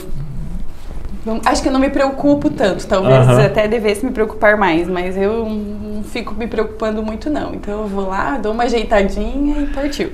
não- 1.29 1.41
acho 1.45 1.63
que 1.63 1.69
eu 1.69 1.73
não 1.73 1.81
me 1.81 1.91
preocupo 1.91 2.49
tanto. 2.49 2.87
Talvez 2.87 3.29
Aham. 3.29 3.45
até 3.45 3.69
devesse 3.69 4.05
me 4.05 4.11
preocupar 4.11 4.57
mais, 4.57 4.89
mas 4.89 5.17
eu 5.17 5.45
não 5.47 6.03
fico 6.03 6.35
me 6.35 6.47
preocupando 6.47 7.03
muito, 7.03 7.29
não. 7.29 7.55
Então 7.55 7.83
eu 7.83 7.87
vou 7.87 8.09
lá, 8.09 8.39
dou 8.39 8.53
uma 8.53 8.65
ajeitadinha 8.65 9.63
e 9.63 9.67
partiu. 9.67 10.11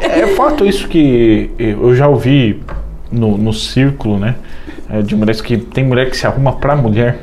É, 0.00 0.20
é 0.20 0.26
fato 0.28 0.66
isso 0.66 0.86
que 0.88 1.50
eu 1.58 1.94
já 1.94 2.06
ouvi 2.06 2.60
no, 3.10 3.38
no 3.38 3.52
círculo, 3.52 4.18
né? 4.18 4.34
É, 4.90 5.02
De 5.02 5.14
mulheres 5.16 5.40
que 5.40 5.56
tem 5.56 5.84
mulher 5.84 6.10
que 6.10 6.16
se 6.16 6.26
arruma 6.26 6.52
pra 6.54 6.74
mulher. 6.76 7.20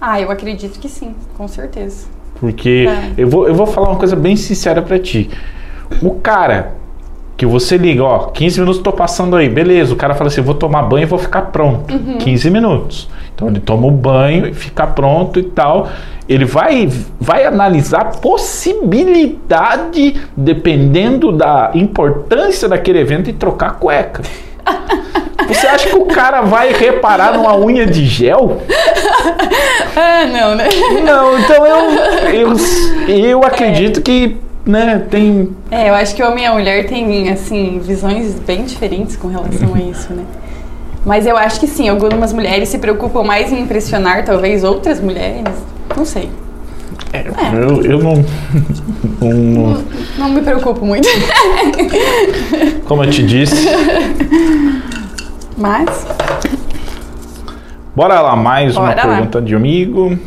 ah, 0.00 0.20
eu 0.20 0.30
acredito 0.30 0.78
que 0.80 0.88
sim, 0.88 1.14
com 1.36 1.46
certeza. 1.48 2.06
Porque 2.40 2.86
É. 2.88 3.10
eu, 3.16 3.28
vou, 3.28 3.46
eu 3.46 3.54
vou 3.54 3.66
falar 3.66 3.88
uma 3.90 3.98
coisa 3.98 4.16
bem 4.16 4.34
sincera 4.36 4.82
pra 4.82 4.98
ti. 4.98 5.30
O 6.02 6.10
cara 6.16 6.74
que 7.36 7.46
você 7.46 7.76
liga, 7.76 8.02
ó, 8.02 8.18
15 8.26 8.60
minutos 8.60 8.82
tô 8.82 8.92
passando 8.92 9.36
aí, 9.36 9.48
beleza. 9.48 9.92
O 9.92 9.96
cara 9.96 10.14
fala 10.14 10.28
assim: 10.28 10.40
vou 10.40 10.54
tomar 10.54 10.82
banho 10.82 11.02
e 11.04 11.06
vou 11.06 11.18
ficar 11.18 11.42
pronto. 11.42 11.96
15 12.18 12.50
minutos. 12.50 13.08
Então 13.34 13.48
ele 13.48 13.60
toma 13.60 13.86
o 13.86 13.90
banho 13.90 14.46
e 14.46 14.54
fica 14.54 14.86
pronto 14.86 15.38
e 15.38 15.42
tal. 15.44 15.88
Ele 16.28 16.44
vai, 16.44 16.88
vai 17.20 17.44
analisar 17.44 18.00
a 18.00 18.04
possibilidade, 18.06 20.20
dependendo 20.36 21.30
da 21.32 21.70
importância 21.74 22.68
daquele 22.68 22.98
evento, 23.00 23.24
de 23.26 23.32
trocar 23.34 23.66
a 23.68 23.72
cueca. 23.72 24.22
Você 25.48 25.66
acha 25.66 25.88
que 25.88 25.96
o 25.96 26.06
cara 26.06 26.42
vai 26.42 26.72
reparar 26.72 27.32
numa 27.34 27.56
unha 27.56 27.86
de 27.86 28.04
gel? 28.06 28.60
Ah, 29.94 30.24
não, 30.24 30.54
né? 30.54 30.68
Não, 31.04 31.38
então 31.38 31.66
eu, 31.66 31.90
eu, 32.30 32.56
eu 33.14 33.44
acredito 33.44 34.00
que 34.00 34.38
né, 34.64 35.04
tem. 35.10 35.50
É, 35.70 35.90
eu 35.90 35.94
acho 35.94 36.14
que 36.14 36.22
o 36.22 36.28
homem 36.30 36.44
e 36.44 36.46
a 36.46 36.52
mulher 36.54 36.86
têm, 36.86 37.28
assim, 37.30 37.78
visões 37.84 38.34
bem 38.40 38.64
diferentes 38.64 39.16
com 39.16 39.28
relação 39.28 39.74
a 39.74 39.78
isso, 39.80 40.12
né? 40.14 40.22
Mas 41.04 41.26
eu 41.26 41.36
acho 41.36 41.60
que 41.60 41.66
sim, 41.66 41.88
algumas 41.90 42.32
mulheres 42.32 42.70
se 42.70 42.78
preocupam 42.78 43.22
mais 43.22 43.52
em 43.52 43.60
impressionar, 43.60 44.24
talvez, 44.24 44.64
outras 44.64 44.98
mulheres. 44.98 45.42
Não 45.94 46.06
sei. 46.06 46.30
é, 47.12 47.24
Eu, 47.52 47.82
eu 47.82 47.98
não, 48.02 48.24
não- 49.20 49.30
não- 49.30 49.84
Não 50.16 50.28
me 50.30 50.40
preocupo 50.40 50.86
muito. 50.86 51.06
Como 52.86 53.04
eu 53.04 53.10
te 53.10 53.22
disse. 53.22 53.68
Mas, 55.56 56.06
Bora 57.94 58.20
lá, 58.20 58.34
mais 58.34 58.74
uma 58.76 58.86
Bora 58.88 59.06
lá. 59.06 59.14
pergunta 59.16 59.42
de 59.42 59.54
amigo. 59.54 60.18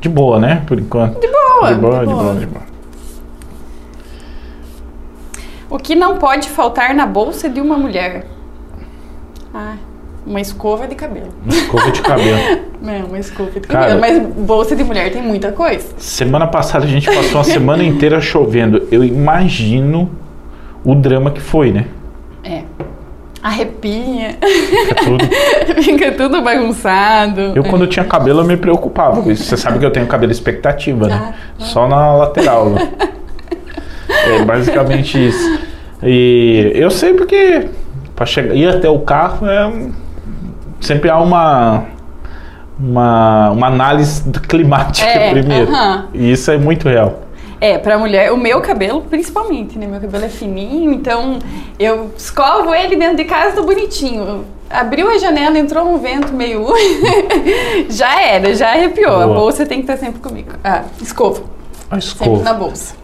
De 0.00 0.08
boa, 0.08 0.38
né? 0.38 0.62
Por 0.66 0.78
enquanto. 0.78 1.20
de 1.20 1.28
boa. 1.28 1.74
De 1.74 1.80
boa, 1.80 1.98
de 2.00 2.06
de 2.06 2.12
boa. 2.12 2.22
boa, 2.22 2.34
de 2.36 2.46
boa. 2.46 2.62
O 5.70 5.76
que 5.78 5.94
não 5.94 6.16
pode 6.16 6.48
faltar 6.48 6.94
na 6.94 7.04
bolsa 7.04 7.48
de 7.50 7.60
uma 7.60 7.76
mulher? 7.76 8.26
Ah, 9.52 9.74
uma 10.26 10.40
escova 10.40 10.86
de 10.86 10.94
cabelo. 10.94 11.28
Escova 11.46 11.90
de 11.90 12.00
cabelo. 12.00 12.68
Não, 12.80 13.06
uma 13.06 13.18
escova 13.18 13.50
de 13.50 13.60
Cara- 13.60 13.98
cabelo. 13.98 14.00
Mas 14.00 14.46
bolsa 14.46 14.76
de 14.76 14.84
mulher 14.84 15.10
tem 15.12 15.20
muita 15.20 15.50
coisa. 15.52 15.88
Semana 15.98 16.46
passada 16.46 16.84
a 16.84 16.88
gente 16.88 17.06
passou 17.12 17.38
uma 17.38 17.44
semana 17.44 17.82
inteira 17.82 18.20
chovendo. 18.20 18.86
Eu 18.90 19.02
imagino 19.04 20.08
o 20.84 20.94
drama 20.94 21.30
que 21.32 21.40
foi, 21.40 21.72
né? 21.72 21.86
É. 22.44 22.62
Arrepia, 23.42 24.36
É 24.40 24.94
tudo. 25.04 25.24
fica 25.82 26.12
tudo 26.12 26.42
bagunçado. 26.42 27.52
Eu, 27.54 27.62
quando 27.64 27.86
tinha 27.86 28.04
cabelo, 28.04 28.40
eu 28.40 28.44
me 28.44 28.56
preocupava. 28.56 29.22
com 29.22 29.30
isso. 29.30 29.44
Você 29.44 29.56
sabe 29.56 29.78
que 29.78 29.86
eu 29.86 29.90
tenho 29.90 30.06
cabelo 30.06 30.32
expectativa, 30.32 31.06
né? 31.06 31.34
Ah, 31.34 31.64
Só 31.64 31.86
na 31.88 32.14
lateral. 32.14 32.70
né? 32.70 32.88
É 34.08 34.44
basicamente 34.44 35.28
isso. 35.28 35.60
E 36.02 36.72
eu 36.74 36.90
sei 36.90 37.14
porque 37.14 37.68
para 38.16 38.26
chegar 38.26 38.54
ir 38.54 38.68
até 38.68 38.88
o 38.88 38.98
carro 39.00 39.46
é 39.46 39.70
sempre 40.80 41.08
há 41.10 41.18
uma 41.18 41.84
uma, 42.78 43.50
uma 43.50 43.66
análise 43.66 44.22
climática 44.48 45.06
É, 45.08 45.30
primeiro. 45.32 45.70
aham. 45.72 46.06
E 46.14 46.30
isso 46.32 46.50
é 46.50 46.56
muito 46.58 46.88
real. 46.88 47.22
É, 47.60 47.76
pra 47.76 47.98
mulher, 47.98 48.32
o 48.32 48.36
meu 48.36 48.60
cabelo 48.60 49.02
principalmente, 49.02 49.76
né? 49.78 49.86
Meu 49.86 50.00
cabelo 50.00 50.24
é 50.24 50.28
fininho, 50.28 50.92
então 50.92 51.38
eu 51.78 52.12
escovo 52.16 52.72
ele 52.74 52.96
dentro 52.96 53.16
de 53.16 53.24
casa, 53.24 53.56
tô 53.56 53.64
bonitinho. 53.64 54.44
Abriu 54.70 55.10
a 55.10 55.18
janela, 55.18 55.58
entrou 55.58 55.88
um 55.88 55.98
vento 55.98 56.32
meio. 56.32 56.66
já 57.88 58.20
era, 58.20 58.54
já 58.54 58.70
arrepiou. 58.70 59.20
A 59.20 59.26
Boa. 59.26 59.38
bolsa 59.40 59.66
tem 59.66 59.82
que 59.82 59.90
estar 59.90 59.96
sempre 60.04 60.20
comigo. 60.20 60.52
Ah, 60.62 60.84
escova. 61.00 61.42
A 61.90 62.00
Sempre 62.00 62.24
escova. 62.26 62.42
na 62.44 62.54
bolsa. 62.54 62.94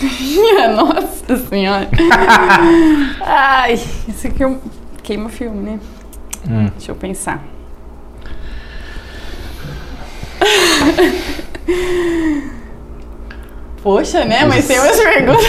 Nossa 0.76 1.36
senhora. 1.48 1.88
Ai, 3.20 3.74
isso 3.74 4.26
aqui 4.26 4.42
é 4.42 4.56
queima 5.02 5.28
filme, 5.28 5.62
né? 5.62 5.80
Hum. 6.48 6.68
Deixa 6.76 6.90
eu 6.90 6.96
pensar. 6.96 7.42
Poxa, 13.82 14.24
né? 14.24 14.44
Mas 14.46 14.66
tem 14.66 14.78
umas 14.78 14.98
perguntas. 14.98 15.44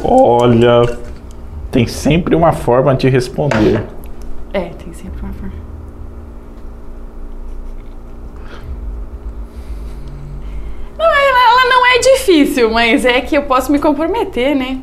Olha, 0.02 0.82
tem 1.70 1.86
sempre 1.86 2.34
uma 2.34 2.52
forma 2.52 2.94
de 2.94 3.08
responder. 3.08 3.82
É, 4.54 4.60
tem 4.60 4.92
sempre 4.94 5.20
uma 5.22 5.32
forma. 5.34 5.52
Não, 10.98 11.06
ela, 11.06 11.52
ela 11.52 11.64
não 11.70 11.86
é 11.86 11.98
difícil, 11.98 12.70
mas 12.70 13.04
é 13.04 13.20
que 13.20 13.36
eu 13.36 13.42
posso 13.42 13.70
me 13.70 13.78
comprometer, 13.78 14.54
né? 14.56 14.78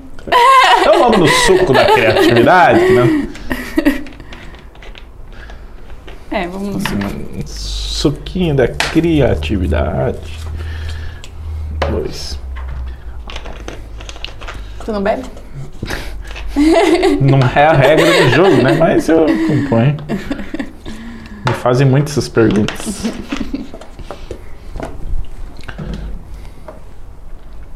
Então 0.82 1.00
vamos 1.00 1.18
no 1.20 1.28
suco 1.28 1.74
da 1.74 1.86
criatividade, 1.94 2.88
né? 2.92 3.28
É, 6.38 6.48
vamos 6.48 6.76
no 6.76 6.80
suco. 6.80 7.48
Suquinho 7.48 8.56
da 8.56 8.68
criatividade. 8.68 10.38
Dois. 11.90 12.40
Tu 14.86 14.92
não 14.92 15.02
bebe? 15.02 15.24
Não 17.20 17.40
é 17.56 17.66
a 17.66 17.74
regra 17.74 18.06
do 18.06 18.30
jogo, 18.30 18.62
né? 18.62 18.74
Mas 18.74 19.10
eu 19.10 19.24
acompanho. 19.24 19.98
Me 21.48 21.54
fazem 21.54 21.88
muito 21.88 22.12
essas 22.12 22.30
perguntas. 22.30 23.12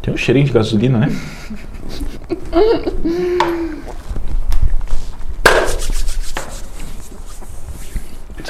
Tem 0.03 0.13
um 0.13 0.17
cheirinho 0.17 0.45
de 0.45 0.51
gasolina, 0.51 0.99
né? 0.99 1.07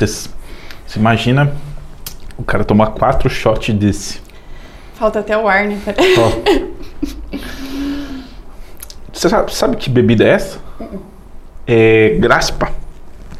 Você 0.08 0.30
imagina 1.00 1.54
o 2.38 2.44
cara 2.44 2.64
tomar 2.64 2.88
quatro 2.88 3.30
shots 3.30 3.74
desse. 3.74 4.20
Falta 4.96 5.20
até 5.20 5.38
o 5.38 5.48
ar, 5.48 5.66
né? 5.66 5.80
Você 9.12 9.30
sabe, 9.30 9.54
sabe 9.54 9.78
que 9.78 9.90
bebida 9.90 10.24
é 10.24 10.30
essa? 10.30 10.60
É 11.68 12.18
graspa. 12.20 12.72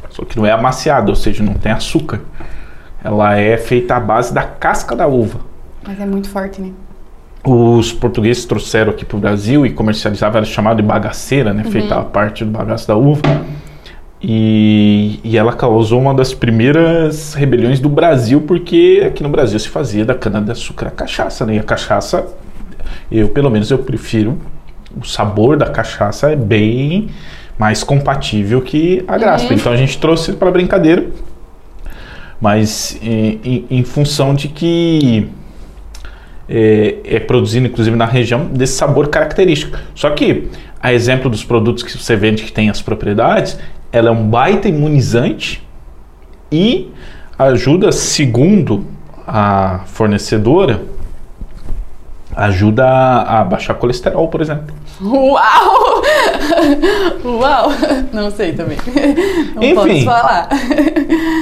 Só 0.10 0.26
que 0.26 0.38
não 0.38 0.46
é 0.46 0.52
amaciada, 0.52 1.10
ou 1.10 1.16
seja, 1.16 1.44
não 1.44 1.54
tem 1.54 1.72
açúcar. 1.72 2.22
Ela 3.04 3.38
é 3.38 3.58
feita 3.58 3.96
à 3.96 4.00
base 4.00 4.34
da 4.34 4.44
casca 4.44 4.96
da 4.96 5.08
uva. 5.08 5.40
Mas 5.88 6.00
é 6.00 6.06
muito 6.06 6.30
forte, 6.30 6.62
né? 6.62 6.72
Os 7.44 7.92
portugueses 7.92 8.46
trouxeram 8.46 8.92
aqui 8.92 9.04
para 9.04 9.18
o 9.18 9.20
Brasil 9.20 9.66
e 9.66 9.72
comercializavam, 9.72 10.38
era 10.38 10.46
chamado 10.46 10.78
de 10.78 10.84
bagaceira, 10.84 11.54
né? 11.54 11.64
Feita 11.64 11.96
a 11.96 12.04
parte 12.04 12.46
do 12.46 12.52
bagaço 12.52 12.88
da 12.88 12.96
uva. 12.96 13.22
E, 14.24 15.20
e 15.24 15.36
ela 15.36 15.54
causou 15.54 16.00
uma 16.00 16.14
das 16.14 16.32
primeiras 16.34 17.34
rebeliões 17.34 17.80
do 17.80 17.90
Brasil, 17.90 18.42
porque 18.42 19.04
aqui 19.06 19.24
no 19.24 19.30
Brasil 19.30 19.58
se 19.60 19.68
fazia 19.68 20.06
da 20.06 20.14
cana-de-açúcar 20.14 20.88
a 20.88 20.92
cachaça, 20.92 21.44
né? 21.46 21.56
E 21.56 21.60
a 21.60 21.64
cachaça, 21.64 22.28
eu 23.12 23.30
pelo 23.30 23.50
menos 23.50 23.72
eu 23.72 23.80
prefiro, 23.80 24.38
o 24.96 25.04
sabor 25.04 25.58
da 25.58 25.66
cachaça 25.68 26.30
é 26.32 26.36
bem 26.36 27.10
mais 27.58 27.84
compatível 27.84 28.62
que 28.62 29.04
a 29.08 29.18
graspa. 29.18 29.54
Então 29.56 29.72
a 29.72 29.76
gente 29.78 29.98
trouxe 29.98 30.34
para 30.34 30.52
brincadeira, 30.52 31.08
mas 32.40 33.00
em, 33.02 33.40
em- 33.44 33.66
em 33.72 33.84
função 33.84 34.36
de 34.36 34.48
que 34.50 35.28
é, 36.48 36.96
é 37.06 37.20
produzido 37.20 37.66
inclusive 37.66 37.96
na 37.96 38.06
região 38.06 38.46
desse 38.46 38.74
sabor 38.74 39.08
característico. 39.08 39.78
Só 39.96 40.12
que, 40.12 40.48
a 40.80 40.94
exemplo 40.94 41.30
dos 41.30 41.44
produtos 41.44 41.82
que 41.82 41.92
você 41.98 42.16
vende 42.16 42.44
que 42.44 42.52
tem 42.52 42.70
as 42.70 42.82
propriedades, 42.82 43.58
ela 43.92 44.10
é 44.10 44.12
um 44.12 44.28
baita 44.28 44.68
imunizante 44.68 45.68
e 46.52 46.92
ajuda, 47.38 47.92
segundo 47.92 48.86
a 49.28 49.82
fornecedora, 49.86 50.82
ajuda 52.36 52.86
a, 52.86 53.42
a 53.42 53.44
baixar 53.44 53.74
colesterol, 53.76 54.28
por 54.28 54.42
exemplo. 54.42 54.74
Uau! 55.02 56.04
Uau! 57.26 57.72
Não 58.14 58.32
sei 58.32 58.54
também. 58.54 58.78
Não 59.56 59.64
Enfim. 59.64 59.76
posso 59.76 60.06
falar. 60.06 60.50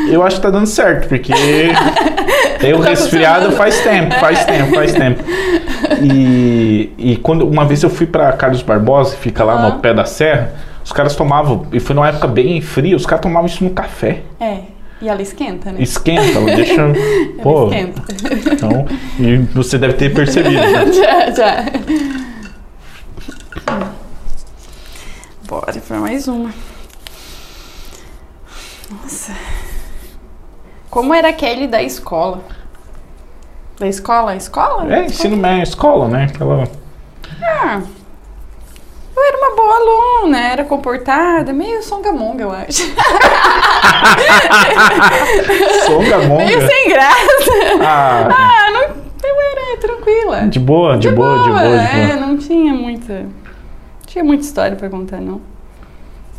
Eu 0.10 0.24
acho 0.24 0.38
que 0.38 0.42
tá 0.42 0.50
dando 0.50 0.68
certo, 0.68 1.08
porque 1.08 1.34
eu 2.62 2.80
Tá 2.82 2.90
resfriado 2.90 3.52
faz 3.52 3.80
tempo, 3.82 4.16
faz 4.16 4.46
tempo, 4.46 4.74
faz 4.74 4.94
tempo. 4.94 5.24
E, 6.02 6.92
e 6.98 7.16
quando 7.18 7.48
uma 7.48 7.66
vez 7.66 7.84
eu 7.84 7.90
fui 7.90 8.06
para 8.06 8.32
Carlos 8.34 8.62
Barbosa, 8.62 9.16
que 9.16 9.22
fica 9.22 9.44
lá 9.44 9.70
no 9.70 9.80
pé 9.80 9.94
da 9.94 10.06
serra, 10.06 10.54
os 10.90 10.94
caras 10.94 11.16
tomavam, 11.16 11.68
e 11.72 11.80
foi 11.80 11.96
numa 11.96 12.10
época 12.10 12.26
bem 12.28 12.60
fria, 12.62 12.96
os 12.96 13.06
caras 13.06 13.22
tomavam 13.22 13.46
isso 13.46 13.64
no 13.64 13.70
café. 13.70 14.24
É. 14.40 14.62
E 15.00 15.08
ela 15.08 15.22
esquenta, 15.22 15.72
né? 15.72 15.80
Esquenta, 15.84 16.36
ela 16.40 16.46
deixa. 16.58 16.82
Ela 16.82 16.94
Pô, 17.44 17.66
esquenta. 17.68 18.02
então, 18.52 18.86
e 19.20 19.38
você 19.54 19.78
deve 19.78 19.94
ter 19.94 20.12
percebido. 20.12 20.56
né? 20.60 20.86
já, 20.92 21.30
já. 21.30 21.66
Bora 25.48 25.74
pra 25.88 26.00
mais 26.00 26.28
uma. 26.28 26.50
Nossa. 28.90 29.36
Como 30.90 31.14
era 31.14 31.30
a 31.30 31.34
Kelly 31.34 31.68
da 31.68 31.84
escola? 31.84 32.42
Da 33.80 33.88
escola? 33.88 34.36
Escola? 34.36 34.92
É, 34.92 35.06
ensino 35.06 35.38
médio, 35.38 35.64
escola, 35.64 36.08
né? 36.08 36.28
Aquela. 36.34 36.68
Ah, 37.44 37.84
eu 39.20 39.28
era 39.28 39.38
uma 39.38 39.56
boa 39.56 39.76
aluna, 39.76 40.40
era 40.40 40.64
comportada, 40.64 41.52
meio 41.54 41.82
songamonga, 41.84 42.44
eu 42.44 42.52
acho. 42.52 42.84
Songamonga. 45.86 46.46
Meio 46.46 46.68
sem 46.68 46.90
graça. 46.90 47.52
Ah, 47.82 48.28
Ah, 48.32 48.72
não, 48.72 48.82
eu 48.82 49.36
era 49.42 49.78
tranquila. 49.80 50.48
de 50.48 50.60
boa, 50.60 50.98
de, 50.98 51.10
boa, 51.12 51.44
de 51.44 51.50
boa, 51.50 51.60
de 51.62 51.76
é, 52.00 52.08
boa. 52.08 52.26
não 52.28 52.38
tinha 52.38 52.74
muita. 52.74 53.26
Tinha 54.06 54.24
muita 54.24 54.44
história 54.44 54.76
pra 54.76 54.90
contar, 54.90 55.20
não. 55.22 55.42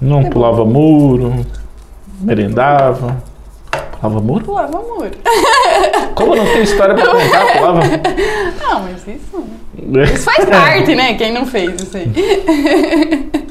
Não 0.00 0.24
pulava 0.24 0.64
muro, 0.64 1.44
merendava. 2.20 3.22
Pulava 4.00 4.20
muro? 4.20 4.44
Pulava 4.44 4.78
amor. 4.78 5.10
Como 6.14 6.34
não 6.34 6.44
tem 6.44 6.62
história 6.62 6.94
pra 6.94 7.06
contar, 7.06 7.52
pulava. 7.58 7.80
Não, 8.60 8.80
mas 8.88 9.06
isso. 9.06 9.44
Isso 10.12 10.24
faz 10.24 10.44
parte, 10.50 10.94
né? 10.94 11.14
Quem 11.14 11.32
não 11.32 11.46
fez 11.46 11.80
isso 11.80 11.96
aí. 11.96 12.10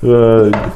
Ah, 0.00 0.70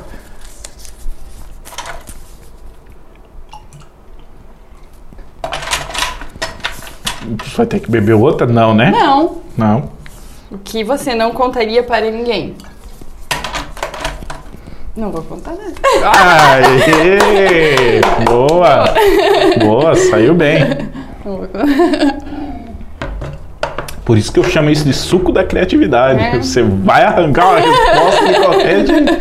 Você 7.39 7.57
vai 7.57 7.67
ter 7.67 7.81
que 7.81 7.91
beber 7.91 8.15
outra? 8.15 8.47
Não, 8.47 8.75
né? 8.75 8.91
Não. 8.91 9.39
Não. 9.57 9.91
O 10.51 10.59
que 10.59 10.83
você 10.83 11.15
não 11.15 11.33
contaria 11.33 11.83
para 11.83 12.11
ninguém? 12.11 12.55
Não 14.97 15.11
vou 15.11 15.23
contar 15.23 15.53
nada. 15.53 15.73
Aê! 16.19 18.01
Boa! 18.27 18.85
Boa, 19.65 19.97
saiu 19.97 20.35
bem. 20.35 20.61
Não 21.25 21.39
vou 21.39 21.49
contar. 21.49 22.42
Por 24.13 24.19
isso 24.19 24.31
que 24.31 24.39
eu 24.39 24.45
chamo 24.45 24.69
isso 24.69 24.85
de 24.85 24.93
suco 24.93 25.33
da 25.33 25.43
criatividade. 25.43 26.21
É. 26.21 26.37
Você 26.37 26.63
vai 26.63 27.03
arrancar 27.03 27.49
uma 27.49 27.61
resposta 27.61 28.27
de 28.27 28.41
qualquer 28.41 28.87
jeito. 28.87 29.13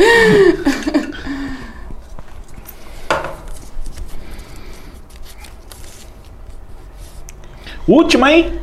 Última, 7.88 8.34
hein? 8.34 8.60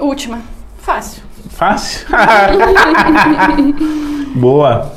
Última. 0.00 0.42
Fácil. 0.78 1.22
Fácil. 1.50 2.08
Boa. 4.34 4.94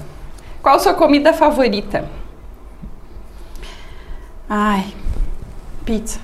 Qual 0.64 0.80
sua 0.80 0.96
comida 0.96 1.32
favorita? 1.32 2.06
Ai. 4.50 4.96
Pizza. 5.86 6.20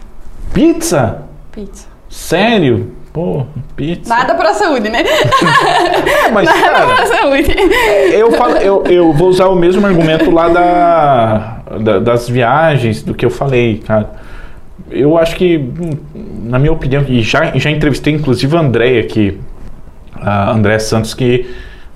Pizza? 0.52 1.28
Pizza. 1.52 1.88
Sério? 2.10 2.98
Pô, 3.12 3.44
pizza. 3.76 4.14
Nada 4.14 4.36
pra 4.36 4.54
saúde, 4.54 4.88
né? 4.90 5.02
É, 5.02 6.30
mas, 6.32 6.46
Nada 6.46 6.60
cara, 6.62 6.86
pra 6.96 7.06
saúde. 7.08 7.56
eu, 8.14 8.32
falo, 8.34 8.58
eu, 8.58 8.84
eu 8.86 9.12
vou 9.14 9.30
usar 9.30 9.48
o 9.48 9.56
mesmo 9.56 9.86
argumento 9.86 10.30
lá 10.30 10.48
da, 10.50 11.78
da- 11.80 12.00
das 12.00 12.30
viagens, 12.30 13.02
do 13.02 13.14
que 13.16 13.26
eu 13.26 13.30
falei, 13.32 13.80
cara. 13.86 14.12
Eu 14.92 15.18
acho 15.18 15.36
que, 15.36 15.64
na 16.44 16.58
minha 16.60 16.72
opinião, 16.72 17.04
e 17.08 17.22
já, 17.22 17.52
já 17.58 17.70
entrevistei 17.70 18.14
inclusive 18.14 18.56
a 18.56 18.60
Andréia 18.60 19.02
aqui, 19.02 19.40
a 20.16 20.52
Andréia 20.52 20.80
Santos, 20.80 21.14
que 21.14 21.50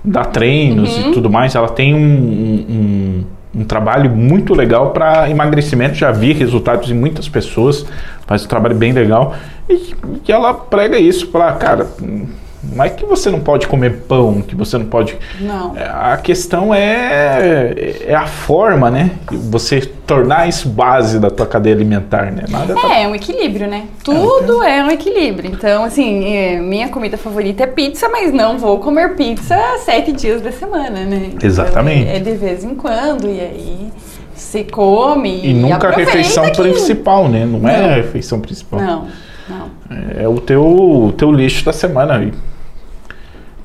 dá 0.04 0.24
treinos 0.24 0.96
e 0.98 1.12
tudo 1.12 1.30
mais, 1.30 1.54
ela 1.54 1.68
tem 1.68 1.94
um, 1.94 1.98
um, 1.98 3.24
um- 3.54 3.64
trabalho 3.64 4.10
muito 4.10 4.54
legal 4.54 4.90
para 4.90 5.28
emagrecimento, 5.30 5.94
já 5.94 6.10
vi 6.10 6.32
resultados 6.32 6.90
em 6.90 6.94
muitas 6.94 7.28
pessoas, 7.28 7.86
faz 8.26 8.44
um 8.44 8.48
trabalho 8.48 8.74
bem 8.74 8.92
legal, 8.92 9.34
e, 9.68 9.94
e 10.26 10.32
ela 10.32 10.52
prega 10.54 10.98
isso, 10.98 11.28
para 11.28 11.52
cara, 11.52 11.86
hum, 12.02 12.26
não 12.72 12.84
é 12.84 12.88
que 12.88 13.04
você 13.04 13.30
não 13.30 13.40
pode 13.40 13.66
comer 13.66 14.02
pão, 14.08 14.40
que 14.42 14.54
você 14.54 14.76
não 14.78 14.86
pode 14.86 15.16
Não. 15.40 15.74
a 15.76 16.16
questão 16.16 16.74
é, 16.74 17.74
é 18.06 18.14
a 18.14 18.26
forma, 18.26 18.90
né? 18.90 19.10
Você 19.30 19.80
tornar 20.06 20.48
isso 20.48 20.68
base 20.68 21.18
da 21.18 21.30
tua 21.30 21.46
cadeia 21.46 21.74
alimentar, 21.74 22.30
né? 22.32 22.44
Nada 22.48 22.74
tá- 22.74 22.94
É, 22.94 23.02
é 23.04 23.08
um 23.08 23.14
equilíbrio, 23.14 23.66
né? 23.68 23.84
Tudo 24.02 24.62
é 24.62 24.82
um 24.84 24.90
equilíbrio. 24.90 25.50
Então, 25.50 25.84
assim, 25.84 26.24
é, 26.34 26.60
minha 26.60 26.88
comida 26.88 27.16
favorita 27.16 27.62
é 27.64 27.66
pizza, 27.66 28.08
mas 28.08 28.32
não 28.32 28.58
vou 28.58 28.78
comer 28.78 29.14
pizza 29.16 29.56
sete 29.84 30.12
dias 30.12 30.40
da 30.40 30.52
semana, 30.52 31.04
né? 31.04 31.30
Então, 31.34 31.48
Exatamente. 31.48 32.08
É 32.08 32.18
de 32.18 32.32
vez 32.32 32.64
em 32.64 32.74
quando, 32.74 33.28
e 33.28 33.40
aí 33.40 33.88
se 34.34 34.64
come 34.64 35.46
E 35.46 35.54
nunca 35.54 35.88
a 35.88 35.92
refeição 35.92 36.44
aquilo. 36.44 36.70
principal, 36.70 37.28
né? 37.28 37.46
Não, 37.46 37.68
é 37.68 37.80
Não. 37.80 37.88
a 37.90 37.94
refeição 37.94 38.40
principal. 38.40 38.80
Não, 38.80 39.06
não. 39.48 39.70
É 40.18 40.26
o 40.26 40.40
teu, 40.40 41.14
teu 41.16 41.30
lixo 41.30 41.64
da 41.64 41.72
semana. 41.72 42.30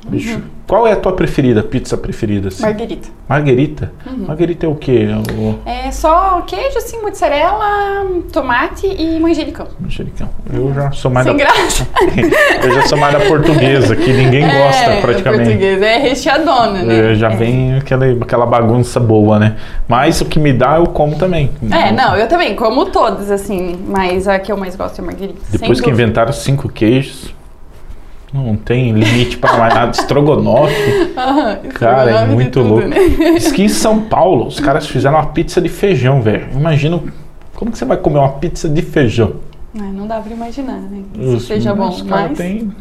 Bicho, 0.07 0.41
qual 0.65 0.87
é 0.87 0.93
a 0.93 0.95
tua 0.95 1.11
preferida, 1.13 1.61
pizza 1.61 1.97
preferida? 1.97 2.47
assim? 2.47 2.63
Marguerita. 2.63 3.09
Marguerita? 3.27 3.91
Uhum. 4.07 4.25
Marguerita 4.27 4.65
é 4.65 4.69
o 4.69 4.75
quê? 4.75 5.07
É 5.09 5.33
o 5.33 5.59
É 5.65 5.91
só 5.91 6.41
queijo, 6.47 6.77
assim, 6.77 7.01
mozzarella, 7.01 8.05
tomate 8.31 8.87
e 8.87 9.19
manjericão. 9.19 9.67
manjericão. 9.79 10.29
Eu 10.53 10.73
já 10.73 10.91
sou 10.91 11.11
mais 11.11 11.27
Sem 11.27 11.35
da... 11.35 11.43
graça. 11.43 11.87
Eu 12.63 12.73
já 12.75 12.81
sou 12.87 12.97
mais 12.97 13.13
da 13.13 13.19
portuguesa, 13.25 13.95
que 13.95 14.11
ninguém 14.13 14.43
gosta 14.47 14.83
é, 14.83 15.01
praticamente. 15.01 15.43
português 15.43 15.81
é 15.81 15.97
recheadona, 15.97 16.81
né? 16.83 17.11
É, 17.11 17.15
já 17.15 17.31
É. 17.31 17.35
vem 17.35 17.75
aquela, 17.75 18.05
aquela 18.21 18.45
bagunça 18.45 18.99
boa, 18.99 19.37
né? 19.37 19.57
Mas 19.87 20.21
o 20.21 20.25
que 20.25 20.39
me 20.39 20.53
dá, 20.53 20.77
eu 20.77 20.85
como 20.87 21.17
também. 21.17 21.51
É, 21.71 21.91
não, 21.91 22.15
eu 22.15 22.27
também 22.27 22.55
como 22.55 22.85
todas, 22.87 23.29
assim, 23.29 23.77
mas 23.87 24.27
a 24.27 24.39
que 24.39 24.51
eu 24.51 24.57
mais 24.57 24.75
gosto 24.75 24.99
é 24.99 25.03
marguerita. 25.03 25.39
Depois 25.51 25.81
que 25.81 25.89
inventaram 25.89 26.31
cinco 26.31 26.69
queijos, 26.69 27.33
não 28.33 28.55
tem 28.55 28.91
limite 28.91 29.37
para 29.37 29.57
mais 29.57 29.73
nada. 29.73 29.91
Estrogonofe, 29.91 31.13
cara, 31.73 32.11
é 32.11 32.25
muito 32.25 32.59
tudo, 32.61 32.69
louco. 32.69 32.87
né? 32.87 32.97
Diz 33.35 33.51
que 33.51 33.63
em 33.63 33.69
São 33.69 34.01
Paulo, 34.01 34.47
os 34.47 34.59
caras 34.59 34.87
fizeram 34.87 35.17
uma 35.17 35.25
pizza 35.27 35.59
de 35.59 35.69
feijão, 35.69 36.21
velho. 36.21 36.47
Imagina 36.53 36.99
como 37.55 37.71
que 37.71 37.77
você 37.77 37.85
vai 37.85 37.97
comer 37.97 38.19
uma 38.19 38.29
pizza 38.33 38.69
de 38.69 38.81
feijão? 38.81 39.33
É, 39.75 39.81
não 39.81 40.07
dá 40.07 40.19
pra 40.19 40.31
imaginar, 40.33 40.77
né? 40.79 41.03
Os- 41.17 41.45
seja 41.45 41.73
bom, 41.73 41.89
os 41.89 42.01
mas... 42.01 42.37
têm 42.37 42.71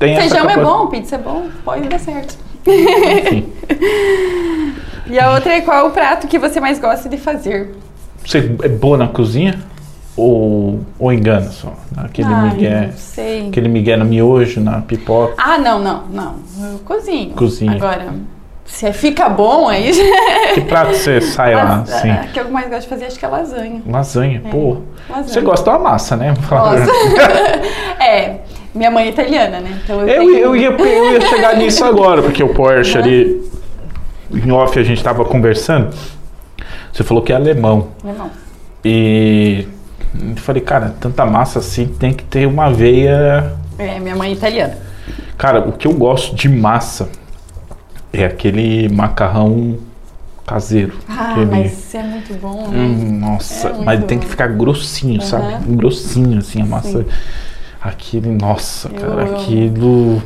essa 0.00 0.20
Feijão 0.30 0.48
é 0.48 0.56
bom, 0.56 0.86
pizza 0.86 1.16
é 1.16 1.18
bom, 1.18 1.48
pode 1.62 1.86
dar 1.88 1.98
certo. 2.00 2.38
Enfim, 2.66 3.46
E 5.10 5.18
a 5.18 5.32
outra 5.34 5.54
é 5.54 5.60
qual 5.60 5.76
é 5.78 5.82
o 5.82 5.90
prato 5.90 6.26
que 6.26 6.38
você 6.38 6.60
mais 6.60 6.78
gosta 6.78 7.08
de 7.08 7.16
fazer? 7.18 7.74
você 8.24 8.38
é 8.62 8.68
boa 8.68 8.96
na 8.96 9.08
cozinha? 9.08 9.58
Ou, 10.20 10.80
ou 10.98 11.12
engana 11.12 11.50
só? 11.50 11.72
Aquele 11.96 12.28
Ai, 12.28 12.50
migué, 12.50 12.86
não 12.88 12.92
sei. 12.92 13.48
aquele 13.48 13.68
migué 13.68 13.96
no 13.96 14.04
miojo, 14.04 14.60
na 14.60 14.82
pipoca. 14.82 15.32
Ah, 15.38 15.56
não, 15.56 15.78
não, 15.78 16.02
não. 16.12 16.34
Eu 16.60 16.78
cozinho. 16.80 17.30
Cozinha. 17.30 17.72
Agora, 17.72 18.12
se 18.66 18.92
fica 18.92 19.30
bom, 19.30 19.66
aí 19.66 19.90
já... 19.94 20.02
Que 20.52 20.60
prato 20.60 20.94
você 20.94 21.22
sai 21.22 21.54
lá, 21.54 21.80
assim? 21.80 22.10
A 22.10 22.18
que 22.26 22.38
eu 22.38 22.50
mais 22.50 22.68
gosto 22.68 22.82
de 22.82 22.88
fazer 22.88 23.06
acho 23.06 23.18
que 23.18 23.24
é 23.24 23.28
lasanha. 23.28 23.82
Lasanha, 23.86 24.42
pô. 24.50 24.82
Lasanha. 25.08 25.28
Você 25.28 25.40
gosta 25.40 25.70
da 25.70 25.78
massa, 25.78 26.16
né? 26.16 26.34
Nossa. 26.50 26.92
é, 28.04 28.40
minha 28.74 28.90
mãe 28.90 29.06
é 29.06 29.08
italiana, 29.08 29.60
né? 29.60 29.80
Então 29.82 30.02
eu, 30.02 30.08
Eu, 30.08 30.20
tenho... 30.20 30.38
eu, 30.38 30.56
ia, 30.56 30.68
eu 30.68 31.12
ia 31.14 31.20
chegar 31.22 31.56
nisso 31.56 31.82
agora, 31.82 32.20
porque 32.20 32.42
o 32.42 32.52
Porsche 32.52 32.98
ali, 32.98 33.50
em 34.30 34.52
off, 34.52 34.78
a 34.78 34.82
gente 34.82 35.02
tava 35.02 35.24
conversando. 35.24 35.96
Você 36.92 37.02
falou 37.02 37.22
que 37.22 37.32
é 37.32 37.36
alemão. 37.36 37.88
Alemão. 38.04 38.30
E 38.84 39.66
eu 40.14 40.36
falei, 40.36 40.62
cara, 40.62 40.94
tanta 41.00 41.24
massa 41.26 41.58
assim 41.60 41.86
tem 41.86 42.12
que 42.12 42.24
ter 42.24 42.46
uma 42.46 42.72
veia. 42.72 43.54
É, 43.78 43.98
minha 43.98 44.16
mãe 44.16 44.30
é 44.30 44.34
italiana. 44.34 44.76
Cara, 45.38 45.60
o 45.68 45.72
que 45.72 45.86
eu 45.86 45.92
gosto 45.94 46.34
de 46.34 46.48
massa 46.48 47.08
é 48.12 48.24
aquele 48.24 48.88
macarrão 48.88 49.78
caseiro. 50.46 50.94
Ah, 51.08 51.30
aquele... 51.32 51.46
mas 51.46 51.94
é 51.94 52.02
muito 52.02 52.34
bom, 52.40 52.68
né? 52.68 52.78
Hum, 52.78 53.18
nossa, 53.20 53.68
É 53.68 53.84
mas 53.84 54.04
tem 54.04 54.18
bom. 54.18 54.24
que 54.24 54.30
ficar 54.30 54.48
grossinho, 54.48 55.22
sabe? 55.22 55.44
Aham. 55.54 55.62
Grossinho, 55.76 56.38
assim, 56.38 56.60
a 56.60 56.66
massa. 56.66 57.02
Sim. 57.02 57.06
Aquele, 57.80 58.28
nossa, 58.30 58.88
Eu 58.88 59.00
cara, 59.00 59.22
amo. 59.22 59.36
aquilo. 59.36 60.22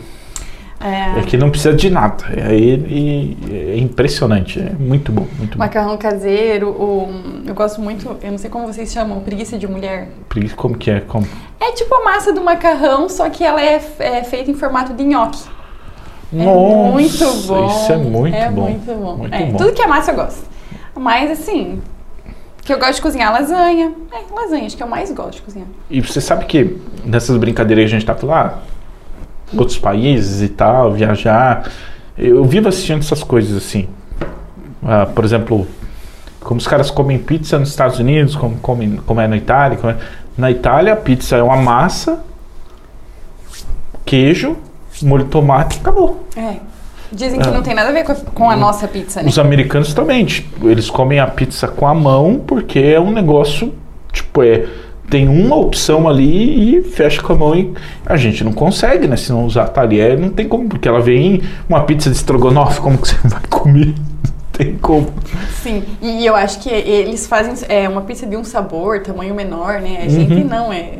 É, 0.84 1.18
É 1.18 1.22
que 1.22 1.36
não 1.38 1.48
precisa 1.50 1.72
de 1.74 1.88
nada. 1.88 2.24
É, 2.36 2.54
ele, 2.54 3.36
é 3.50 3.78
impressionante. 3.78 4.60
É 4.60 4.70
muito 4.78 5.10
bom, 5.10 5.26
muito 5.38 5.56
bom. 5.56 5.64
macarrão 5.64 5.96
caseiro, 5.96 6.68
o, 6.68 7.08
eu 7.46 7.54
gosto 7.54 7.80
muito, 7.80 8.16
eu 8.22 8.30
não 8.30 8.38
sei 8.38 8.50
como 8.50 8.66
vocês 8.66 8.92
chamam, 8.92 9.20
preguiça 9.20 9.56
de 9.56 9.66
mulher. 9.66 10.08
Preguiça, 10.28 10.54
Como 10.54 10.76
que 10.76 10.90
é? 10.90 11.00
Como? 11.00 11.26
É 11.58 11.72
tipo 11.72 11.94
a 11.94 12.04
massa 12.04 12.32
do 12.32 12.42
macarrão, 12.44 13.08
só 13.08 13.30
que 13.30 13.42
ela 13.42 13.62
é, 13.62 13.80
é 13.98 14.22
feita 14.24 14.50
em 14.50 14.54
formato 14.54 14.92
de 14.92 15.04
nhoque. 15.04 15.42
É 16.32 16.44
Nossa, 16.44 16.90
muito 16.92 17.46
bom. 17.46 17.66
Isso 17.66 17.92
é 17.92 17.96
muito 17.96 18.36
é 18.36 18.50
bom. 18.50 18.62
Muito 18.62 18.94
bom. 18.94 19.16
Muito 19.16 19.34
É, 19.34 19.46
bom. 19.46 19.56
Tudo 19.56 19.72
que 19.72 19.80
é 19.82 19.86
massa 19.86 20.10
eu 20.10 20.16
gosto. 20.16 20.44
Mas 20.96 21.30
assim, 21.30 21.80
que 22.62 22.72
eu 22.72 22.78
gosto 22.78 22.96
de 22.96 23.02
cozinhar 23.02 23.32
lasanha. 23.32 23.92
É, 24.12 24.34
lasanha, 24.34 24.66
acho 24.66 24.76
que 24.76 24.82
eu 24.82 24.86
mais 24.88 25.10
gosto 25.12 25.36
de 25.36 25.42
cozinhar. 25.42 25.68
E 25.88 26.00
você 26.00 26.20
sabe 26.20 26.44
que 26.46 26.76
nessas 27.04 27.36
brincadeiras 27.38 27.84
que 27.84 27.96
a 27.96 27.98
gente 27.98 28.06
tá 28.06 28.14
falando, 28.14 28.36
ah, 28.36 28.58
outros 29.60 29.78
países 29.78 30.42
e 30.42 30.48
tal, 30.48 30.92
viajar. 30.92 31.68
Eu 32.16 32.44
vivo 32.44 32.68
assistindo 32.68 33.00
essas 33.00 33.22
coisas 33.22 33.56
assim. 33.56 33.88
Ah, 34.82 35.06
por 35.06 35.24
exemplo, 35.24 35.66
como 36.40 36.58
os 36.58 36.66
caras 36.66 36.90
comem 36.90 37.18
pizza 37.18 37.58
nos 37.58 37.70
Estados 37.70 37.98
Unidos, 37.98 38.36
como, 38.36 38.56
comem, 38.56 38.96
como 39.06 39.20
é 39.20 39.26
na 39.26 39.36
Itália. 39.36 39.78
é- 39.84 39.96
Na 40.36 40.50
Itália, 40.50 40.92
a 40.92 40.96
pizza 40.96 41.36
é 41.36 41.42
uma 41.42 41.56
massa, 41.56 42.18
queijo, 44.04 44.56
molho 45.02 45.24
de 45.24 45.30
tomate 45.30 45.76
e 45.76 45.80
acabou. 45.80 46.24
É. 46.36 46.56
Dizem 47.12 47.40
que 47.40 47.48
É. 47.48 47.50
não 47.52 47.62
tem 47.62 47.74
nada 47.74 47.90
a 47.90 47.92
ver 47.92 48.04
com 48.04 48.12
a, 48.12 48.14
com 48.16 48.50
a 48.50 48.56
nossa 48.56 48.88
pizza, 48.88 49.22
né? 49.22 49.28
Os 49.28 49.38
americanos 49.38 49.94
também, 49.94 50.24
tipo, 50.24 50.68
eles 50.68 50.90
comem 50.90 51.20
a 51.20 51.26
pizza 51.26 51.68
com 51.68 51.86
a 51.86 51.94
mão 51.94 52.42
porque 52.44 52.78
é 52.80 52.98
um 53.00 53.12
negócio, 53.12 53.72
tipo, 54.12 54.42
é 54.42 54.66
tem 55.10 55.28
uma 55.28 55.56
opção 55.56 56.08
ali 56.08 56.78
e 56.78 56.82
fecha 56.82 57.22
com 57.22 57.32
a 57.32 57.36
mão 57.36 57.54
e 57.54 57.72
a 58.06 58.16
gente 58.16 58.42
não 58.42 58.52
consegue, 58.52 59.06
né? 59.06 59.16
Se 59.16 59.30
não 59.32 59.44
usar 59.44 59.66
talher, 59.68 60.18
não 60.18 60.28
tem 60.30 60.48
como, 60.48 60.68
porque 60.68 60.88
ela 60.88 61.00
vem 61.00 61.42
uma 61.68 61.82
pizza 61.82 62.10
de 62.10 62.16
estrogonofe, 62.16 62.80
como 62.80 62.98
que 62.98 63.08
você 63.08 63.16
vai 63.28 63.42
comer? 63.50 63.88
Não 63.88 64.32
tem 64.52 64.76
como. 64.76 65.08
Sim, 65.62 65.82
e 66.00 66.24
eu 66.24 66.34
acho 66.34 66.60
que 66.60 66.68
eles 66.70 67.26
fazem 67.26 67.54
é, 67.68 67.88
uma 67.88 68.00
pizza 68.02 68.26
de 68.26 68.36
um 68.36 68.44
sabor, 68.44 69.00
tamanho 69.00 69.34
menor, 69.34 69.80
né? 69.80 70.02
A 70.04 70.08
gente 70.08 70.32
Uhum. 70.32 70.44
não, 70.48 70.72
é 70.72 70.90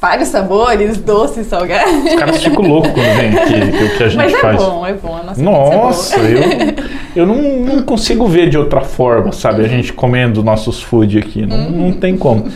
vários 0.00 0.28
sabores, 0.28 0.98
doce, 0.98 1.42
salgado. 1.44 1.90
Os 2.06 2.14
caras 2.14 2.42
ficam 2.42 2.64
loucos 2.64 2.90
quando 2.92 3.16
vem 3.16 3.36
aqui 3.36 3.54
o 3.84 3.96
que 3.96 4.02
a 4.04 4.08
gente 4.08 4.16
Mas 4.16 4.32
é 4.32 4.38
faz. 4.38 4.56
bom, 4.56 4.86
é 4.86 4.92
bom. 4.92 5.16
A 5.16 5.22
nossa 5.24 5.42
Nossa, 5.42 6.20
pizza 6.20 6.28
é 6.28 6.74
eu, 7.16 7.22
eu 7.22 7.26
não, 7.26 7.42
não 7.74 7.82
consigo 7.82 8.26
ver 8.26 8.48
de 8.48 8.56
outra 8.56 8.80
forma, 8.80 9.32
sabe? 9.32 9.64
A 9.64 9.68
gente 9.68 9.92
comendo 9.92 10.42
nossos 10.42 10.80
food 10.82 11.18
aqui, 11.18 11.44
não, 11.44 11.70
não 11.70 11.92
tem 11.92 12.16
como. 12.16 12.46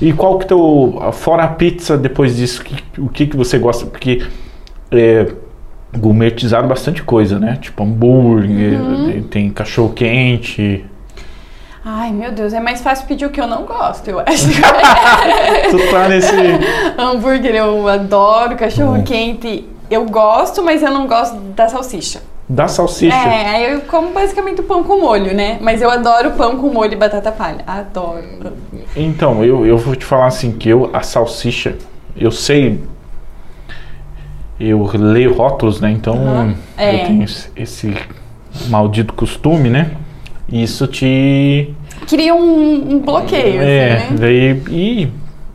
E 0.00 0.12
qual 0.12 0.38
que 0.38 0.46
teu, 0.46 1.00
fora 1.12 1.44
a 1.44 1.48
pizza, 1.48 1.96
depois 1.98 2.36
disso, 2.36 2.62
que- 2.62 3.00
o 3.00 3.08
que 3.08 3.26
que 3.26 3.36
você 3.36 3.58
gosta? 3.58 3.84
Porque 3.86 4.24
é, 4.92 5.32
gourmetizaram 5.96 6.68
bastante 6.68 7.02
coisa, 7.02 7.38
né? 7.38 7.58
Tipo 7.60 7.82
hambúrguer, 7.82 8.78
tem, 9.06 9.22
tem 9.22 9.50
cachorro 9.50 9.92
quente. 9.92 10.84
Ai, 11.84 12.12
meu 12.12 12.30
Deus, 12.30 12.52
é 12.52 12.60
mais 12.60 12.80
fácil 12.80 13.06
pedir 13.06 13.24
o 13.24 13.30
que 13.30 13.40
eu 13.40 13.46
não 13.46 13.64
gosto, 13.64 14.08
eu 14.08 14.20
acho. 14.20 14.46
Tu 15.70 15.90
tá 15.90 16.08
nesse... 16.08 16.34
Hambúrguer 16.98 17.54
eu 17.54 17.88
adoro, 17.88 18.56
cachorro 18.56 19.02
quente 19.02 19.64
eu 19.90 20.04
gosto, 20.04 20.62
mas 20.62 20.82
eu 20.82 20.90
não 20.90 21.06
gosto 21.06 21.36
da 21.56 21.68
salsicha. 21.68 22.20
Da 22.48 22.66
salsicha. 22.66 23.14
É, 23.14 23.74
eu 23.74 23.82
como 23.82 24.12
basicamente 24.12 24.60
o 24.62 24.64
pão 24.64 24.82
com 24.82 25.00
molho, 25.00 25.34
né? 25.34 25.58
Mas 25.60 25.82
eu 25.82 25.90
adoro 25.90 26.30
pão 26.30 26.56
com 26.56 26.70
molho 26.72 26.94
e 26.94 26.96
batata 26.96 27.30
palha. 27.30 27.58
Adoro. 27.66 28.54
Então, 28.96 29.44
eu, 29.44 29.66
eu 29.66 29.76
vou 29.76 29.94
te 29.94 30.04
falar 30.04 30.26
assim, 30.28 30.52
que 30.52 30.68
eu, 30.68 30.88
a 30.94 31.02
salsicha, 31.02 31.76
eu 32.16 32.30
sei, 32.30 32.80
eu 34.58 34.90
leio 34.94 35.34
rótulos, 35.34 35.80
né? 35.80 35.90
Então, 35.90 36.16
eu 36.78 36.84
É. 36.84 37.04
tenho 37.04 37.22
esse, 37.22 37.50
esse 37.54 37.94
maldito 38.68 39.12
costume, 39.12 39.68
né? 39.68 39.92
Isso 40.50 40.86
te... 40.86 41.74
Queria 42.06 42.34
um, 42.34 42.94
um 42.94 42.98
bloqueio, 43.00 43.60
é, 43.60 43.96
assim, 43.96 44.14
né? 44.14 44.18
daí... 44.18 44.62
E 44.70 45.08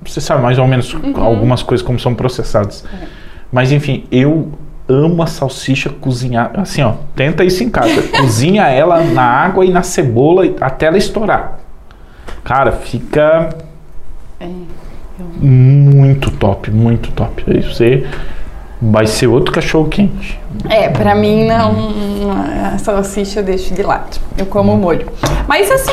você 0.06 0.22
sabe 0.22 0.44
mais 0.44 0.60
ou 0.60 0.68
menos 0.68 0.94
Uhum. 0.94 1.14
algumas 1.24 1.64
coisas 1.64 1.86
como 1.86 1.98
são 2.00 2.14
processadas. 2.14 2.86
É. 2.94 3.06
Mas, 3.52 3.72
enfim, 3.72 4.06
eu 4.12 4.52
amo 4.88 5.24
a 5.24 5.28
salsicha 5.28 5.90
cozinhar. 5.90 6.52
Assim, 6.56 6.82
ó, 6.82 6.94
tenta 7.16 7.44
isso 7.44 7.64
em 7.64 7.70
casa. 7.70 8.02
Cozinha 8.18 8.68
ela 8.68 9.02
na 9.02 9.24
água 9.24 9.66
e 9.66 9.70
na 9.70 9.84
cebola 9.84 10.44
até 10.62 10.88
ela 10.88 10.98
estourar. 10.98 11.60
Cara, 12.44 12.72
fica... 12.72 13.50
É. 14.40 14.48
Muito 15.40 16.32
top, 16.32 16.72
muito 16.72 17.12
top. 17.12 17.46
Aí 17.48 17.62
você 17.62 18.06
vai 18.82 19.08
ser 19.08 19.28
outro 19.28 19.54
cachorro 19.54 19.88
quente. 19.88 20.40
É, 20.70 20.90
pra 20.90 21.16
mim 21.16 21.46
não. 21.46 22.32
A 22.74 22.78
salsicha 22.78 23.40
eu 23.40 23.44
deixo 23.44 23.74
de 23.74 23.84
lado. 23.84 24.20
Eu 24.38 24.46
como 24.46 24.76
molho. 24.76 25.08
Mas 25.48 25.72
assim, 25.72 25.92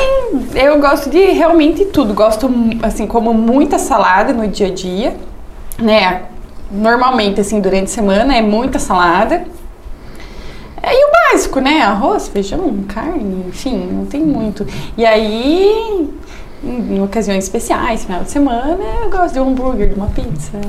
eu 0.55 0.79
gosto 0.79 1.09
de 1.09 1.19
realmente 1.31 1.85
tudo. 1.85 2.13
Gosto, 2.13 2.49
assim, 2.81 3.07
como 3.07 3.33
muita 3.33 3.77
salada 3.77 4.33
no 4.33 4.47
dia 4.47 4.67
a 4.67 4.71
dia, 4.71 5.15
né? 5.79 6.23
Normalmente, 6.71 7.41
assim, 7.41 7.59
durante 7.59 7.85
a 7.85 7.87
semana 7.87 8.35
é 8.35 8.41
muita 8.41 8.79
salada. 8.79 9.43
É, 10.81 10.93
e 10.93 11.05
o 11.05 11.11
básico, 11.11 11.59
né? 11.59 11.81
Arroz, 11.81 12.27
feijão, 12.27 12.83
carne, 12.87 13.45
enfim, 13.47 13.87
não 13.91 14.05
tem 14.05 14.21
muito. 14.21 14.65
E 14.97 15.05
aí, 15.05 16.09
em, 16.63 16.95
em 16.95 17.03
ocasiões 17.03 17.43
especiais, 17.43 18.05
final 18.05 18.23
de 18.23 18.31
semana, 18.31 18.79
eu 19.03 19.09
gosto 19.09 19.33
de 19.33 19.39
um 19.39 19.49
hambúrguer, 19.49 19.89
de 19.89 19.95
uma 19.95 20.07
pizza. 20.07 20.59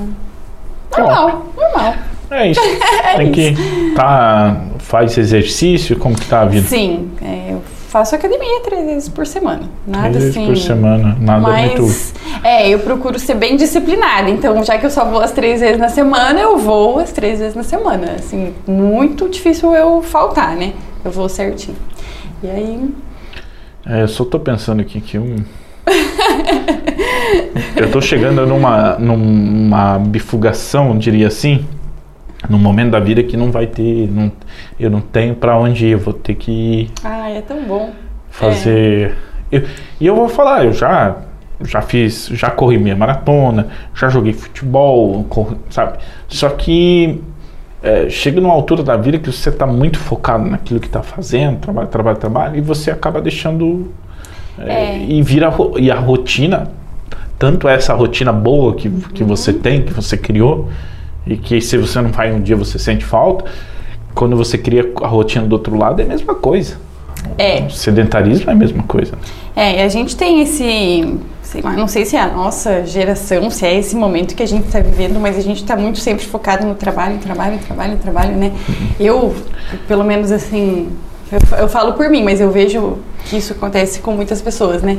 Normal, 0.91 1.47
normal. 1.57 1.95
É 2.31 2.51
isso. 2.51 2.61
Tem 3.17 3.33
que 3.33 3.55
tá 3.95 4.57
faz 4.79 5.17
exercício, 5.17 5.99
como 5.99 6.15
que 6.15 6.27
tá 6.27 6.43
a 6.43 6.45
vida? 6.45 6.67
Sim, 6.67 7.11
é, 7.23 7.53
eu 7.53 7.63
faço 7.93 8.15
academia 8.15 8.63
três 8.65 8.87
vezes 8.87 9.09
por 9.11 9.27
semana. 9.27 9.65
Nada 9.87 10.09
Três 10.09 10.25
vezes 10.25 10.37
assim. 10.39 10.47
por 10.47 10.57
semana, 10.57 11.15
nada 11.21 11.47
muito. 11.47 11.83
Mas, 11.83 12.15
é, 12.43 12.71
eu 12.71 12.79
procuro 12.79 13.19
ser 13.19 13.35
bem 13.35 13.55
disciplinada. 13.55 14.31
Então, 14.31 14.65
já 14.65 14.79
que 14.79 14.87
eu 14.87 14.91
só 14.91 15.05
vou 15.05 15.21
as 15.21 15.31
três 15.31 15.61
vezes 15.61 15.79
na 15.79 15.91
semana, 15.91 16.41
eu 16.41 16.57
vou 16.57 16.99
as 16.99 17.13
três 17.13 17.39
vezes 17.39 17.55
na 17.55 17.63
semana. 17.63 18.13
Assim, 18.19 18.55
muito 18.67 19.29
difícil 19.29 19.75
eu 19.75 20.01
faltar, 20.01 20.57
né? 20.57 20.73
Eu 21.05 21.11
vou 21.11 21.29
certinho. 21.29 21.77
E 22.43 22.49
aí, 22.49 22.89
É, 23.85 24.01
eu 24.01 24.09
só 24.09 24.25
tô 24.25 24.41
pensando 24.41 24.81
aqui 24.81 24.99
que 24.99 25.19
um. 25.19 25.37
eu 27.77 27.91
tô 27.91 28.01
chegando 28.01 28.47
numa, 28.47 28.97
numa 28.99 29.99
bifurcação, 29.99 30.97
diria 30.97 31.27
assim, 31.27 31.67
num 32.49 32.59
momento 32.59 32.91
da 32.91 33.01
vida 33.01 33.23
que 33.23 33.37
não 33.37 33.51
vai 33.51 33.67
ter. 33.67 34.09
Não, 34.11 34.31
eu 34.79 34.91
não 34.91 35.01
tenho 35.01 35.35
pra 35.35 35.57
onde 35.59 35.87
ir, 35.87 35.91
eu 35.91 35.99
vou 35.99 36.13
ter 36.15 36.35
que 36.35 36.91
ai, 37.05 37.39
é 37.39 37.41
tão 37.41 37.63
bom. 37.65 37.91
fazer. 38.31 39.15
Eu- 39.51 39.63
e 40.01 40.07
eu 40.07 40.15
vou 40.17 40.29
falar, 40.29 40.65
eu 40.65 40.73
já 40.73 41.17
já 41.65 41.81
fiz, 41.81 42.29
já 42.33 42.51
corri 42.51 42.77
minha 42.77 42.97
maratona, 42.97 43.69
já 43.95 44.09
joguei 44.09 44.33
futebol, 44.33 45.23
corri- 45.29 45.57
sabe? 45.71 45.99
Só 46.27 46.49
que 46.49 47.21
é, 47.81 48.09
chega 48.11 48.41
numa 48.41 48.53
altura 48.55 48.83
da 48.83 48.97
vida 48.97 49.17
que 49.19 49.31
você 49.31 49.49
está 49.49 49.65
muito 49.67 49.97
focado 49.99 50.45
naquilo 50.49 50.81
que 50.81 50.87
está 50.87 51.03
fazendo, 51.05 51.59
trabalho, 51.61 51.87
trabalho, 51.89 52.17
trabalho, 52.17 52.57
e 52.57 52.61
você 52.61 52.91
acaba 52.91 53.21
deixando 53.21 53.93
é, 54.59 54.73
É. 54.73 55.05
e 55.09 55.23
vira 55.23 55.53
e 55.79 55.89
a 55.91 55.99
rotina, 56.01 56.69
tanto 57.39 57.69
essa 57.69 57.95
rotina 57.95 58.33
boa 58.33 58.75
que, 58.75 58.91
que 58.91 59.23
você 59.25 59.53
tem, 59.53 59.83
que 59.83 59.93
você 59.93 60.17
criou, 60.17 60.69
e 61.27 61.37
que 61.37 61.61
se 61.61 61.77
você 61.77 62.01
não 62.01 62.13
faz 62.13 62.35
um 62.35 62.41
dia 62.41 62.57
você 62.57 62.79
sente 62.79 63.05
falta, 63.05 63.45
quando 64.15 64.37
você 64.37 64.59
cria 64.59 64.91
a 65.03 65.07
rotina 65.07 65.47
do 65.47 65.53
outro 65.53 65.77
lado 65.77 66.01
é 66.01 66.05
a 66.05 66.09
mesma 66.09 66.35
coisa. 66.35 66.77
É, 67.39 67.61
O 67.63 67.71
sedentarismo 67.71 68.51
é 68.51 68.53
a 68.53 68.57
mesma 68.57 68.83
coisa. 68.83 69.15
É, 69.55 69.79
e 69.79 69.83
a 69.83 69.89
gente 69.89 70.17
tem 70.17 70.41
esse, 70.43 71.19
sei 71.41 71.63
lá, 71.63 71.73
não 71.73 71.87
sei 71.87 72.05
se 72.05 72.17
é 72.17 72.21
a 72.21 72.27
nossa 72.27 72.85
geração, 72.85 73.49
se 73.49 73.65
é 73.65 73.79
esse 73.79 73.95
momento 73.95 74.35
que 74.35 74.43
a 74.43 74.47
gente 74.47 74.67
está 74.67 74.81
vivendo, 74.81 75.21
mas 75.21 75.37
a 75.39 75.41
gente 75.41 75.63
está 75.63 75.77
muito 75.77 76.01
sempre 76.01 76.25
focado 76.27 76.67
no 76.67 76.75
trabalho, 76.75 77.19
trabalho, 77.19 77.59
trabalho, 77.59 77.97
trabalho, 77.99 78.37
né? 78.37 78.53
Eu, 78.99 79.35
pelo 79.87 80.05
menos 80.05 80.33
assim, 80.33 80.89
eu, 81.31 81.59
eu 81.59 81.69
falo 81.69 81.93
por 81.93 82.11
mim, 82.11 82.23
mas 82.25 82.41
eu 82.41 82.51
vejo 82.51 82.99
que 83.25 83.37
isso 83.37 83.53
acontece 83.53 84.01
com 84.01 84.13
muitas 84.13 84.43
pessoas, 84.43 84.83
né? 84.83 84.99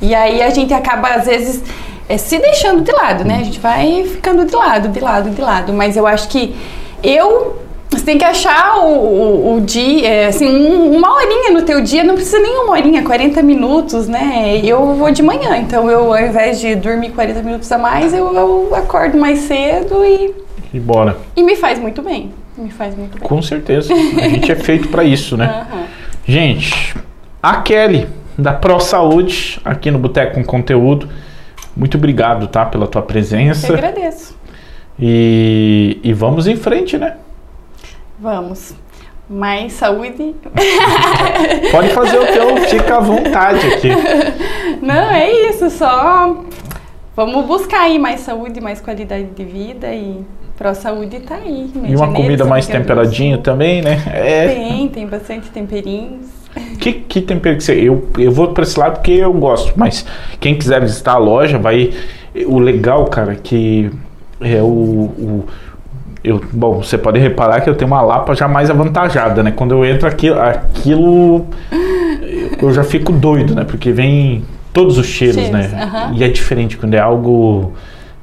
E 0.00 0.14
aí 0.14 0.42
a 0.42 0.50
gente 0.50 0.72
acaba, 0.72 1.08
às 1.08 1.26
vezes, 1.26 1.62
é, 2.08 2.16
se 2.18 2.38
deixando 2.38 2.82
de 2.82 2.92
lado, 2.92 3.24
né? 3.24 3.38
A 3.40 3.44
gente 3.44 3.60
vai 3.60 4.04
ficando 4.04 4.44
de 4.44 4.54
lado, 4.54 4.88
de 4.88 5.00
lado, 5.00 5.30
de 5.30 5.40
lado, 5.40 5.72
mas 5.72 5.96
eu 5.96 6.06
acho 6.06 6.28
que 6.28 6.54
eu 7.02 7.62
você 7.90 8.04
tem 8.04 8.18
que 8.18 8.24
achar 8.24 8.78
o, 8.80 8.88
o, 8.88 9.56
o 9.56 9.60
dia, 9.60 10.08
é, 10.08 10.26
assim, 10.26 10.48
um- 10.48 10.96
uma 10.96 11.14
horinha 11.14 11.52
no 11.52 11.62
teu 11.62 11.80
dia, 11.80 12.02
não 12.02 12.14
precisa 12.16 12.40
nem 12.40 12.58
uma 12.58 12.72
horinha, 12.72 13.04
40 13.04 13.40
minutos, 13.40 14.08
né? 14.08 14.60
Eu 14.64 14.94
vou 14.94 15.12
de 15.12 15.22
manhã, 15.22 15.56
então 15.58 15.88
eu, 15.88 16.12
ao 16.12 16.18
invés 16.20 16.58
de 16.58 16.74
dormir 16.74 17.10
40 17.10 17.40
minutos 17.42 17.70
a 17.70 17.78
mais, 17.78 18.12
eu, 18.12 18.34
eu 18.34 18.74
acordo 18.74 19.16
mais 19.16 19.40
cedo 19.40 20.04
e, 20.04 20.34
E 20.72 20.80
bora. 20.80 21.18
e 21.36 21.42
me 21.44 21.54
faz 21.54 21.78
muito 21.78 22.02
bem. 22.02 22.32
Me 22.58 22.70
faz 22.70 22.96
muito 22.96 23.16
bem. 23.16 23.28
Com 23.28 23.40
certeza. 23.40 23.94
A 23.94 24.28
gente 24.28 24.50
é 24.50 24.56
feito 24.56 24.88
para 24.88 25.04
isso, 25.04 25.36
né? 25.36 25.46
Aham. 25.70 25.82
Gente, 26.26 26.96
a 27.40 27.56
Kelly 27.62 28.08
da 28.36 28.52
Pro 28.52 28.80
Saúde 28.80 29.60
aqui 29.64 29.90
no 29.92 29.98
Boteco 30.00 30.34
com 30.34 30.42
Conteúdo. 30.44 31.08
Muito 31.76 31.96
obrigado, 31.96 32.46
tá, 32.46 32.64
pela 32.64 32.86
tua 32.86 33.00
Eu 33.00 33.06
presença. 33.06 33.72
agradeço. 33.72 34.36
E, 34.98 35.98
e 36.02 36.12
vamos 36.12 36.46
em 36.46 36.56
frente, 36.56 36.96
né? 36.96 37.16
Vamos. 38.18 38.74
Mais 39.28 39.72
saúde. 39.72 40.34
Pode 41.72 41.88
fazer 41.88 42.18
o 42.18 42.26
teu, 42.26 42.56
fica 42.68 42.96
à 42.96 43.00
vontade 43.00 43.66
aqui. 43.66 43.88
Não, 44.80 45.10
é 45.10 45.48
isso, 45.48 45.70
só 45.70 46.44
vamos 47.16 47.46
buscar 47.46 47.82
aí 47.82 47.98
mais 47.98 48.20
saúde, 48.20 48.60
mais 48.60 48.80
qualidade 48.80 49.26
de 49.26 49.44
vida 49.44 49.92
e 49.92 50.24
Pro 50.56 50.72
Saúde 50.74 51.18
tá 51.20 51.34
aí. 51.36 51.68
E 51.84 51.96
uma 51.96 52.12
comida 52.12 52.44
mais 52.44 52.66
temperadinha 52.66 53.38
também, 53.38 53.82
né? 53.82 54.00
É. 54.06 54.48
Tem, 54.54 54.88
tem 54.88 55.06
bastante 55.06 55.50
temperinhos. 55.50 56.26
Que, 56.78 56.92
que 56.92 57.20
tempero 57.20 57.56
que 57.56 57.64
você. 57.64 57.74
Eu, 57.74 58.08
eu 58.18 58.30
vou 58.30 58.48
para 58.48 58.62
esse 58.62 58.78
lado 58.78 58.94
porque 58.94 59.12
eu 59.12 59.32
gosto, 59.32 59.72
mas 59.76 60.04
quem 60.38 60.54
quiser 60.54 60.80
visitar 60.80 61.12
a 61.12 61.18
loja, 61.18 61.58
vai. 61.58 61.92
O 62.46 62.58
legal, 62.58 63.06
cara, 63.06 63.32
é 63.32 63.36
que 63.36 63.90
é 64.40 64.60
o, 64.60 64.66
o 64.66 65.44
eu, 66.24 66.42
bom, 66.52 66.82
você 66.82 66.96
pode 66.96 67.18
reparar 67.18 67.60
que 67.60 67.68
eu 67.68 67.74
tenho 67.74 67.90
uma 67.90 68.00
lapa 68.00 68.34
já 68.34 68.48
mais 68.48 68.70
avantajada, 68.70 69.42
né? 69.42 69.50
Quando 69.50 69.72
eu 69.74 69.84
entro 69.84 70.08
aqui, 70.08 70.30
aquilo 70.30 71.46
eu 72.60 72.72
já 72.72 72.82
fico 72.82 73.12
doido, 73.12 73.54
né? 73.54 73.64
Porque 73.64 73.92
vem 73.92 74.42
todos 74.72 74.96
os 74.96 75.06
cheiros, 75.06 75.36
cheiros 75.36 75.52
né? 75.52 75.68
Uh 75.68 76.12
-huh. 76.14 76.18
E 76.18 76.24
é 76.24 76.28
diferente 76.28 76.78
quando 76.78 76.94
é 76.94 76.98
algo 76.98 77.74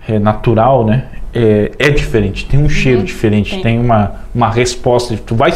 é, 0.07 0.17
natural, 0.17 0.84
né? 0.84 1.05
É, 1.34 1.71
é, 1.79 1.89
diferente, 1.89 2.45
tem 2.45 2.59
um 2.59 2.67
cheiro 2.67 2.99
uhum, 2.99 3.05
diferente, 3.05 3.51
tem. 3.51 3.61
tem, 3.61 3.79
uma, 3.79 4.15
uma 4.36 4.49
resposta. 4.49 5.15
Tu 5.25 5.34
vai, 5.34 5.51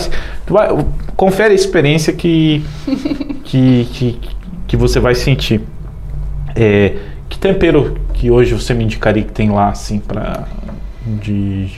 tu 0.45 0.53
vai, 0.53 0.69
confere 1.17 1.51
a 1.51 1.55
experiência 1.55 2.13
que, 2.13 2.63
que, 3.43 3.87
que, 3.91 4.19
que 4.67 4.77
você 4.77 4.99
vai 4.99 5.15
sentir. 5.15 5.61
É, 6.55 6.95
que 7.27 7.37
tempero 7.37 7.97
que 8.13 8.31
hoje 8.31 8.53
você 8.53 8.73
me 8.73 8.85
indicaria 8.85 9.23
que 9.23 9.33
tem 9.33 9.51
lá, 9.51 9.69
assim, 9.69 9.99
para 9.99 10.47
de 11.05 11.69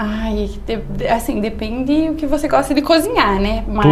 Ai, 0.00 0.48
assim, 1.10 1.40
depende 1.40 2.08
o 2.10 2.14
que 2.14 2.24
você 2.24 2.46
gosta 2.46 2.72
de 2.72 2.80
cozinhar, 2.80 3.40
né? 3.40 3.64
Mas 3.66 3.90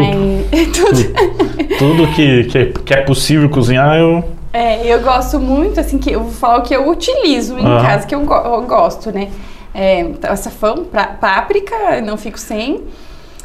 tudo. 0.73 1.03
Tudo, 1.03 1.79
tudo 1.79 2.07
que, 2.15 2.45
que, 2.45 2.59
é, 2.59 2.67
que, 2.67 2.95
é, 2.95 3.01
possível 3.01 3.49
cozinhar, 3.49 3.99
eu. 3.99 4.23
É, 4.57 4.87
eu 4.87 5.01
gosto 5.03 5.39
muito, 5.39 5.79
assim, 5.79 5.99
que 5.99 6.11
eu 6.11 6.23
vou 6.23 6.33
falar 6.33 6.59
o 6.59 6.63
que 6.63 6.75
eu 6.75 6.89
utilizo 6.89 7.59
em 7.59 7.63
casa, 7.63 8.07
que 8.07 8.15
eu, 8.15 8.21
go 8.21 8.35
eu, 8.35 8.63
gosto, 8.63 9.13
né? 9.13 9.29
É, 9.75 10.07
açafrão, 10.23 10.87
páprica, 11.21 12.01
não 12.01 12.17
fico 12.17 12.39
sem. 12.39 12.85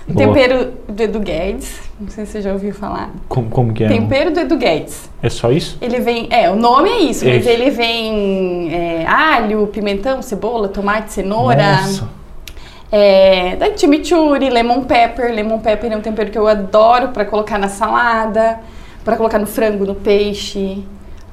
Boa. 0.07 0.27
Tempero 0.27 0.73
do 0.87 1.03
Edu 1.03 1.19
Guedes, 1.19 1.79
não 1.99 2.09
sei 2.09 2.25
se 2.25 2.31
você 2.31 2.41
já 2.41 2.53
ouviu 2.53 2.73
falar. 2.73 3.11
Como, 3.27 3.49
como 3.49 3.73
que 3.73 3.83
é? 3.83 3.87
Tempero 3.87 4.31
do 4.31 4.39
Edu 4.39 4.57
Guedes. 4.57 5.09
É 5.21 5.29
só 5.29 5.51
isso? 5.51 5.77
Ele 5.81 5.99
vem, 5.99 6.27
é, 6.31 6.49
o 6.49 6.55
nome 6.55 6.89
é 6.89 6.99
isso, 6.99 7.25
é 7.25 7.33
mas 7.33 7.41
isso. 7.41 7.49
ele 7.49 7.69
vem 7.69 8.73
é, 8.73 9.05
alho, 9.05 9.67
pimentão, 9.67 10.21
cebola, 10.21 10.69
tomate, 10.69 11.13
cenoura. 11.13 11.81
Nossa 11.81 12.21
é, 12.91 13.55
da 13.55 13.75
chimichurri, 13.75 14.49
lemon 14.49 14.83
pepper. 14.83 15.33
Lemon 15.33 15.59
pepper 15.59 15.91
é 15.91 15.97
um 15.97 16.01
tempero 16.01 16.29
que 16.29 16.37
eu 16.37 16.47
adoro 16.47 17.09
para 17.09 17.23
colocar 17.23 17.57
na 17.57 17.69
salada, 17.69 18.59
para 19.03 19.15
colocar 19.15 19.39
no 19.39 19.47
frango, 19.47 19.85
no 19.85 19.95
peixe. 19.95 20.83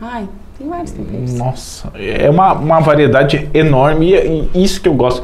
Ai, 0.01 0.29
tem 0.57 0.69
vários 0.69 0.93
temperos. 0.93 1.35
Nossa, 1.35 1.93
é 1.95 2.29
uma, 2.31 2.53
uma 2.53 2.81
variedade 2.81 3.49
enorme 3.53 4.13
e 4.55 4.65
isso 4.65 4.81
que 4.81 4.89
eu 4.89 4.95
gosto 4.95 5.23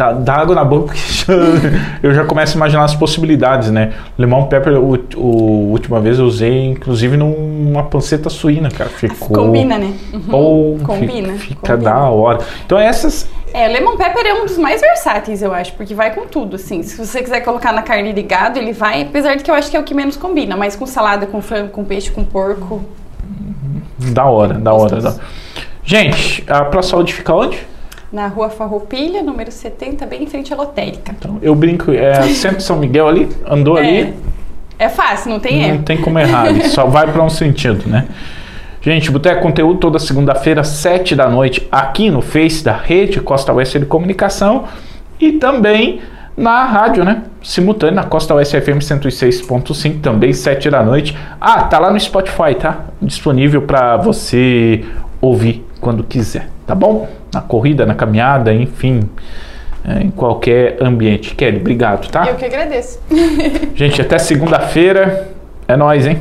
dá, 0.00 0.12
dá 0.12 0.34
água 0.34 0.54
na 0.54 0.64
boca 0.64 0.94
porque 0.94 1.02
eu 2.02 2.14
já 2.14 2.24
começo 2.24 2.54
a 2.54 2.56
imaginar 2.56 2.84
as 2.84 2.94
possibilidades, 2.94 3.70
né? 3.70 3.92
Lemon 4.16 4.46
pepper, 4.46 4.78
o, 4.78 4.98
o 5.16 5.70
última 5.70 6.00
vez 6.00 6.18
eu 6.18 6.24
usei, 6.24 6.66
inclusive, 6.66 7.16
numa 7.16 7.84
panceta 7.84 8.30
suína, 8.30 8.70
cara. 8.70 8.88
Ficou. 8.88 9.28
Combina, 9.28 9.78
né? 9.78 9.92
Uhum. 10.12 10.34
Ou 10.34 10.78
Combina. 10.78 11.34
Fica, 11.34 11.38
fica 11.38 11.76
Combina. 11.76 11.90
da 11.90 12.08
hora. 12.08 12.38
Então 12.64 12.78
essas. 12.78 13.28
É, 13.52 13.68
o 13.68 13.72
lemon 13.72 13.96
pepper 13.96 14.24
é 14.24 14.34
um 14.34 14.46
dos 14.46 14.56
mais 14.56 14.80
versáteis, 14.80 15.42
eu 15.42 15.52
acho, 15.52 15.72
porque 15.74 15.92
vai 15.94 16.14
com 16.14 16.26
tudo, 16.26 16.56
assim. 16.56 16.82
Se 16.82 16.96
você 16.96 17.20
quiser 17.20 17.40
colocar 17.40 17.72
na 17.72 17.82
carne 17.82 18.12
de 18.12 18.22
gado, 18.22 18.58
ele 18.58 18.72
vai, 18.72 19.02
apesar 19.02 19.34
de 19.34 19.42
que 19.42 19.50
eu 19.50 19.54
acho 19.54 19.70
que 19.70 19.76
é 19.76 19.80
o 19.80 19.82
que 19.82 19.92
menos 19.92 20.16
combina, 20.16 20.56
mas 20.56 20.76
com 20.76 20.86
salada, 20.86 21.26
com 21.26 21.42
frango, 21.42 21.70
com 21.70 21.84
peixe, 21.84 22.10
com 22.10 22.24
porco. 22.24 22.80
Da 24.12 24.24
hora, 24.24 24.54
da 24.54 24.72
hora. 24.72 25.00
Da... 25.00 25.14
Gente, 25.84 26.44
a 26.46 26.64
Pra 26.64 26.82
Saúde 26.82 27.12
fica 27.14 27.34
onde? 27.34 27.58
na 28.12 28.26
rua 28.26 28.50
Farroupilha, 28.50 29.22
número 29.22 29.52
70, 29.52 30.04
bem 30.06 30.24
em 30.24 30.26
frente 30.26 30.52
à 30.52 30.56
lotérica. 30.56 31.14
Então, 31.16 31.38
eu 31.40 31.54
brinco, 31.54 31.92
é 31.92 32.22
Centro 32.34 32.60
São 32.60 32.76
Miguel 32.76 33.06
ali, 33.06 33.28
andou 33.46 33.78
é, 33.78 33.80
ali. 33.80 34.14
É 34.78 34.88
fácil, 34.88 35.30
não 35.30 35.38
tem 35.38 35.62
erro. 35.62 35.74
Não 35.76 35.82
tem 35.82 35.96
como 35.96 36.18
errar, 36.18 36.46
só 36.70 36.86
vai 36.86 37.06
para 37.10 37.22
um 37.22 37.30
sentido, 37.30 37.88
né? 37.88 38.08
Gente, 38.82 39.10
Boteco 39.10 39.42
Conteúdo 39.42 39.78
toda 39.78 39.98
segunda-feira, 39.98 40.64
7 40.64 41.14
da 41.14 41.28
noite, 41.28 41.68
aqui 41.70 42.10
no 42.10 42.22
Face 42.22 42.64
da 42.64 42.74
Rede 42.74 43.20
Costa 43.20 43.52
Oeste 43.52 43.78
de 43.78 43.84
Comunicação 43.84 44.64
e 45.20 45.32
também 45.32 46.00
na 46.40 46.64
rádio, 46.64 47.04
né? 47.04 47.22
Simultâneo 47.42 47.94
na 47.94 48.04
Costa 48.04 48.34
Oeste 48.34 48.58
FM 48.58 48.78
106.5, 48.78 50.00
também 50.00 50.32
7 50.32 50.70
da 50.70 50.82
noite. 50.82 51.16
Ah, 51.38 51.64
tá 51.64 51.78
lá 51.78 51.90
no 51.92 52.00
Spotify, 52.00 52.54
tá? 52.58 52.86
Disponível 53.00 53.62
para 53.62 53.98
você 53.98 54.84
ouvir 55.20 55.64
quando 55.80 56.02
quiser, 56.02 56.48
tá 56.66 56.74
bom? 56.74 57.08
Na 57.32 57.42
corrida, 57.42 57.84
na 57.84 57.94
caminhada, 57.94 58.54
enfim, 58.54 59.02
é, 59.86 60.02
em 60.02 60.10
qualquer 60.10 60.78
ambiente. 60.80 61.34
Kelly, 61.34 61.58
obrigado, 61.58 62.10
tá? 62.10 62.26
Eu 62.26 62.36
que 62.36 62.44
agradeço. 62.46 62.98
Gente, 63.74 64.00
até 64.00 64.18
segunda-feira. 64.18 65.28
É 65.68 65.76
nóis, 65.76 66.06
hein? 66.06 66.20